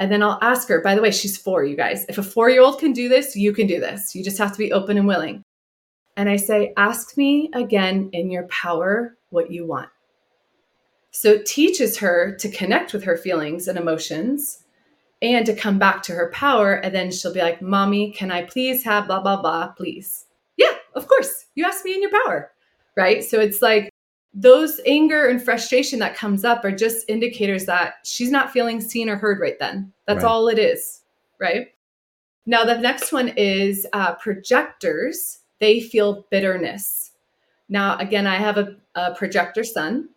and 0.03 0.11
then 0.11 0.21
I'll 0.21 0.39
ask 0.43 0.67
her, 0.67 0.81
by 0.81 0.97
the 0.97 1.01
way, 1.01 1.13
she's 1.13 1.37
four, 1.37 1.65
you 1.65 1.77
guys. 1.77 2.05
If 2.09 2.19
a 2.19 2.25
four 2.25 2.51
year 2.51 2.61
old 2.61 2.81
can 2.81 2.93
do 2.93 3.09
this, 3.09 3.37
you 3.37 3.53
can 3.53 3.69
do 3.69 3.79
this. 3.79 4.17
You 4.17 4.25
just 4.25 4.39
have 4.39 4.51
to 4.51 4.59
be 4.59 4.73
open 4.73 4.99
and 4.99 5.07
willing. 5.07 5.45
And 6.17 6.29
I 6.29 6.37
say, 6.37 6.73
ask 6.77 7.17
me 7.17 7.51
again 7.55 8.11
in 8.13 8.29
your 8.29 8.49
power 8.49 9.17
what 9.31 9.53
you 9.53 9.65
want. 9.65 9.91
So 11.13 11.31
it 11.31 11.47
teaches 11.47 11.99
her 11.99 12.35
to 12.41 12.51
connect 12.51 12.93
with 12.93 13.05
her 13.05 13.17
feelings 13.17 13.69
and 13.69 13.79
emotions 13.79 14.62
and 15.23 15.47
to 15.47 15.55
come 15.55 15.79
back 15.79 16.03
to 16.03 16.13
her 16.13 16.31
power. 16.33 16.75
And 16.75 16.95
then 16.95 17.11
she'll 17.11 17.33
be 17.33 17.41
like, 17.41 17.63
Mommy, 17.63 18.11
can 18.11 18.31
I 18.31 18.43
please 18.43 18.85
have 18.85 19.07
blah, 19.07 19.21
blah, 19.21 19.41
blah, 19.41 19.69
please? 19.69 20.27
Yeah, 20.57 20.75
of 20.95 21.09
course. 21.09 21.47
You 21.55 21.65
asked 21.65 21.85
me 21.85 21.95
in 21.95 22.03
your 22.03 22.11
power. 22.25 22.51
Right. 22.97 23.25
So 23.25 23.41
it's 23.41 23.63
like 23.63 23.89
those 24.35 24.81
anger 24.85 25.29
and 25.29 25.43
frustration 25.43 25.99
that 26.01 26.17
comes 26.17 26.45
up 26.45 26.65
are 26.65 26.73
just 26.73 27.09
indicators 27.09 27.65
that 27.67 27.95
she's 28.05 28.31
not 28.31 28.51
feeling 28.51 28.81
seen 28.81 29.09
or 29.09 29.17
heard 29.17 29.41
right 29.41 29.59
then. 29.59 29.93
That's 30.07 30.25
right. 30.25 30.31
all 30.31 30.49
it 30.49 30.59
is, 30.59 31.03
right? 31.39 31.69
Now, 32.45 32.65
the 32.65 32.79
next 32.79 33.13
one 33.13 33.29
is 33.29 33.87
uh, 33.93 34.15
projectors. 34.17 35.39
They 35.61 35.81
feel 35.81 36.27
bitterness. 36.31 37.13
Now, 37.69 37.97
again, 37.99 38.27
I 38.27 38.37
have 38.37 38.59
a, 38.59 38.77
a 38.97 39.15
projector 39.15 39.63
son, 39.63 40.09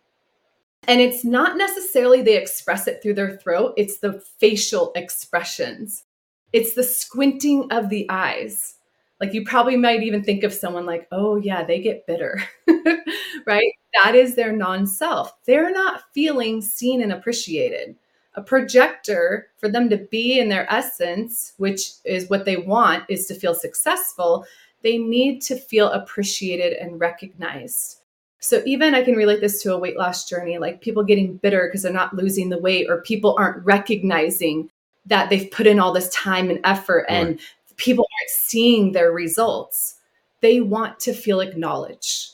and 0.86 1.00
it's 1.00 1.24
not 1.24 1.56
necessarily 1.56 2.22
they 2.22 2.36
express 2.36 2.86
it 2.86 3.02
through 3.02 3.14
their 3.14 3.36
throat, 3.38 3.74
it's 3.76 3.98
the 3.98 4.22
facial 4.38 4.92
expressions, 4.94 6.04
it's 6.52 6.74
the 6.74 6.82
squinting 6.82 7.70
of 7.72 7.88
the 7.88 8.06
eyes 8.08 8.76
like 9.20 9.32
you 9.32 9.44
probably 9.44 9.76
might 9.76 10.02
even 10.02 10.22
think 10.22 10.44
of 10.44 10.52
someone 10.52 10.84
like, 10.84 11.08
oh, 11.10 11.36
yeah, 11.36 11.64
they 11.64 11.80
get 11.80 12.06
bitter, 12.06 12.42
right? 13.46 13.72
That 13.94 14.14
is 14.14 14.34
their 14.34 14.52
non 14.52 14.86
self. 14.86 15.32
They're 15.46 15.70
not 15.70 16.02
feeling 16.12 16.60
seen 16.60 17.02
and 17.02 17.12
appreciated. 17.12 17.96
A 18.34 18.42
projector, 18.42 19.48
for 19.56 19.70
them 19.70 19.88
to 19.88 19.96
be 19.96 20.38
in 20.38 20.50
their 20.50 20.70
essence, 20.70 21.54
which 21.56 21.92
is 22.04 22.28
what 22.28 22.44
they 22.44 22.58
want, 22.58 23.04
is 23.08 23.26
to 23.26 23.34
feel 23.34 23.54
successful, 23.54 24.44
they 24.82 24.98
need 24.98 25.40
to 25.42 25.56
feel 25.56 25.90
appreciated 25.90 26.74
and 26.74 27.00
recognized. 27.00 28.02
So, 28.46 28.62
even 28.66 28.94
I 28.94 29.02
can 29.02 29.14
relate 29.14 29.40
this 29.40 29.62
to 29.62 29.74
a 29.74 29.78
weight 29.78 29.96
loss 29.96 30.28
journey, 30.28 30.58
like 30.58 30.80
people 30.80 31.02
getting 31.02 31.36
bitter 31.36 31.66
because 31.66 31.82
they're 31.82 31.92
not 31.92 32.14
losing 32.14 32.48
the 32.48 32.58
weight, 32.58 32.88
or 32.88 33.02
people 33.02 33.34
aren't 33.38 33.64
recognizing 33.64 34.70
that 35.06 35.30
they've 35.30 35.50
put 35.50 35.66
in 35.66 35.78
all 35.78 35.92
this 35.92 36.08
time 36.10 36.50
and 36.50 36.60
effort 36.64 37.06
and 37.08 37.28
right 37.28 37.40
people 37.76 38.06
aren't 38.18 38.30
seeing 38.30 38.92
their 38.92 39.12
results, 39.12 39.96
they 40.40 40.60
want 40.60 40.98
to 41.00 41.12
feel 41.12 41.40
acknowledged. 41.40 42.32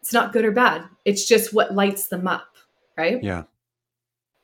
It's 0.00 0.12
not 0.12 0.32
good 0.32 0.44
or 0.44 0.52
bad, 0.52 0.84
it's 1.04 1.26
just 1.26 1.52
what 1.52 1.74
lights 1.74 2.08
them 2.08 2.26
up, 2.26 2.56
right? 2.96 3.22
Yeah. 3.22 3.44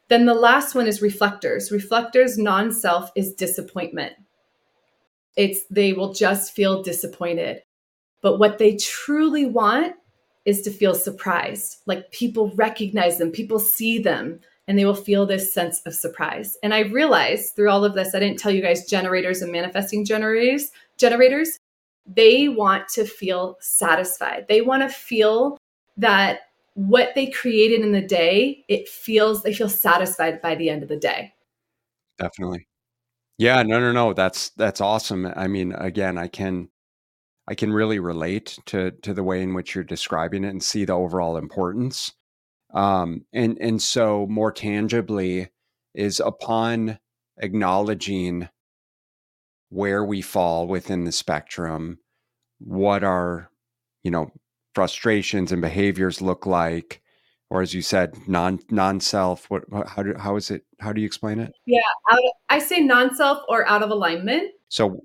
Then 0.09 0.27
the 0.27 0.35
last 0.35 0.75
one 0.75 0.89
is 0.89 1.03
reflectors. 1.03 1.71
Reflectors 1.71 2.37
non 2.37 2.73
self 2.73 3.13
is 3.15 3.33
disappointment. 3.35 4.15
It's 5.37 5.65
they 5.71 5.93
will 5.93 6.13
just 6.13 6.53
feel 6.53 6.83
disappointed. 6.83 7.63
But 8.21 8.39
what 8.39 8.59
they 8.59 8.77
truly 8.77 9.47
want 9.47 9.95
is 10.45 10.63
to 10.63 10.71
feel 10.71 10.95
surprised. 10.95 11.79
Like 11.87 12.11
people 12.11 12.51
recognize 12.55 13.19
them, 13.19 13.31
people 13.31 13.59
see 13.59 13.99
them, 13.99 14.41
and 14.67 14.79
they 14.79 14.85
will 14.85 14.95
feel 14.95 15.27
this 15.27 15.53
sense 15.53 15.81
of 15.87 15.95
surprise. 15.95 16.57
And 16.63 16.73
I 16.73 16.81
realized 16.81 17.55
through 17.55 17.71
all 17.71 17.85
of 17.85 17.95
this, 17.95 18.15
I 18.15 18.21
didn't 18.21 18.39
tell 18.39 18.53
you 18.53 18.63
guys 18.63 18.87
generators 18.87 19.43
and 19.43 19.53
manifesting 19.53 20.05
generators, 20.05 20.71
generators, 20.97 21.59
they 22.07 22.49
want 22.49 22.89
to 22.89 23.05
feel 23.05 23.57
satisfied. 23.61 24.47
They 24.49 24.61
want 24.61 24.83
to 24.83 24.89
feel 24.89 25.59
that 25.97 26.41
what 26.75 27.15
they 27.15 27.27
created 27.27 27.81
in 27.81 27.93
the 27.93 28.01
day, 28.01 28.65
it 28.69 28.89
feels 28.89 29.43
they 29.43 29.53
feel 29.55 29.69
satisfied 29.69 30.41
by 30.41 30.55
the 30.55 30.71
end 30.71 30.83
of 30.83 30.89
the 30.89 30.97
day. 30.97 31.35
Definitely. 32.19 32.67
Yeah, 33.39 33.63
no, 33.63 33.81
no, 33.81 33.93
no. 33.93 34.13
That's 34.13 34.51
that's 34.51 34.81
awesome. 34.81 35.33
I 35.35 35.47
mean, 35.47 35.73
again, 35.73 36.19
I 36.19 36.29
can 36.29 36.69
I 37.49 37.55
can 37.55 37.73
really 37.73 37.99
relate 37.99 38.59
to 38.67 38.93
to 39.03 39.15
the 39.15 39.25
way 39.25 39.43
in 39.43 39.55
which 39.55 39.75
you're 39.75 39.85
describing 39.85 40.45
it 40.45 40.51
and 40.51 40.63
see 40.63 40.85
the 40.85 40.93
overall 40.93 41.37
importance. 41.37 42.13
Um, 42.73 43.25
and 43.33 43.59
and 43.61 43.83
so 43.83 44.27
more 44.29 44.53
tangibly 44.53 45.51
is 45.95 46.21
upon 46.21 46.99
acknowledging 47.39 48.49
where 49.71 50.05
we 50.05 50.21
fall 50.21 50.67
within 50.67 51.05
the 51.05 51.13
spectrum, 51.13 51.99
what 52.59 53.03
our 53.03 53.51
you 54.03 54.11
know 54.11 54.31
frustrations 54.75 55.51
and 55.53 55.63
behaviors 55.63 56.21
look 56.21 56.47
like, 56.47 57.03
or 57.49 57.63
as 57.63 57.75
you 57.75 57.83
said, 57.83 58.17
non 58.29 58.61
non 58.71 59.01
self. 59.01 59.51
What 59.51 59.65
how 59.89 60.03
do 60.03 60.15
how 60.19 60.37
is 60.37 60.51
it? 60.51 60.65
How 60.79 60.93
do 60.93 61.01
you 61.01 61.07
explain 61.07 61.41
it? 61.41 61.53
Yeah, 61.67 61.81
of, 62.13 62.19
I 62.49 62.59
say 62.59 62.81
non 62.81 63.15
self 63.15 63.43
or 63.49 63.67
out 63.67 63.83
of 63.83 63.91
alignment. 63.91 64.53
So 64.69 65.01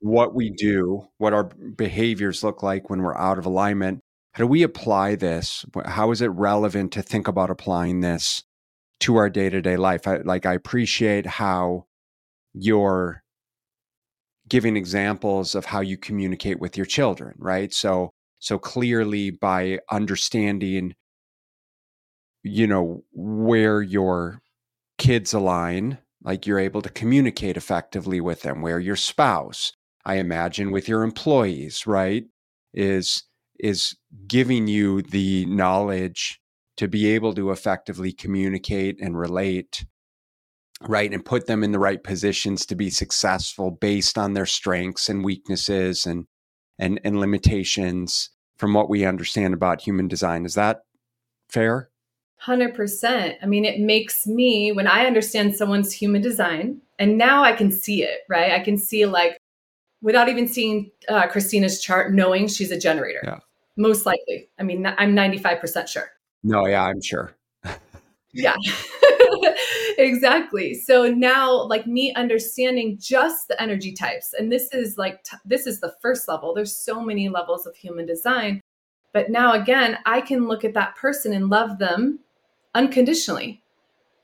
what 0.00 0.34
we 0.34 0.50
do, 0.50 1.06
what 1.18 1.32
our 1.32 1.44
behaviors 1.44 2.42
look 2.42 2.62
like 2.62 2.90
when 2.90 3.02
we're 3.02 3.16
out 3.16 3.38
of 3.38 3.46
alignment. 3.46 4.00
How 4.32 4.44
do 4.44 4.46
we 4.46 4.62
apply 4.62 5.16
this? 5.16 5.64
How 5.84 6.10
is 6.10 6.20
it 6.22 6.28
relevant 6.28 6.92
to 6.92 7.02
think 7.02 7.28
about 7.28 7.50
applying 7.50 8.00
this 8.00 8.42
to 9.00 9.16
our 9.16 9.28
day 9.28 9.50
to 9.50 9.60
day 9.60 9.76
life? 9.76 10.06
I, 10.06 10.18
like, 10.18 10.46
I 10.46 10.54
appreciate 10.54 11.26
how 11.26 11.86
you're 12.54 13.22
giving 14.48 14.76
examples 14.76 15.54
of 15.54 15.66
how 15.66 15.80
you 15.80 15.96
communicate 15.96 16.60
with 16.60 16.76
your 16.76 16.86
children, 16.86 17.34
right? 17.38 17.72
So, 17.72 18.10
so 18.38 18.58
clearly 18.58 19.30
by 19.30 19.78
understanding, 19.90 20.94
you 22.42 22.66
know, 22.66 23.04
where 23.12 23.82
your 23.82 24.40
kids 24.98 25.32
align, 25.32 25.98
like 26.22 26.46
you're 26.46 26.58
able 26.58 26.82
to 26.82 26.88
communicate 26.88 27.56
effectively 27.56 28.20
with 28.20 28.42
them, 28.42 28.60
where 28.62 28.80
your 28.80 28.96
spouse, 28.96 29.72
I 30.04 30.16
imagine 30.16 30.70
with 30.70 30.88
your 30.88 31.02
employees, 31.02 31.86
right? 31.86 32.24
Is 32.72 33.24
is 33.58 33.96
giving 34.26 34.66
you 34.66 35.02
the 35.02 35.44
knowledge 35.46 36.40
to 36.78 36.88
be 36.88 37.08
able 37.08 37.34
to 37.34 37.50
effectively 37.50 38.12
communicate 38.12 38.98
and 39.00 39.18
relate 39.18 39.84
right 40.88 41.12
and 41.12 41.24
put 41.24 41.46
them 41.46 41.62
in 41.62 41.72
the 41.72 41.78
right 41.78 42.02
positions 42.02 42.64
to 42.64 42.74
be 42.74 42.88
successful 42.88 43.70
based 43.70 44.16
on 44.16 44.32
their 44.32 44.46
strengths 44.46 45.08
and 45.08 45.24
weaknesses 45.24 46.06
and 46.06 46.26
and 46.78 46.98
and 47.04 47.20
limitations 47.20 48.30
from 48.56 48.72
what 48.72 48.88
we 48.88 49.04
understand 49.04 49.52
about 49.54 49.82
human 49.82 50.08
design. 50.08 50.46
Is 50.46 50.54
that 50.54 50.80
fair? 51.50 51.90
100% 52.46 53.34
i 53.42 53.46
mean 53.46 53.66
it 53.66 53.80
makes 53.80 54.26
me 54.26 54.72
when 54.72 54.86
i 54.86 55.04
understand 55.04 55.54
someone's 55.54 55.92
human 55.92 56.22
design 56.22 56.80
and 56.98 57.18
now 57.18 57.44
i 57.44 57.52
can 57.52 57.70
see 57.70 58.02
it 58.02 58.20
right? 58.30 58.52
I 58.52 58.60
can 58.60 58.78
see 58.78 59.04
like 59.04 59.36
without 60.02 60.28
even 60.28 60.48
seeing 60.48 60.90
uh, 61.08 61.26
Christina's 61.28 61.80
chart, 61.80 62.12
knowing 62.12 62.48
she's 62.48 62.70
a 62.70 62.78
generator. 62.78 63.20
Yeah. 63.24 63.38
Most 63.76 64.06
likely. 64.06 64.48
I 64.58 64.62
mean, 64.62 64.86
I'm 64.86 65.14
95% 65.14 65.88
sure. 65.88 66.10
No, 66.42 66.66
yeah, 66.66 66.84
I'm 66.84 67.00
sure. 67.02 67.34
yeah. 68.32 68.56
exactly. 69.98 70.74
So 70.74 71.10
now 71.10 71.62
like 71.64 71.86
me 71.86 72.12
understanding 72.14 72.98
just 72.98 73.48
the 73.48 73.60
energy 73.60 73.92
types 73.92 74.34
and 74.38 74.50
this 74.50 74.72
is 74.72 74.96
like 74.96 75.22
t- 75.24 75.36
this 75.44 75.66
is 75.66 75.80
the 75.80 75.94
first 76.00 76.28
level. 76.28 76.54
There's 76.54 76.76
so 76.76 77.00
many 77.00 77.28
levels 77.28 77.66
of 77.66 77.76
human 77.76 78.06
design. 78.06 78.60
But 79.12 79.30
now 79.30 79.52
again, 79.52 79.98
I 80.06 80.20
can 80.20 80.46
look 80.46 80.64
at 80.64 80.74
that 80.74 80.96
person 80.96 81.32
and 81.32 81.48
love 81.48 81.78
them 81.78 82.20
unconditionally. 82.74 83.62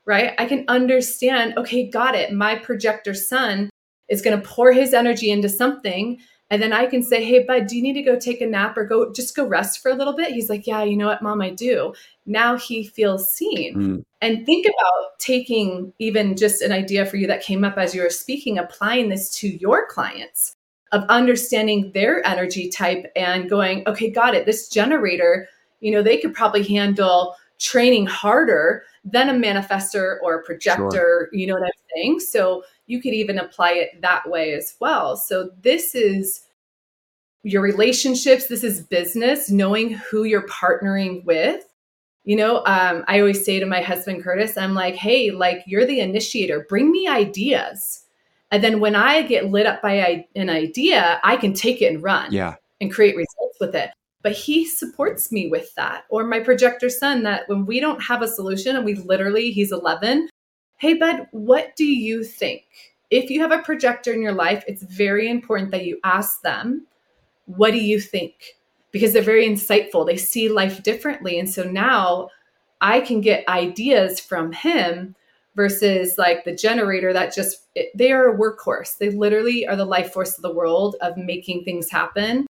Right? 0.04 0.34
I 0.38 0.46
can 0.46 0.64
understand, 0.68 1.58
okay, 1.58 1.90
got 1.90 2.14
it. 2.14 2.32
My 2.32 2.54
projector 2.54 3.12
son 3.12 3.70
is 4.08 4.22
going 4.22 4.40
to 4.40 4.46
pour 4.46 4.72
his 4.72 4.94
energy 4.94 5.30
into 5.30 5.48
something 5.48 6.18
and 6.50 6.62
then 6.62 6.72
I 6.72 6.86
can 6.86 7.02
say, 7.02 7.24
"Hey, 7.24 7.44
bud, 7.44 7.66
do 7.66 7.76
you 7.76 7.82
need 7.82 7.94
to 7.94 8.02
go 8.02 8.18
take 8.18 8.40
a 8.40 8.46
nap 8.46 8.76
or 8.76 8.84
go 8.84 9.12
just 9.12 9.34
go 9.34 9.46
rest 9.46 9.80
for 9.82 9.90
a 9.90 9.94
little 9.94 10.14
bit?" 10.14 10.32
He's 10.32 10.48
like, 10.48 10.66
"Yeah, 10.66 10.84
you 10.84 10.96
know 10.96 11.06
what, 11.06 11.22
mom, 11.22 11.42
I 11.42 11.50
do." 11.50 11.92
Now 12.24 12.56
he 12.56 12.86
feels 12.86 13.32
seen. 13.32 13.74
Mm. 13.74 14.04
And 14.20 14.46
think 14.46 14.66
about 14.66 15.18
taking 15.18 15.92
even 15.98 16.36
just 16.36 16.62
an 16.62 16.72
idea 16.72 17.04
for 17.06 17.16
you 17.16 17.26
that 17.26 17.42
came 17.42 17.64
up 17.64 17.76
as 17.78 17.94
you 17.94 18.02
were 18.02 18.10
speaking, 18.10 18.58
applying 18.58 19.08
this 19.08 19.30
to 19.38 19.48
your 19.48 19.86
clients 19.88 20.54
of 20.92 21.02
understanding 21.08 21.90
their 21.94 22.24
energy 22.26 22.68
type 22.68 23.10
and 23.16 23.50
going, 23.50 23.82
"Okay, 23.88 24.08
got 24.08 24.34
it. 24.34 24.46
This 24.46 24.68
generator, 24.68 25.48
you 25.80 25.90
know, 25.90 26.02
they 26.02 26.16
could 26.16 26.34
probably 26.34 26.62
handle 26.62 27.34
training 27.58 28.06
harder 28.06 28.84
than 29.04 29.28
a 29.28 29.32
manifester 29.32 30.18
or 30.22 30.36
a 30.36 30.42
projector, 30.44 30.90
sure. 30.90 31.28
you 31.32 31.46
know 31.46 31.54
what 31.54 31.64
I'm 31.64 31.70
saying? 31.94 32.20
So 32.20 32.62
you 32.86 33.00
could 33.00 33.14
even 33.14 33.38
apply 33.38 33.72
it 33.72 34.00
that 34.02 34.28
way 34.28 34.54
as 34.54 34.74
well. 34.80 35.16
So 35.16 35.50
this 35.60 35.94
is 35.94 36.42
your 37.42 37.62
relationships, 37.62 38.46
this 38.46 38.64
is 38.64 38.82
business, 38.82 39.50
knowing 39.50 39.90
who 39.90 40.24
you're 40.24 40.48
partnering 40.48 41.24
with. 41.24 41.64
You 42.24 42.36
know, 42.36 42.64
um, 42.66 43.04
I 43.06 43.20
always 43.20 43.44
say 43.44 43.60
to 43.60 43.66
my 43.66 43.80
husband, 43.80 44.24
Curtis, 44.24 44.56
I'm 44.56 44.74
like, 44.74 44.96
hey, 44.96 45.30
like 45.30 45.62
you're 45.66 45.86
the 45.86 46.00
initiator, 46.00 46.66
bring 46.68 46.90
me 46.90 47.06
ideas. 47.06 48.02
And 48.50 48.64
then 48.64 48.80
when 48.80 48.96
I 48.96 49.22
get 49.22 49.50
lit 49.50 49.66
up 49.66 49.82
by 49.82 50.26
an 50.34 50.50
idea, 50.50 51.20
I 51.22 51.36
can 51.36 51.52
take 51.52 51.82
it 51.82 51.92
and 51.92 52.02
run 52.02 52.32
yeah. 52.32 52.56
and 52.80 52.92
create 52.92 53.16
results 53.16 53.58
with 53.60 53.74
it 53.74 53.90
but 54.26 54.32
he 54.32 54.66
supports 54.66 55.30
me 55.30 55.46
with 55.46 55.72
that. 55.76 56.02
Or 56.08 56.24
my 56.24 56.40
projector 56.40 56.88
son, 56.88 57.22
that 57.22 57.48
when 57.48 57.64
we 57.64 57.78
don't 57.78 58.02
have 58.02 58.22
a 58.22 58.26
solution 58.26 58.74
and 58.74 58.84
we 58.84 58.96
literally, 58.96 59.52
he's 59.52 59.70
11, 59.70 60.28
hey, 60.76 60.94
bud, 60.94 61.26
what 61.30 61.74
do 61.76 61.84
you 61.84 62.24
think? 62.24 62.64
If 63.10 63.30
you 63.30 63.40
have 63.40 63.52
a 63.52 63.62
projector 63.62 64.12
in 64.12 64.22
your 64.22 64.32
life, 64.32 64.64
it's 64.66 64.82
very 64.82 65.30
important 65.30 65.70
that 65.70 65.84
you 65.84 65.98
ask 66.04 66.42
them, 66.42 66.86
what 67.46 67.70
do 67.70 67.78
you 67.78 68.00
think? 68.00 68.56
Because 68.90 69.12
they're 69.12 69.22
very 69.22 69.46
insightful. 69.46 70.06
They 70.06 70.16
see 70.16 70.48
life 70.48 70.82
differently. 70.82 71.38
And 71.38 71.48
so 71.48 71.62
now 71.62 72.28
I 72.80 73.00
can 73.00 73.20
get 73.20 73.48
ideas 73.48 74.18
from 74.18 74.52
him 74.52 75.14
versus 75.54 76.18
like 76.18 76.44
the 76.44 76.54
generator 76.54 77.12
that 77.12 77.34
just, 77.34 77.66
they 77.94 78.12
are 78.12 78.30
a 78.30 78.36
workhorse. 78.36 78.98
They 78.98 79.10
literally 79.10 79.66
are 79.66 79.76
the 79.76 79.84
life 79.84 80.12
force 80.12 80.36
of 80.36 80.42
the 80.42 80.52
world 80.52 80.96
of 81.00 81.16
making 81.16 81.64
things 81.64 81.90
happen 81.90 82.46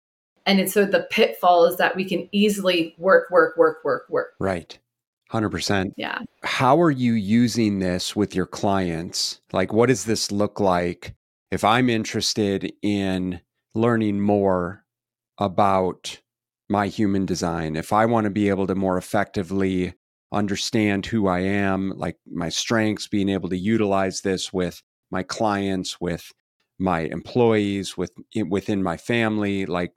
and 0.46 0.60
it's 0.60 0.72
so 0.72 0.86
the 0.86 1.06
pitfall 1.10 1.66
is 1.66 1.76
that 1.76 1.96
we 1.96 2.04
can 2.04 2.28
easily 2.30 2.94
work, 2.98 3.30
work, 3.30 3.56
work, 3.56 3.84
work, 3.84 4.06
work. 4.08 4.34
Right. 4.38 4.78
100%. 5.32 5.92
Yeah. 5.96 6.20
How 6.42 6.80
are 6.80 6.90
you 6.90 7.14
using 7.14 7.78
this 7.78 8.14
with 8.14 8.34
your 8.34 8.46
clients? 8.46 9.40
Like, 9.52 9.72
what 9.72 9.86
does 9.86 10.04
this 10.04 10.30
look 10.30 10.60
like 10.60 11.14
if 11.50 11.64
I'm 11.64 11.88
interested 11.88 12.72
in 12.82 13.40
learning 13.74 14.20
more 14.20 14.84
about 15.38 16.20
my 16.68 16.86
human 16.86 17.26
design? 17.26 17.76
If 17.76 17.92
I 17.92 18.06
want 18.06 18.24
to 18.24 18.30
be 18.30 18.48
able 18.48 18.66
to 18.68 18.74
more 18.74 18.98
effectively 18.98 19.94
understand 20.32 21.06
who 21.06 21.26
I 21.26 21.40
am, 21.40 21.92
like 21.96 22.16
my 22.30 22.48
strengths, 22.48 23.08
being 23.08 23.28
able 23.28 23.48
to 23.48 23.58
utilize 23.58 24.20
this 24.20 24.52
with 24.52 24.82
my 25.10 25.22
clients, 25.22 26.00
with 26.00 26.32
my 26.78 27.00
employees, 27.00 27.96
with 27.96 28.12
within 28.48 28.82
my 28.82 28.96
family, 28.96 29.66
like 29.66 29.92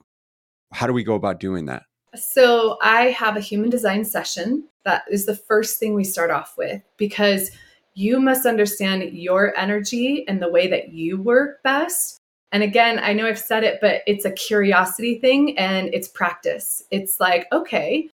how 0.72 0.86
do 0.86 0.92
we 0.92 1.04
go 1.04 1.14
about 1.14 1.40
doing 1.40 1.66
that? 1.66 1.82
So 2.16 2.76
I 2.82 3.06
have 3.10 3.36
a 3.36 3.40
human 3.40 3.70
design 3.70 4.04
session. 4.04 4.64
That 4.84 5.04
is 5.10 5.26
the 5.26 5.36
first 5.36 5.78
thing 5.78 5.94
we 5.94 6.04
start 6.04 6.30
off 6.30 6.54
with 6.56 6.82
because 6.96 7.50
you 7.94 8.18
must 8.18 8.46
understand 8.46 9.02
your 9.12 9.56
energy 9.56 10.24
and 10.26 10.40
the 10.40 10.50
way 10.50 10.66
that 10.68 10.92
you 10.92 11.20
work 11.20 11.62
best. 11.62 12.18
And 12.52 12.62
again, 12.62 12.98
I 12.98 13.12
know 13.12 13.26
I've 13.26 13.38
said 13.38 13.62
it, 13.62 13.78
but 13.80 14.02
it's 14.06 14.24
a 14.24 14.32
curiosity 14.32 15.18
thing 15.18 15.56
and 15.56 15.92
it's 15.92 16.08
practice. 16.08 16.82
It's 16.90 17.20
like, 17.20 17.46
okay, 17.52 18.08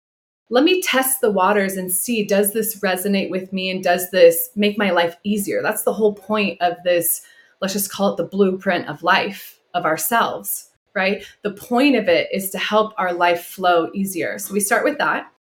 let 0.51 0.64
me 0.64 0.82
test 0.82 1.20
the 1.20 1.30
waters 1.30 1.76
and 1.76 1.90
see 1.90 2.24
does 2.24 2.53
this 2.53 2.80
resonate 2.80 3.30
with 3.30 3.53
me 3.53 3.70
and 3.70 3.82
does 3.82 4.11
this 4.11 4.51
make 4.55 4.76
my 4.76 4.90
life 4.90 5.16
easier? 5.24 5.62
That's 5.62 5.84
the 5.84 5.92
whole 5.92 6.14
point 6.14 6.61
of 6.61 6.74
this, 6.84 7.22
let's 7.62 7.72
just 7.72 7.90
call 7.90 8.12
it 8.12 8.16
the 8.16 8.24
blueprint 8.24 8.88
of 8.88 9.03
life, 9.03 9.59
of 9.72 9.84
ourselves 9.84 10.66
right? 10.97 11.24
The 11.42 11.53
point 11.53 11.94
of 11.94 12.09
it 12.09 12.28
is 12.32 12.51
to 12.51 12.59
help 12.59 12.94
our 12.99 13.12
life 13.12 13.44
flow 13.44 13.90
easier. 13.94 14.38
So 14.38 14.53
we 14.53 14.61
start 14.61 14.84
with 14.84 14.99
that. 14.99 15.30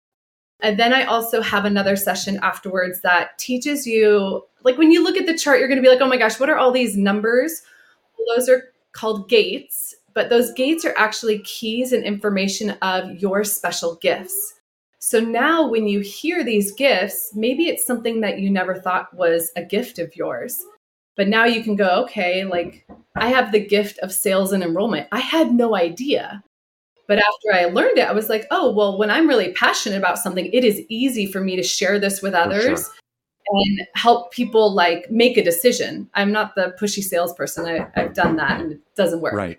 And 0.60 0.78
then 0.78 0.92
I 0.92 1.04
also 1.04 1.42
have 1.42 1.64
another 1.64 1.96
session 1.96 2.38
afterwards 2.42 3.00
that 3.00 3.36
teaches 3.38 3.86
you, 3.86 4.42
like 4.62 4.78
when 4.78 4.92
you 4.92 5.02
look 5.02 5.16
at 5.16 5.26
the 5.26 5.36
chart, 5.36 5.58
you're 5.58 5.68
going 5.68 5.76
to 5.76 5.82
be 5.82 5.88
like, 5.88 6.00
oh 6.00 6.08
my 6.08 6.16
gosh, 6.16 6.38
what 6.38 6.48
are 6.48 6.56
all 6.56 6.72
these 6.72 6.96
numbers? 6.96 7.62
Well, 8.16 8.36
those 8.36 8.48
are 8.48 8.72
called 8.92 9.28
gates, 9.28 9.94
but 10.14 10.30
those 10.30 10.52
gates 10.52 10.84
are 10.84 10.94
actually 10.96 11.40
keys 11.40 11.92
and 11.92 12.04
information 12.04 12.70
of 12.80 13.16
your 13.16 13.44
special 13.44 13.96
gifts. 13.96 14.54
So 14.98 15.20
now 15.20 15.68
when 15.68 15.86
you 15.86 16.00
hear 16.00 16.42
these 16.42 16.72
gifts, 16.72 17.32
maybe 17.34 17.68
it's 17.68 17.86
something 17.86 18.22
that 18.22 18.38
you 18.38 18.50
never 18.50 18.74
thought 18.74 19.14
was 19.14 19.52
a 19.56 19.62
gift 19.62 19.98
of 19.98 20.16
yours. 20.16 20.64
But 21.16 21.28
now 21.28 21.44
you 21.44 21.62
can 21.62 21.76
go, 21.76 22.02
okay, 22.04 22.44
like 22.44 22.86
I 23.16 23.28
have 23.28 23.50
the 23.50 23.64
gift 23.64 23.98
of 24.00 24.12
sales 24.12 24.52
and 24.52 24.62
enrollment. 24.62 25.08
I 25.12 25.20
had 25.20 25.52
no 25.52 25.74
idea. 25.74 26.42
But 27.08 27.18
after 27.18 27.52
I 27.54 27.66
learned 27.66 27.98
it, 27.98 28.08
I 28.08 28.12
was 28.12 28.28
like, 28.28 28.46
oh, 28.50 28.72
well, 28.72 28.98
when 28.98 29.10
I'm 29.10 29.28
really 29.28 29.52
passionate 29.52 29.96
about 29.96 30.18
something, 30.18 30.46
it 30.46 30.64
is 30.64 30.82
easy 30.88 31.26
for 31.26 31.40
me 31.40 31.56
to 31.56 31.62
share 31.62 31.98
this 31.98 32.20
with 32.20 32.34
others 32.34 32.82
sure. 32.82 32.94
and 33.48 33.80
help 33.94 34.32
people 34.32 34.74
like 34.74 35.10
make 35.10 35.36
a 35.36 35.44
decision. 35.44 36.10
I'm 36.14 36.32
not 36.32 36.54
the 36.54 36.74
pushy 36.80 37.02
salesperson. 37.02 37.66
I, 37.66 37.88
I've 37.94 38.14
done 38.14 38.36
that 38.36 38.60
and 38.60 38.72
it 38.72 38.80
doesn't 38.96 39.20
work. 39.20 39.34
Right. 39.34 39.58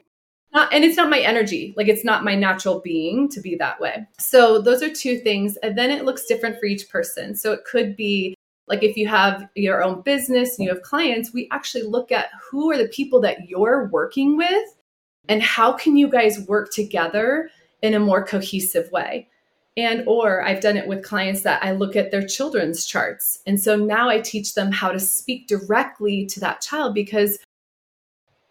not, 0.53 0.73
and 0.73 0.83
it's 0.83 0.97
not 0.97 1.09
my 1.09 1.19
energy. 1.19 1.73
Like 1.77 1.87
it's 1.87 2.03
not 2.03 2.25
my 2.25 2.35
natural 2.35 2.81
being 2.81 3.29
to 3.29 3.39
be 3.39 3.55
that 3.55 3.79
way. 3.79 4.05
So 4.19 4.61
those 4.61 4.83
are 4.83 4.93
two 4.93 5.17
things. 5.19 5.55
And 5.57 5.77
then 5.77 5.89
it 5.89 6.03
looks 6.03 6.25
different 6.25 6.59
for 6.59 6.65
each 6.65 6.89
person. 6.89 7.33
So 7.33 7.53
it 7.53 7.63
could 7.63 7.95
be 7.95 8.35
like 8.67 8.83
if 8.83 8.97
you 8.97 9.07
have 9.07 9.47
your 9.55 9.83
own 9.83 10.01
business 10.01 10.57
and 10.57 10.65
you 10.65 10.73
have 10.73 10.81
clients, 10.81 11.33
we 11.33 11.47
actually 11.51 11.83
look 11.83 12.11
at 12.11 12.29
who 12.49 12.71
are 12.71 12.77
the 12.77 12.89
people 12.89 13.21
that 13.21 13.47
you're 13.47 13.87
working 13.91 14.37
with 14.37 14.77
and 15.29 15.41
how 15.41 15.71
can 15.71 15.97
you 15.97 16.09
guys 16.09 16.45
work 16.47 16.71
together 16.71 17.49
in 17.81 17.93
a 17.93 17.99
more 17.99 18.25
cohesive 18.25 18.91
way. 18.91 19.27
And 19.75 20.03
or 20.07 20.43
i've 20.43 20.61
done 20.61 20.75
it 20.75 20.87
with 20.87 21.03
clients 21.03 21.43
that 21.43 21.63
i 21.63 21.71
look 21.71 21.95
at 21.95 22.09
their 22.09 22.25
children's 22.25 22.83
charts. 22.83 23.43
And 23.45 23.61
so 23.61 23.75
now 23.75 24.09
i 24.09 24.19
teach 24.19 24.55
them 24.55 24.71
how 24.71 24.91
to 24.91 24.99
speak 24.99 25.47
directly 25.47 26.25
to 26.27 26.39
that 26.39 26.61
child 26.61 26.95
because 26.95 27.37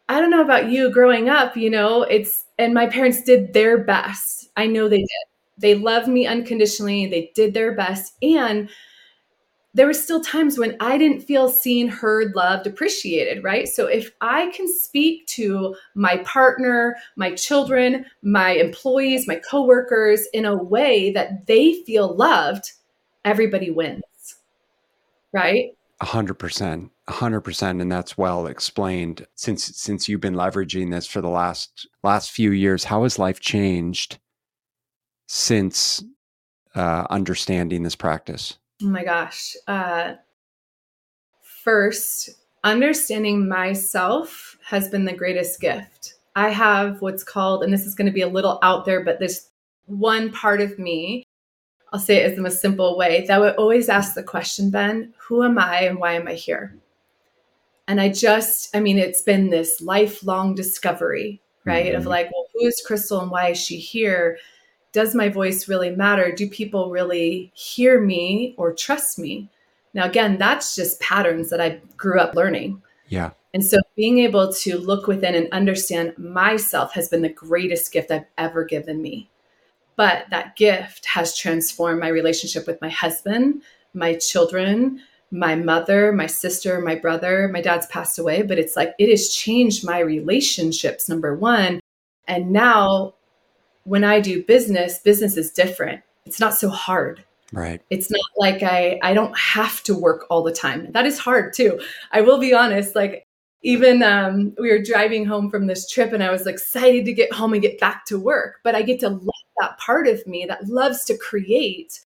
i 0.09 0.21
don't 0.21 0.31
know 0.31 0.41
about 0.41 0.71
you 0.71 0.89
growing 0.93 1.29
up 1.29 1.57
you 1.57 1.69
know 1.69 2.05
it's 2.05 2.47
and 2.59 2.75
my 2.75 2.87
parents 2.87 3.23
did 3.23 3.53
their 3.53 3.79
best. 3.79 4.49
I 4.57 4.67
know 4.67 4.89
they 4.89 4.99
did. 4.99 5.27
They 5.59 5.75
loved 5.75 6.09
me 6.09 6.27
unconditionally. 6.27 7.07
They 7.07 7.31
did 7.35 7.55
their 7.55 7.75
best. 7.75 8.14
And 8.23 8.69
there 9.77 9.87
were 9.87 9.93
still 9.93 10.22
times 10.22 10.59
when 10.59 10.74
I 10.81 10.97
didn't 10.97 11.20
feel 11.20 11.51
seen, 11.51 11.87
heard, 11.87 12.35
loved, 12.35 12.66
appreciated, 12.66 13.45
right? 13.45 13.68
So 13.68 13.87
if 13.87 14.11
I 14.22 14.51
can 14.57 14.66
speak 14.66 15.27
to 15.29 15.77
my 15.95 16.16
partner, 16.24 16.97
my 17.16 17.35
children, 17.35 18.07
my 18.22 18.53
employees, 18.53 19.29
my 19.29 19.39
coworkers 19.51 20.27
in 20.33 20.47
a 20.47 20.57
way 20.57 21.11
that 21.12 21.47
they 21.47 21.74
feel 21.85 22.16
loved, 22.16 22.72
everybody 23.22 23.70
wins. 23.70 24.03
Right? 25.35 25.72
A 26.01 26.07
hundred 26.07 26.35
percent, 26.35 26.91
a 27.07 27.12
hundred 27.12 27.43
percent, 27.43 27.83
and 27.83 27.93
that's 27.93 28.16
well 28.16 28.47
explained. 28.47 29.27
Since 29.35 29.77
since 29.77 30.09
you've 30.09 30.22
been 30.22 30.35
leveraging 30.35 30.91
this 30.91 31.07
for 31.07 31.20
the 31.20 31.29
last 31.29 31.87
last 32.03 32.31
few 32.31 32.51
years, 32.51 32.85
how 32.85 33.03
has 33.03 33.18
life 33.18 33.41
changed 33.41 34.18
since 35.27 36.03
uh, 36.74 37.07
understanding 37.11 37.83
this 37.83 37.97
practice? 37.97 38.57
Oh 38.83 38.87
my 38.87 39.05
gosh. 39.05 39.57
Uh, 39.66 40.14
first, 41.43 42.31
understanding 42.62 43.49
myself 43.49 44.57
has 44.64 44.89
been 44.89 45.05
the 45.05 45.12
greatest 45.12 45.61
gift. 45.61 46.14
I 46.35 46.51
have 46.51 47.01
what's 47.01 47.24
called, 47.24 47.62
and 47.62 47.72
this 47.72 47.87
is 47.87 47.95
going 47.95 48.07
to 48.07 48.12
be 48.12 48.20
a 48.20 48.29
little 48.29 48.59
out 48.62 48.85
there, 48.85 49.03
but 49.03 49.18
this 49.18 49.49
one 49.87 50.31
part 50.31 50.61
of 50.61 50.79
me, 50.79 51.24
I'll 51.93 52.01
say 52.01 52.16
it 52.16 52.37
in 52.37 52.43
most 52.43 52.61
simple 52.61 52.99
way, 52.99 53.24
that 53.27 53.41
would 53.41 53.55
always 53.57 53.89
ask 53.89 54.14
the 54.14 54.22
question, 54.22 54.70
Ben, 54.70 55.14
who 55.16 55.43
am 55.43 55.59
I 55.59 55.83
and 55.83 55.99
why 55.99 56.12
am 56.12 56.29
I 56.29 56.35
here? 56.35 56.77
And 57.89 58.01
I 58.01 58.11
just, 58.11 58.74
I 58.77 58.81
mean, 58.81 58.99
it's 58.99 59.22
been 59.22 59.49
this 59.49 59.81
lifelong 59.81 60.55
discovery, 60.55 61.41
right? 61.64 61.87
Mm-hmm. 61.87 61.97
Of 61.97 62.07
like, 62.07 62.31
well, 62.33 62.47
who 62.53 62.66
is 62.66 62.85
Krystal 62.87 63.22
and 63.22 63.31
why 63.31 63.51
is 63.51 63.59
she 63.59 63.79
here? 63.79 64.39
Does 64.97 65.14
my 65.14 65.28
voice 65.28 65.68
really 65.68 65.90
matter? 65.90 66.32
Do 66.32 66.49
people 66.49 66.90
really 66.90 67.53
hear 67.53 68.01
me 68.01 68.55
or 68.57 68.72
trust 68.72 69.18
me? 69.18 69.51
Now, 69.92 70.07
again, 70.07 70.38
that's 70.38 70.74
just 70.74 70.99
patterns 71.03 71.51
that 71.51 71.61
I 71.61 71.82
grew 71.99 72.18
up 72.18 72.34
learning. 72.34 72.80
Yeah. 73.09 73.32
And 73.53 73.62
so 73.62 73.76
being 73.94 74.20
able 74.20 74.55
to 74.55 74.78
look 74.78 75.07
within 75.07 75.34
and 75.34 75.53
understand 75.53 76.16
myself 76.16 76.94
has 76.94 77.11
been 77.11 77.20
the 77.20 77.28
greatest 77.28 77.92
gift 77.92 78.11
I've 78.11 78.24
ever 78.38 78.64
given 78.64 79.03
me. 79.03 79.28
But 79.97 80.30
that 80.30 80.57
gift 80.57 81.05
has 81.05 81.36
transformed 81.36 82.01
my 82.01 82.09
relationship 82.09 82.66
with 82.66 82.80
my 82.80 82.88
husband, 82.88 83.61
my 83.92 84.14
children, 84.14 85.03
my 85.30 85.57
mother, 85.57 86.11
my 86.11 86.26
sister, 86.26 86.80
my 86.80 86.94
brother. 86.94 87.51
My 87.53 87.61
dad's 87.61 87.86
passed 87.88 88.18
away, 88.18 88.40
but 88.40 88.59
it's 88.59 88.76
like 88.76 88.94
it 88.99 89.11
has 89.11 89.28
changed 89.28 89.84
my 89.84 89.99
relationships, 89.99 91.07
number 91.07 91.36
one. 91.36 91.80
And 92.26 92.51
now 92.51 93.16
when 93.87 94.05
I 94.05 94.20
do 94.20 94.43
business, 94.43 94.99
business 94.99 95.37
is 95.37 95.53
different. 95.53 96.03
It's 96.26 96.41
not 96.41 96.55
so 96.55 96.68
hard. 96.68 97.24
Right. 97.53 97.80
It's 97.91 98.11
not 98.11 98.20
like 98.37 98.62
I 98.62 98.99
I 99.03 99.14
don't 99.14 99.37
have 99.39 99.82
to 99.84 99.95
work 99.95 100.26
all 100.28 100.43
the 100.43 100.53
time. 100.53 100.91
That 100.93 101.07
is 101.07 101.18
hard 101.18 101.55
too. 101.55 101.80
I 102.11 102.20
will 102.20 102.39
be 102.39 102.53
honest, 102.53 102.97
like 102.97 103.24
even 103.62 104.03
um, 104.03 104.55
we 104.59 104.70
were 104.70 104.82
driving 104.82 105.24
home 105.24 105.51
from 105.51 105.66
this 105.66 105.89
trip 105.89 106.12
and 106.12 106.22
I 106.22 106.30
was 106.30 106.47
excited 106.47 107.05
to 107.05 107.12
get 107.12 107.32
home 107.32 107.53
and 107.53 107.62
get 107.62 107.80
back 107.80 108.05
to 108.07 108.18
work, 108.18 108.61
but 108.64 108.74
I 108.74 108.82
get 108.82 109.01
to 109.01 109.09
love 109.09 109.45
that 109.61 109.78
part 109.78 110.09
of 110.09 110.26
me 110.26 110.45
that 110.47 110.66
loves 110.66 111.05
to 111.07 111.16
create. 111.16 112.05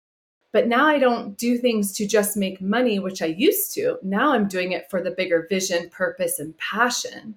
But 0.53 0.69
now 0.69 0.87
I 0.87 1.01
don't 1.01 1.37
do 1.37 1.59
things 1.59 1.93
to 1.95 2.07
just 2.07 2.37
make 2.37 2.61
money, 2.61 3.01
which 3.01 3.21
I 3.21 3.27
used 3.27 3.75
to. 3.75 3.99
Now 4.03 4.33
I'm 4.33 4.47
doing 4.47 4.73
it 4.73 4.89
for 4.89 5.03
the 5.03 5.11
bigger 5.11 5.47
vision, 5.51 5.91
purpose, 5.91 6.39
and 6.39 6.57
passion 6.59 7.37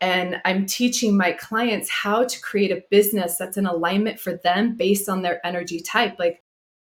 and 0.00 0.40
I'm 0.44 0.64
teaching 0.64 1.16
my 1.16 1.32
clients 1.32 1.90
how 1.90 2.24
to 2.24 2.40
create 2.40 2.70
a 2.70 2.82
business 2.90 3.36
that's 3.36 3.58
in 3.58 3.66
alignment 3.66 4.18
for 4.18 4.34
them 4.36 4.76
based 4.76 5.08
on 5.08 5.22
their 5.22 5.44
energy 5.46 5.80
type. 5.80 6.18
Like 6.18 6.42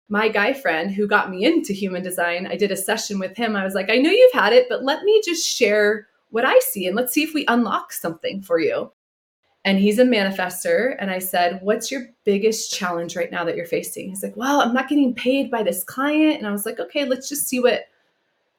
my 0.09 0.29
guy 0.29 0.53
friend 0.53 0.91
who 0.91 1.09
got 1.09 1.31
me 1.31 1.45
into 1.45 1.73
human 1.73 2.03
design, 2.03 2.47
I 2.47 2.57
did 2.57 2.71
a 2.71 2.77
session 2.77 3.19
with 3.19 3.37
him. 3.37 3.57
I 3.57 3.65
was 3.65 3.75
like, 3.75 3.91
I 3.91 3.97
know 3.97 4.11
you've 4.11 4.33
had 4.33 4.53
it, 4.53 4.67
but 4.69 4.85
let 4.85 5.03
me 5.03 5.23
just 5.25 5.47
share 5.47 6.09
what 6.31 6.45
I 6.45 6.59
see 6.59 6.87
and 6.87 6.95
let's 6.95 7.13
see 7.13 7.23
if 7.23 7.33
we 7.33 7.47
unlock 7.47 7.93
something 7.93 8.43
for 8.43 8.61
you. 8.61 8.93
And 9.65 9.79
he's 9.79 9.99
a 9.99 10.05
manifester. 10.05 10.95
And 11.01 11.11
I 11.11 11.19
said, 11.19 11.59
What's 11.63 11.91
your 11.91 12.03
biggest 12.25 12.73
challenge 12.73 13.17
right 13.17 13.33
now 13.33 13.45
that 13.45 13.57
you're 13.57 13.67
facing? 13.67 14.09
He's 14.09 14.23
like, 14.23 14.37
Well, 14.37 14.61
I'm 14.61 14.75
not 14.75 14.89
getting 14.89 15.13
paid 15.15 15.51
by 15.51 15.65
this 15.65 15.83
client. 15.83 16.39
And 16.39 16.47
I 16.47 16.53
was 16.53 16.67
like, 16.67 16.79
Okay, 16.79 17.05
let's 17.05 17.29
just 17.29 17.49
see 17.49 17.59
what 17.59 17.87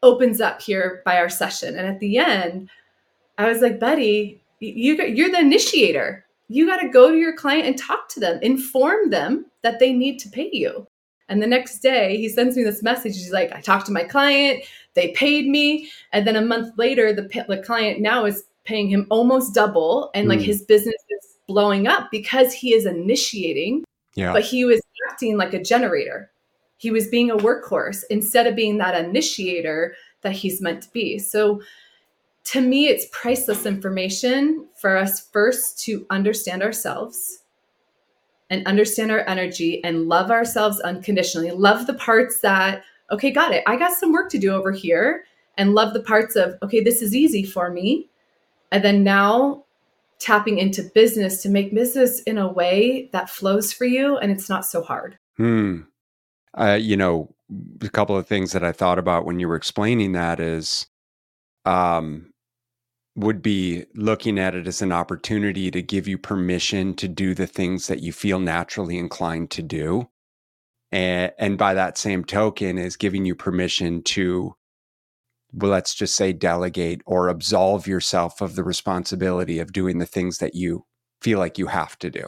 opens 0.03 0.41
up 0.41 0.62
here 0.62 1.01
by 1.05 1.18
our 1.18 1.30
session. 1.30 1.78
And 1.78 1.88
at 1.88 1.99
the 1.99 2.18
end, 2.18 2.70
I 3.38 3.47
was 3.47 3.62
like, 3.62 3.80
Buddy, 3.80 4.41
you 4.60 4.95
you're 4.95 5.32
the 5.32 5.39
initiator. 5.39 6.26
You 6.49 6.66
got 6.66 6.82
to 6.82 6.89
go 6.89 7.12
to 7.12 7.18
your 7.18 7.36
client 7.36 7.68
and 7.68 7.78
talk 7.78 8.08
to 8.10 8.20
them 8.20 8.39
inform 8.41 9.10
them 9.10 9.45
that 9.64 9.80
they 9.80 9.91
need 9.91 10.18
to 10.20 10.30
pay 10.30 10.49
you. 10.51 10.88
And 11.30 11.41
the 11.41 11.47
next 11.47 11.80
day 11.80 12.18
he 12.18 12.30
sends 12.30 12.55
me 12.55 12.64
this 12.64 12.82
message. 12.82 13.16
He's 13.16 13.34
like 13.34 13.51
i 13.51 13.60
talked 13.60 13.86
to 13.88 13.91
my 13.91 14.03
client. 14.03 14.64
They 14.93 15.12
paid 15.12 15.47
me. 15.47 15.89
And 16.14 16.26
then 16.26 16.36
a 16.36 16.41
month 16.41 16.78
later 16.78 17.14
the, 17.14 17.24
the 17.47 17.62
client 17.66 17.99
now 17.99 18.26
is 18.26 18.43
paying 18.64 18.89
him 18.89 19.08
almost 19.10 19.53
double 19.53 20.10
and 20.14 20.28
like 20.28 20.39
mm. 20.39 20.45
his 20.45 20.62
business 20.62 20.95
is 21.10 21.38
blowing 21.47 21.88
up 21.88 22.10
because 22.12 22.51
he 22.51 22.74
is 22.74 22.86
initiating 22.86 23.86
yeah. 24.16 24.34
but 24.34 24.43
he 24.43 24.66
was 24.66 24.82
acting 25.10 25.38
like 25.38 25.53
a 25.53 25.64
generator. 25.64 26.30
He 26.78 26.91
was 26.91 27.08
being 27.08 27.32
a 27.32 27.38
workhorse 27.38 28.03
instead 28.10 28.45
of 28.45 28.55
being 28.55 28.78
that 28.78 29.05
initiator 29.05 29.95
that 30.22 30.34
he's 30.34 30.62
meant 30.62 30.84
to 30.84 30.91
be. 30.91 31.18
So 31.20 31.62
to 32.48 32.62
me, 32.62 32.88
it's 32.88 33.08
priceless 33.12 33.66
information 33.66 34.68
for 34.76 34.95
us 34.95 35.28
first 35.32 35.80
to 35.84 36.06
understand 36.10 36.64
ourselves 36.64 37.43
and 38.50 38.66
understand 38.66 39.12
our 39.12 39.28
energy 39.28 39.84
and 39.84 40.08
love 40.08 40.32
ourselves 40.32 40.80
unconditionally. 40.80 41.52
Love 41.52 41.88
the 41.88 41.93
parts 41.95 42.39
that, 42.39 42.84
okay, 43.12 43.32
got 43.32 43.52
it. 43.52 43.64
I 43.68 43.76
got 43.76 43.91
some 43.98 44.14
work 44.14 44.30
to 44.30 44.38
do 44.38 44.52
over 44.52 44.72
here. 44.72 45.26
And 45.58 45.74
love 45.74 45.93
the 45.93 46.04
parts 46.04 46.36
of, 46.36 46.56
okay, 46.64 46.80
this 46.80 47.02
is 47.02 47.16
easy 47.16 47.43
for 47.43 47.70
me. 47.70 48.08
And 48.72 48.84
then 48.84 49.04
now 49.04 49.66
tapping 50.20 50.58
into 50.58 50.84
business 50.95 51.41
to 51.41 51.50
make 51.50 51.74
business 51.74 52.22
in 52.22 52.38
a 52.38 52.48
way 52.48 53.10
that 53.12 53.30
flows 53.30 53.74
for 53.74 53.86
you 53.86 54.18
and 54.18 54.32
it's 54.32 54.50
not 54.50 54.66
so 54.66 54.82
hard. 54.82 55.18
Hmm. 55.36 55.82
Uh, 56.54 56.78
you 56.80 56.95
know, 56.95 57.36
a 57.82 57.89
couple 57.89 58.16
of 58.16 58.26
things 58.26 58.54
that 58.54 58.64
I 58.64 58.72
thought 58.72 59.00
about 59.00 59.26
when 59.26 59.39
you 59.39 59.48
were 59.48 59.56
explaining 59.56 60.14
that 60.14 60.39
is 60.39 60.88
um, 61.66 62.32
would 63.18 63.41
be 63.41 63.84
looking 63.95 64.38
at 64.38 64.53
it 64.53 64.68
as 64.68 64.82
an 64.84 64.91
opportunity 64.91 65.72
to 65.72 65.82
give 65.82 66.07
you 66.07 66.20
permission 66.20 66.93
to 66.93 67.07
do 67.07 67.34
the 67.34 67.47
things 67.47 67.88
that 67.88 68.01
you 68.01 68.13
feel 68.13 68.39
naturally 68.39 68.95
inclined 68.97 69.49
to 69.49 69.63
do. 69.63 70.07
And, 70.91 71.32
and 71.39 71.57
by 71.57 71.74
that 71.74 71.97
same 71.97 72.24
token, 72.24 72.78
is 72.78 72.95
giving 72.95 73.26
you 73.26 73.34
permission 73.34 74.03
to, 74.03 74.55
well, 75.51 75.72
let's 75.72 75.95
just 75.95 76.15
say, 76.15 76.32
delegate 76.32 77.01
or 77.07 77.28
absolve 77.28 77.88
yourself 77.88 78.39
of 78.39 78.55
the 78.55 78.63
responsibility 78.63 79.57
of 79.57 79.74
doing 79.74 79.97
the 79.97 80.05
things 80.05 80.38
that 80.38 80.53
you 80.53 80.86
feel 81.20 81.39
like 81.39 81.57
you 81.57 81.65
have 81.65 81.97
to 81.99 82.11
do, 82.11 82.28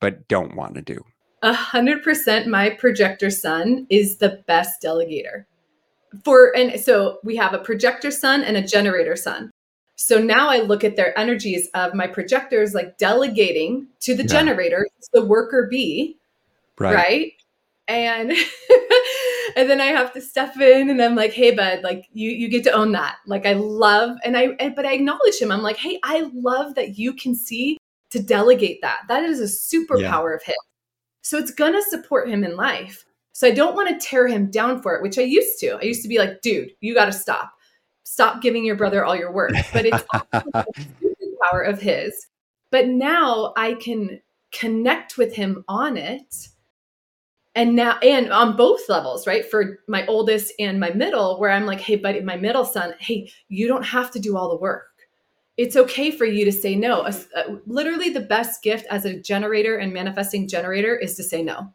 but 0.00 0.26
don't 0.26 0.56
want 0.56 0.74
to 0.74 0.82
do. 0.82 1.04
A 1.42 1.52
hundred 1.52 2.02
percent. 2.02 2.46
My 2.46 2.70
projector 2.70 3.30
son 3.30 3.86
is 3.90 4.16
the 4.16 4.42
best 4.46 4.82
delegator 4.82 5.44
for, 6.24 6.56
and 6.56 6.80
so 6.80 7.18
we 7.22 7.36
have 7.36 7.52
a 7.52 7.58
projector 7.58 8.10
son 8.10 8.42
and 8.42 8.56
a 8.56 8.62
generator 8.62 9.16
son. 9.16 9.50
So 10.02 10.18
now 10.18 10.48
I 10.48 10.60
look 10.60 10.82
at 10.82 10.96
their 10.96 11.16
energies 11.18 11.68
of 11.74 11.92
my 11.92 12.06
projectors 12.06 12.72
like 12.72 12.96
delegating 12.96 13.86
to 14.00 14.14
the 14.14 14.22
yeah. 14.22 14.28
generator, 14.28 14.86
the 15.12 15.22
worker 15.22 15.68
bee, 15.70 16.16
right? 16.78 16.94
right? 16.94 17.32
And 17.86 18.32
and 19.56 19.68
then 19.68 19.78
I 19.78 19.88
have 19.88 20.10
to 20.14 20.22
step 20.22 20.56
in 20.56 20.88
and 20.88 21.02
I'm 21.02 21.16
like, 21.16 21.34
hey 21.34 21.54
bud, 21.54 21.82
like 21.82 22.06
you 22.14 22.30
you 22.30 22.48
get 22.48 22.64
to 22.64 22.72
own 22.72 22.92
that. 22.92 23.16
Like 23.26 23.44
I 23.44 23.52
love 23.52 24.16
and 24.24 24.38
I 24.38 24.56
and, 24.58 24.74
but 24.74 24.86
I 24.86 24.94
acknowledge 24.94 25.38
him. 25.38 25.52
I'm 25.52 25.60
like, 25.60 25.76
hey, 25.76 26.00
I 26.02 26.30
love 26.32 26.76
that 26.76 26.98
you 26.98 27.12
can 27.12 27.34
see 27.34 27.76
to 28.08 28.22
delegate 28.22 28.80
that. 28.80 29.02
That 29.06 29.24
is 29.24 29.38
a 29.38 29.44
superpower 29.44 30.30
yeah. 30.30 30.34
of 30.34 30.42
his. 30.42 30.56
So 31.20 31.36
it's 31.36 31.50
gonna 31.50 31.82
support 31.82 32.26
him 32.26 32.42
in 32.42 32.56
life. 32.56 33.04
So 33.32 33.46
I 33.46 33.50
don't 33.50 33.76
want 33.76 33.88
to 33.90 34.06
tear 34.06 34.26
him 34.26 34.50
down 34.50 34.80
for 34.80 34.96
it, 34.96 35.02
which 35.02 35.18
I 35.18 35.22
used 35.22 35.60
to. 35.60 35.76
I 35.76 35.82
used 35.82 36.02
to 36.02 36.08
be 36.08 36.18
like, 36.18 36.40
dude, 36.40 36.70
you 36.80 36.94
got 36.94 37.06
to 37.06 37.12
stop 37.12 37.52
stop 38.04 38.42
giving 38.42 38.64
your 38.64 38.76
brother 38.76 39.04
all 39.04 39.16
your 39.16 39.32
work. 39.32 39.52
But 39.72 39.86
it's 39.86 40.04
the 40.32 41.36
power 41.42 41.62
of 41.62 41.80
his. 41.80 42.26
But 42.70 42.88
now 42.88 43.52
I 43.56 43.74
can 43.74 44.20
connect 44.52 45.16
with 45.16 45.34
him 45.34 45.64
on 45.68 45.96
it. 45.96 46.48
And 47.56 47.74
now, 47.74 47.98
and 47.98 48.32
on 48.32 48.56
both 48.56 48.88
levels, 48.88 49.26
right? 49.26 49.44
For 49.44 49.80
my 49.88 50.06
oldest 50.06 50.52
and 50.60 50.78
my 50.78 50.90
middle, 50.90 51.38
where 51.40 51.50
I'm 51.50 51.66
like, 51.66 51.80
hey, 51.80 51.96
buddy, 51.96 52.20
my 52.20 52.36
middle 52.36 52.64
son, 52.64 52.94
hey, 53.00 53.30
you 53.48 53.66
don't 53.66 53.84
have 53.84 54.10
to 54.12 54.20
do 54.20 54.36
all 54.36 54.48
the 54.48 54.56
work. 54.56 54.86
It's 55.56 55.76
okay 55.76 56.12
for 56.12 56.24
you 56.24 56.44
to 56.44 56.52
say 56.52 56.76
no. 56.76 57.02
Uh, 57.02 57.12
literally, 57.66 58.08
the 58.08 58.20
best 58.20 58.62
gift 58.62 58.86
as 58.88 59.04
a 59.04 59.20
generator 59.20 59.76
and 59.76 59.92
manifesting 59.92 60.48
generator 60.48 60.96
is 60.96 61.16
to 61.16 61.24
say 61.24 61.42
no. 61.42 61.72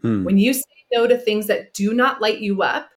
Hmm. 0.00 0.24
When 0.24 0.38
you 0.38 0.54
say 0.54 0.62
no 0.92 1.06
to 1.06 1.18
things 1.18 1.46
that 1.46 1.74
do 1.74 1.92
not 1.92 2.22
light 2.22 2.40
you 2.40 2.62
up, 2.62 2.90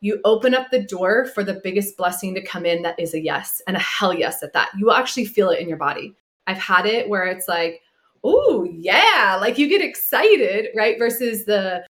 you 0.00 0.20
open 0.24 0.54
up 0.54 0.70
the 0.70 0.82
door 0.82 1.26
for 1.26 1.42
the 1.42 1.60
biggest 1.64 1.96
blessing 1.96 2.34
to 2.34 2.42
come 2.42 2.66
in 2.66 2.82
that 2.82 2.98
is 2.98 3.14
a 3.14 3.20
yes 3.20 3.62
and 3.66 3.76
a 3.76 3.80
hell 3.80 4.12
yes 4.12 4.42
at 4.42 4.52
that. 4.52 4.70
You 4.76 4.86
will 4.86 4.92
actually 4.92 5.24
feel 5.24 5.50
it 5.50 5.60
in 5.60 5.68
your 5.68 5.78
body. 5.78 6.14
I've 6.46 6.58
had 6.58 6.86
it 6.86 7.08
where 7.08 7.24
it's 7.24 7.48
like, 7.48 7.80
oh, 8.22 8.64
yeah, 8.70 9.38
like 9.40 9.58
you 9.58 9.68
get 9.68 9.80
excited, 9.80 10.68
right? 10.76 10.98
Versus 10.98 11.44
the, 11.44 11.86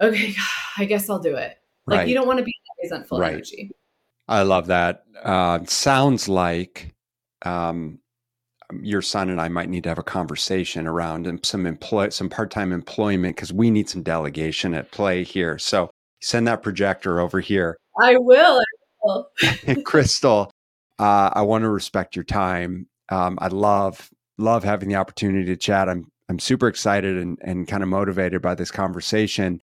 okay, 0.00 0.34
I 0.76 0.84
guess 0.84 1.10
I'll 1.10 1.18
do 1.18 1.36
it. 1.36 1.58
Like 1.86 1.98
right. 1.98 2.08
you 2.08 2.14
don't 2.14 2.26
want 2.26 2.38
to 2.38 2.44
be 2.44 2.54
resentful 2.82 3.18
right. 3.18 3.34
energy. 3.34 3.70
I 4.28 4.42
love 4.42 4.68
that. 4.68 5.04
Uh, 5.22 5.58
sounds 5.64 6.28
like 6.28 6.94
um, 7.42 7.98
your 8.80 9.02
son 9.02 9.30
and 9.30 9.40
I 9.40 9.48
might 9.48 9.68
need 9.68 9.82
to 9.84 9.88
have 9.88 9.98
a 9.98 10.04
conversation 10.04 10.86
around 10.86 11.44
some 11.44 11.66
employ 11.66 12.10
some 12.10 12.28
part 12.28 12.50
time 12.50 12.72
employment 12.72 13.36
because 13.36 13.52
we 13.52 13.70
need 13.70 13.88
some 13.88 14.02
delegation 14.02 14.74
at 14.74 14.90
play 14.92 15.24
here. 15.24 15.58
So 15.58 15.90
send 16.20 16.46
that 16.46 16.62
projector 16.62 17.20
over 17.20 17.40
here. 17.40 17.78
I 18.00 18.16
will. 18.16 18.60
I 18.60 18.64
will. 19.02 19.30
Krystal, 19.84 20.50
uh, 20.98 21.30
I 21.32 21.42
want 21.42 21.62
to 21.62 21.70
respect 21.70 22.16
your 22.16 22.24
time. 22.24 22.86
Um, 23.08 23.38
I 23.40 23.48
love 23.48 24.10
love 24.38 24.64
having 24.64 24.88
the 24.88 24.96
opportunity 24.96 25.46
to 25.46 25.56
chat. 25.56 25.88
I'm 25.88 26.10
I'm 26.28 26.38
super 26.38 26.68
excited 26.68 27.16
and 27.16 27.38
and 27.42 27.66
kind 27.66 27.82
of 27.82 27.88
motivated 27.88 28.42
by 28.42 28.54
this 28.54 28.70
conversation. 28.70 29.60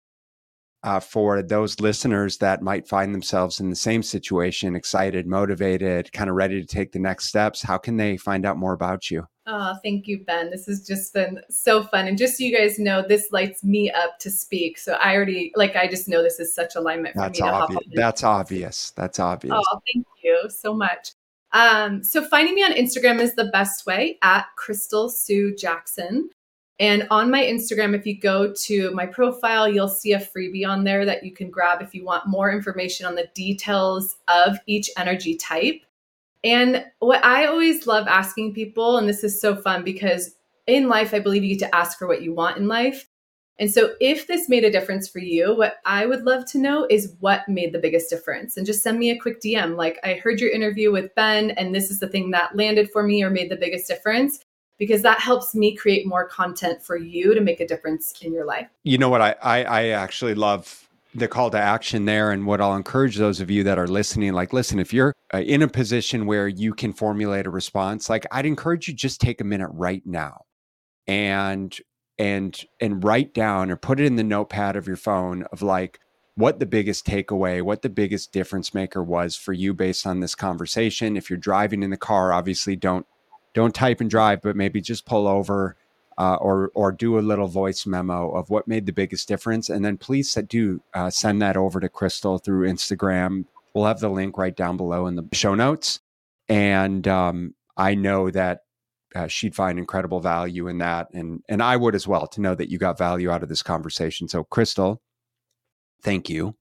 Uh, 0.84 0.98
for 0.98 1.42
those 1.42 1.78
listeners 1.78 2.38
that 2.38 2.60
might 2.60 2.88
find 2.88 3.14
themselves 3.14 3.60
in 3.60 3.70
the 3.70 3.76
same 3.76 4.02
situation, 4.02 4.74
excited, 4.74 5.28
motivated, 5.28 6.12
kind 6.12 6.28
of 6.28 6.34
ready 6.34 6.60
to 6.60 6.66
take 6.66 6.90
the 6.90 6.98
next 6.98 7.26
steps, 7.26 7.62
how 7.62 7.78
can 7.78 7.96
they 7.96 8.16
find 8.16 8.44
out 8.44 8.56
more 8.56 8.72
about 8.72 9.08
you? 9.08 9.24
Oh, 9.46 9.74
thank 9.82 10.06
you, 10.06 10.24
Ben. 10.24 10.50
This 10.50 10.66
has 10.66 10.86
just 10.86 11.12
been 11.12 11.40
so 11.50 11.82
fun. 11.82 12.06
And 12.06 12.16
just 12.16 12.38
so 12.38 12.44
you 12.44 12.56
guys 12.56 12.78
know, 12.78 13.04
this 13.06 13.32
lights 13.32 13.64
me 13.64 13.90
up 13.90 14.18
to 14.20 14.30
speak. 14.30 14.78
So 14.78 14.92
I 14.94 15.16
already, 15.16 15.52
like, 15.56 15.74
I 15.74 15.88
just 15.88 16.08
know 16.08 16.22
this 16.22 16.38
is 16.38 16.54
such 16.54 16.76
alignment 16.76 17.16
That's 17.16 17.38
for 17.38 17.46
me 17.46 17.50
obvious. 17.50 17.82
That's 17.92 18.22
obvious. 18.22 18.90
That's 18.90 19.18
obvious. 19.18 19.54
Oh, 19.56 19.80
thank 19.92 20.06
you 20.22 20.48
so 20.48 20.72
much. 20.72 21.12
Um, 21.52 22.04
so 22.04 22.24
finding 22.24 22.54
me 22.54 22.62
on 22.62 22.72
Instagram 22.72 23.20
is 23.20 23.34
the 23.34 23.46
best 23.46 23.84
way 23.84 24.18
at 24.22 24.46
Krystal 24.56 25.10
Sue 25.10 25.54
Jackson. 25.56 26.30
And 26.78 27.06
on 27.10 27.30
my 27.30 27.42
Instagram, 27.42 27.94
if 27.94 28.06
you 28.06 28.18
go 28.18 28.52
to 28.52 28.90
my 28.92 29.06
profile, 29.06 29.68
you'll 29.68 29.88
see 29.88 30.12
a 30.12 30.18
freebie 30.18 30.66
on 30.66 30.84
there 30.84 31.04
that 31.04 31.22
you 31.22 31.32
can 31.32 31.50
grab 31.50 31.82
if 31.82 31.94
you 31.94 32.04
want 32.04 32.26
more 32.26 32.50
information 32.50 33.06
on 33.06 33.14
the 33.14 33.28
details 33.34 34.16
of 34.28 34.58
each 34.66 34.90
energy 34.96 35.36
type. 35.36 35.82
And 36.44 36.84
what 36.98 37.24
I 37.24 37.46
always 37.46 37.86
love 37.86 38.06
asking 38.08 38.54
people, 38.54 38.98
and 38.98 39.08
this 39.08 39.22
is 39.22 39.40
so 39.40 39.54
fun 39.54 39.84
because 39.84 40.34
in 40.66 40.88
life, 40.88 41.14
I 41.14 41.20
believe 41.20 41.44
you 41.44 41.56
get 41.56 41.66
to 41.66 41.74
ask 41.74 41.98
for 41.98 42.06
what 42.06 42.22
you 42.22 42.34
want 42.34 42.56
in 42.56 42.68
life. 42.68 43.06
And 43.58 43.70
so, 43.70 43.94
if 44.00 44.26
this 44.26 44.48
made 44.48 44.64
a 44.64 44.70
difference 44.70 45.08
for 45.08 45.18
you, 45.18 45.54
what 45.54 45.76
I 45.84 46.06
would 46.06 46.22
love 46.22 46.46
to 46.46 46.58
know 46.58 46.86
is 46.88 47.14
what 47.20 47.48
made 47.48 47.72
the 47.72 47.78
biggest 47.78 48.10
difference. 48.10 48.56
And 48.56 48.66
just 48.66 48.82
send 48.82 48.98
me 48.98 49.10
a 49.10 49.18
quick 49.18 49.40
DM. 49.40 49.76
Like, 49.76 49.98
I 50.02 50.14
heard 50.14 50.40
your 50.40 50.50
interview 50.50 50.90
with 50.90 51.14
Ben, 51.14 51.50
and 51.52 51.74
this 51.74 51.90
is 51.90 52.00
the 52.00 52.08
thing 52.08 52.30
that 52.30 52.56
landed 52.56 52.90
for 52.90 53.02
me 53.02 53.22
or 53.22 53.30
made 53.30 53.50
the 53.50 53.56
biggest 53.56 53.86
difference, 53.86 54.40
because 54.78 55.02
that 55.02 55.20
helps 55.20 55.54
me 55.54 55.76
create 55.76 56.06
more 56.06 56.26
content 56.26 56.82
for 56.82 56.96
you 56.96 57.34
to 57.34 57.40
make 57.40 57.60
a 57.60 57.66
difference 57.66 58.14
in 58.22 58.32
your 58.32 58.46
life. 58.46 58.68
You 58.84 58.98
know 58.98 59.10
what? 59.10 59.20
I, 59.20 59.36
I, 59.42 59.64
I 59.64 59.88
actually 59.88 60.34
love 60.34 60.88
the 61.14 61.28
call 61.28 61.50
to 61.50 61.58
action 61.58 62.04
there. 62.04 62.30
And 62.30 62.46
what 62.46 62.60
I'll 62.60 62.76
encourage 62.76 63.16
those 63.16 63.40
of 63.40 63.50
you 63.50 63.64
that 63.64 63.78
are 63.78 63.86
listening 63.86 64.32
like 64.32 64.52
listen 64.52 64.78
if 64.78 64.92
you're 64.92 65.14
uh, 65.32 65.38
in 65.38 65.62
a 65.62 65.68
position 65.68 66.26
where 66.26 66.48
you 66.48 66.74
can 66.74 66.92
formulate 66.92 67.46
a 67.46 67.50
response 67.50 68.08
like 68.08 68.26
I'd 68.30 68.46
encourage 68.46 68.88
you 68.88 68.94
just 68.94 69.20
take 69.20 69.40
a 69.40 69.44
minute 69.44 69.70
right 69.72 70.02
now 70.06 70.44
and 71.06 71.76
and 72.18 72.64
and 72.80 73.04
write 73.04 73.34
down 73.34 73.70
or 73.70 73.76
put 73.76 74.00
it 74.00 74.06
in 74.06 74.16
the 74.16 74.24
notepad 74.24 74.76
of 74.76 74.86
your 74.86 74.96
phone 74.96 75.44
of 75.52 75.62
like 75.62 75.98
what 76.34 76.60
the 76.60 76.66
biggest 76.66 77.06
takeaway 77.06 77.62
what 77.62 77.82
the 77.82 77.88
biggest 77.88 78.32
difference 78.32 78.72
maker 78.72 79.02
was 79.02 79.36
for 79.36 79.52
you 79.52 79.74
based 79.74 80.06
on 80.06 80.20
this 80.20 80.34
conversation. 80.34 81.16
If 81.16 81.28
you're 81.28 81.38
driving 81.38 81.82
in 81.82 81.90
the 81.90 81.96
car 81.96 82.32
obviously 82.32 82.76
don't 82.76 83.06
don't 83.54 83.74
type 83.74 84.00
and 84.00 84.08
drive 84.08 84.40
but 84.42 84.56
maybe 84.56 84.80
just 84.80 85.04
pull 85.04 85.26
over 85.26 85.76
uh, 86.18 86.36
or 86.36 86.70
or 86.74 86.92
do 86.92 87.18
a 87.18 87.20
little 87.20 87.48
voice 87.48 87.86
memo 87.86 88.30
of 88.30 88.50
what 88.50 88.68
made 88.68 88.86
the 88.86 88.92
biggest 88.92 89.28
difference, 89.28 89.68
and 89.68 89.84
then 89.84 89.96
please 89.96 90.34
do 90.48 90.80
uh, 90.94 91.10
send 91.10 91.40
that 91.42 91.56
over 91.56 91.80
to 91.80 91.88
Krystal 91.88 92.42
through 92.42 92.68
Instagram. 92.68 93.44
We'll 93.74 93.86
have 93.86 94.00
the 94.00 94.10
link 94.10 94.36
right 94.36 94.54
down 94.54 94.76
below 94.76 95.06
in 95.06 95.16
the 95.16 95.26
show 95.32 95.54
notes, 95.54 96.00
and 96.48 97.06
um, 97.08 97.54
I 97.76 97.94
know 97.94 98.30
that 98.30 98.60
uh, 99.14 99.26
she'd 99.26 99.54
find 99.54 99.78
incredible 99.78 100.20
value 100.20 100.68
in 100.68 100.78
that, 100.78 101.08
and 101.12 101.42
and 101.48 101.62
I 101.62 101.76
would 101.76 101.94
as 101.94 102.06
well 102.06 102.26
to 102.28 102.40
know 102.40 102.54
that 102.54 102.70
you 102.70 102.78
got 102.78 102.98
value 102.98 103.30
out 103.30 103.42
of 103.42 103.48
this 103.48 103.62
conversation. 103.62 104.28
So, 104.28 104.44
Krystal, 104.44 104.98
thank 106.02 106.28
you. 106.28 106.56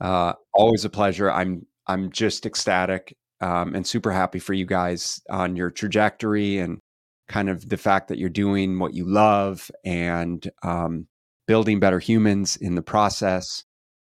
Uh, 0.00 0.34
always 0.52 0.84
a 0.84 0.90
pleasure. 0.90 1.30
I'm 1.30 1.66
I'm 1.86 2.10
just 2.10 2.46
ecstatic 2.46 3.16
um, 3.40 3.74
and 3.74 3.86
super 3.86 4.12
happy 4.12 4.38
for 4.38 4.52
you 4.52 4.66
guys 4.66 5.20
on 5.30 5.56
your 5.56 5.70
trajectory 5.70 6.58
and 6.58 6.80
kind 7.28 7.48
of 7.48 7.68
the 7.68 7.76
fact 7.76 8.08
that 8.08 8.18
you're 8.18 8.28
doing 8.28 8.78
what 8.78 8.94
you 8.94 9.04
love 9.04 9.70
and 9.84 10.50
um, 10.62 11.06
building 11.46 11.80
better 11.80 11.98
humans 11.98 12.56
in 12.56 12.74
the 12.74 12.82
process. 12.82 13.64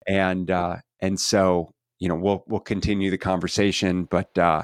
And 0.06 0.50
uh, 0.50 0.76
and 1.00 1.20
so 1.20 1.74
you 1.98 2.08
know 2.08 2.14
we'll 2.14 2.44
we'll 2.46 2.60
continue 2.60 3.10
the 3.10 3.18
conversation. 3.18 4.04
But 4.04 4.36
uh, 4.38 4.62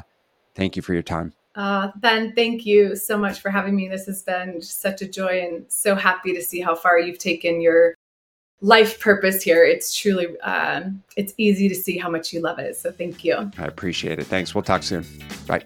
thank 0.54 0.76
you 0.76 0.82
for 0.82 0.94
your 0.94 1.02
time. 1.02 1.34
Uh, 1.54 1.90
ben, 1.96 2.32
thank 2.34 2.66
you 2.66 2.96
so 2.96 3.16
much 3.16 3.40
for 3.40 3.50
having 3.50 3.76
me. 3.76 3.88
This 3.88 4.06
has 4.06 4.22
been 4.22 4.60
such 4.60 5.02
a 5.02 5.08
joy 5.08 5.42
and 5.42 5.64
so 5.68 5.94
happy 5.94 6.34
to 6.34 6.42
see 6.42 6.60
how 6.60 6.74
far 6.74 6.98
you've 6.98 7.18
taken 7.18 7.60
your 7.60 7.94
life 8.60 8.98
purpose 8.98 9.42
here. 9.42 9.64
It's 9.64 9.96
truly, 9.96 10.38
um, 10.40 11.02
it's 11.16 11.32
easy 11.36 11.68
to 11.68 11.74
see 11.74 11.96
how 11.96 12.10
much 12.10 12.32
you 12.32 12.40
love 12.40 12.58
it. 12.58 12.76
So 12.76 12.90
thank 12.90 13.24
you. 13.24 13.52
I 13.56 13.66
appreciate 13.66 14.18
it. 14.18 14.26
Thanks. 14.26 14.54
We'll 14.54 14.62
talk 14.62 14.82
soon. 14.82 15.06
Bye. 15.46 15.64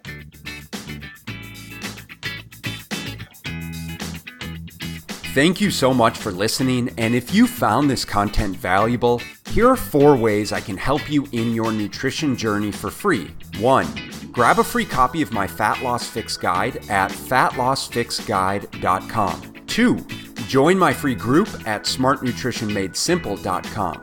Thank 5.38 5.60
you 5.60 5.70
so 5.70 5.94
much 5.94 6.18
for 6.18 6.32
listening. 6.32 6.90
And 6.98 7.14
if 7.14 7.32
you 7.32 7.46
found 7.46 7.88
this 7.88 8.04
content 8.04 8.56
valuable, 8.56 9.22
here 9.50 9.68
are 9.68 9.76
four 9.76 10.16
ways 10.16 10.50
I 10.50 10.60
can 10.60 10.76
help 10.76 11.08
you 11.08 11.28
in 11.30 11.54
your 11.54 11.70
nutrition 11.70 12.36
journey 12.36 12.72
for 12.72 12.90
free. 12.90 13.30
One, 13.60 13.86
grab 14.32 14.58
a 14.58 14.64
free 14.64 14.84
copy 14.84 15.22
of 15.22 15.30
my 15.30 15.46
Fat 15.46 15.80
Loss 15.80 16.08
Fix 16.08 16.36
Guide 16.36 16.78
at 16.90 17.12
fatlossfixguide.com. 17.12 19.54
Two, 19.68 20.04
join 20.48 20.76
my 20.76 20.92
free 20.92 21.14
group 21.14 21.46
at 21.68 21.84
smartnutritionmadesimple.com. 21.84 24.02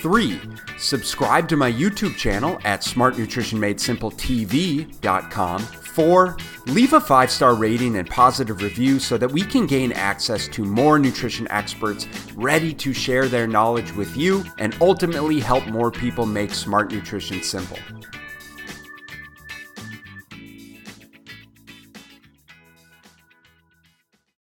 Three, 0.00 0.40
subscribe 0.78 1.48
to 1.48 1.56
my 1.56 1.72
YouTube 1.72 2.16
channel 2.16 2.60
at 2.62 2.82
smartnutritionmadesimpletv.com. 2.82 5.66
Four, 5.98 6.36
leave 6.66 6.92
a 6.92 7.00
five 7.00 7.28
star 7.28 7.56
rating 7.56 7.96
and 7.96 8.08
positive 8.08 8.62
review 8.62 9.00
so 9.00 9.18
that 9.18 9.32
we 9.32 9.42
can 9.42 9.66
gain 9.66 9.90
access 9.90 10.46
to 10.46 10.62
more 10.64 10.96
nutrition 10.96 11.48
experts 11.50 12.06
ready 12.36 12.72
to 12.74 12.92
share 12.92 13.26
their 13.26 13.48
knowledge 13.48 13.90
with 13.94 14.16
you 14.16 14.44
and 14.58 14.76
ultimately 14.80 15.40
help 15.40 15.66
more 15.66 15.90
people 15.90 16.24
make 16.24 16.54
smart 16.54 16.92
nutrition 16.92 17.42
simple. 17.42 17.78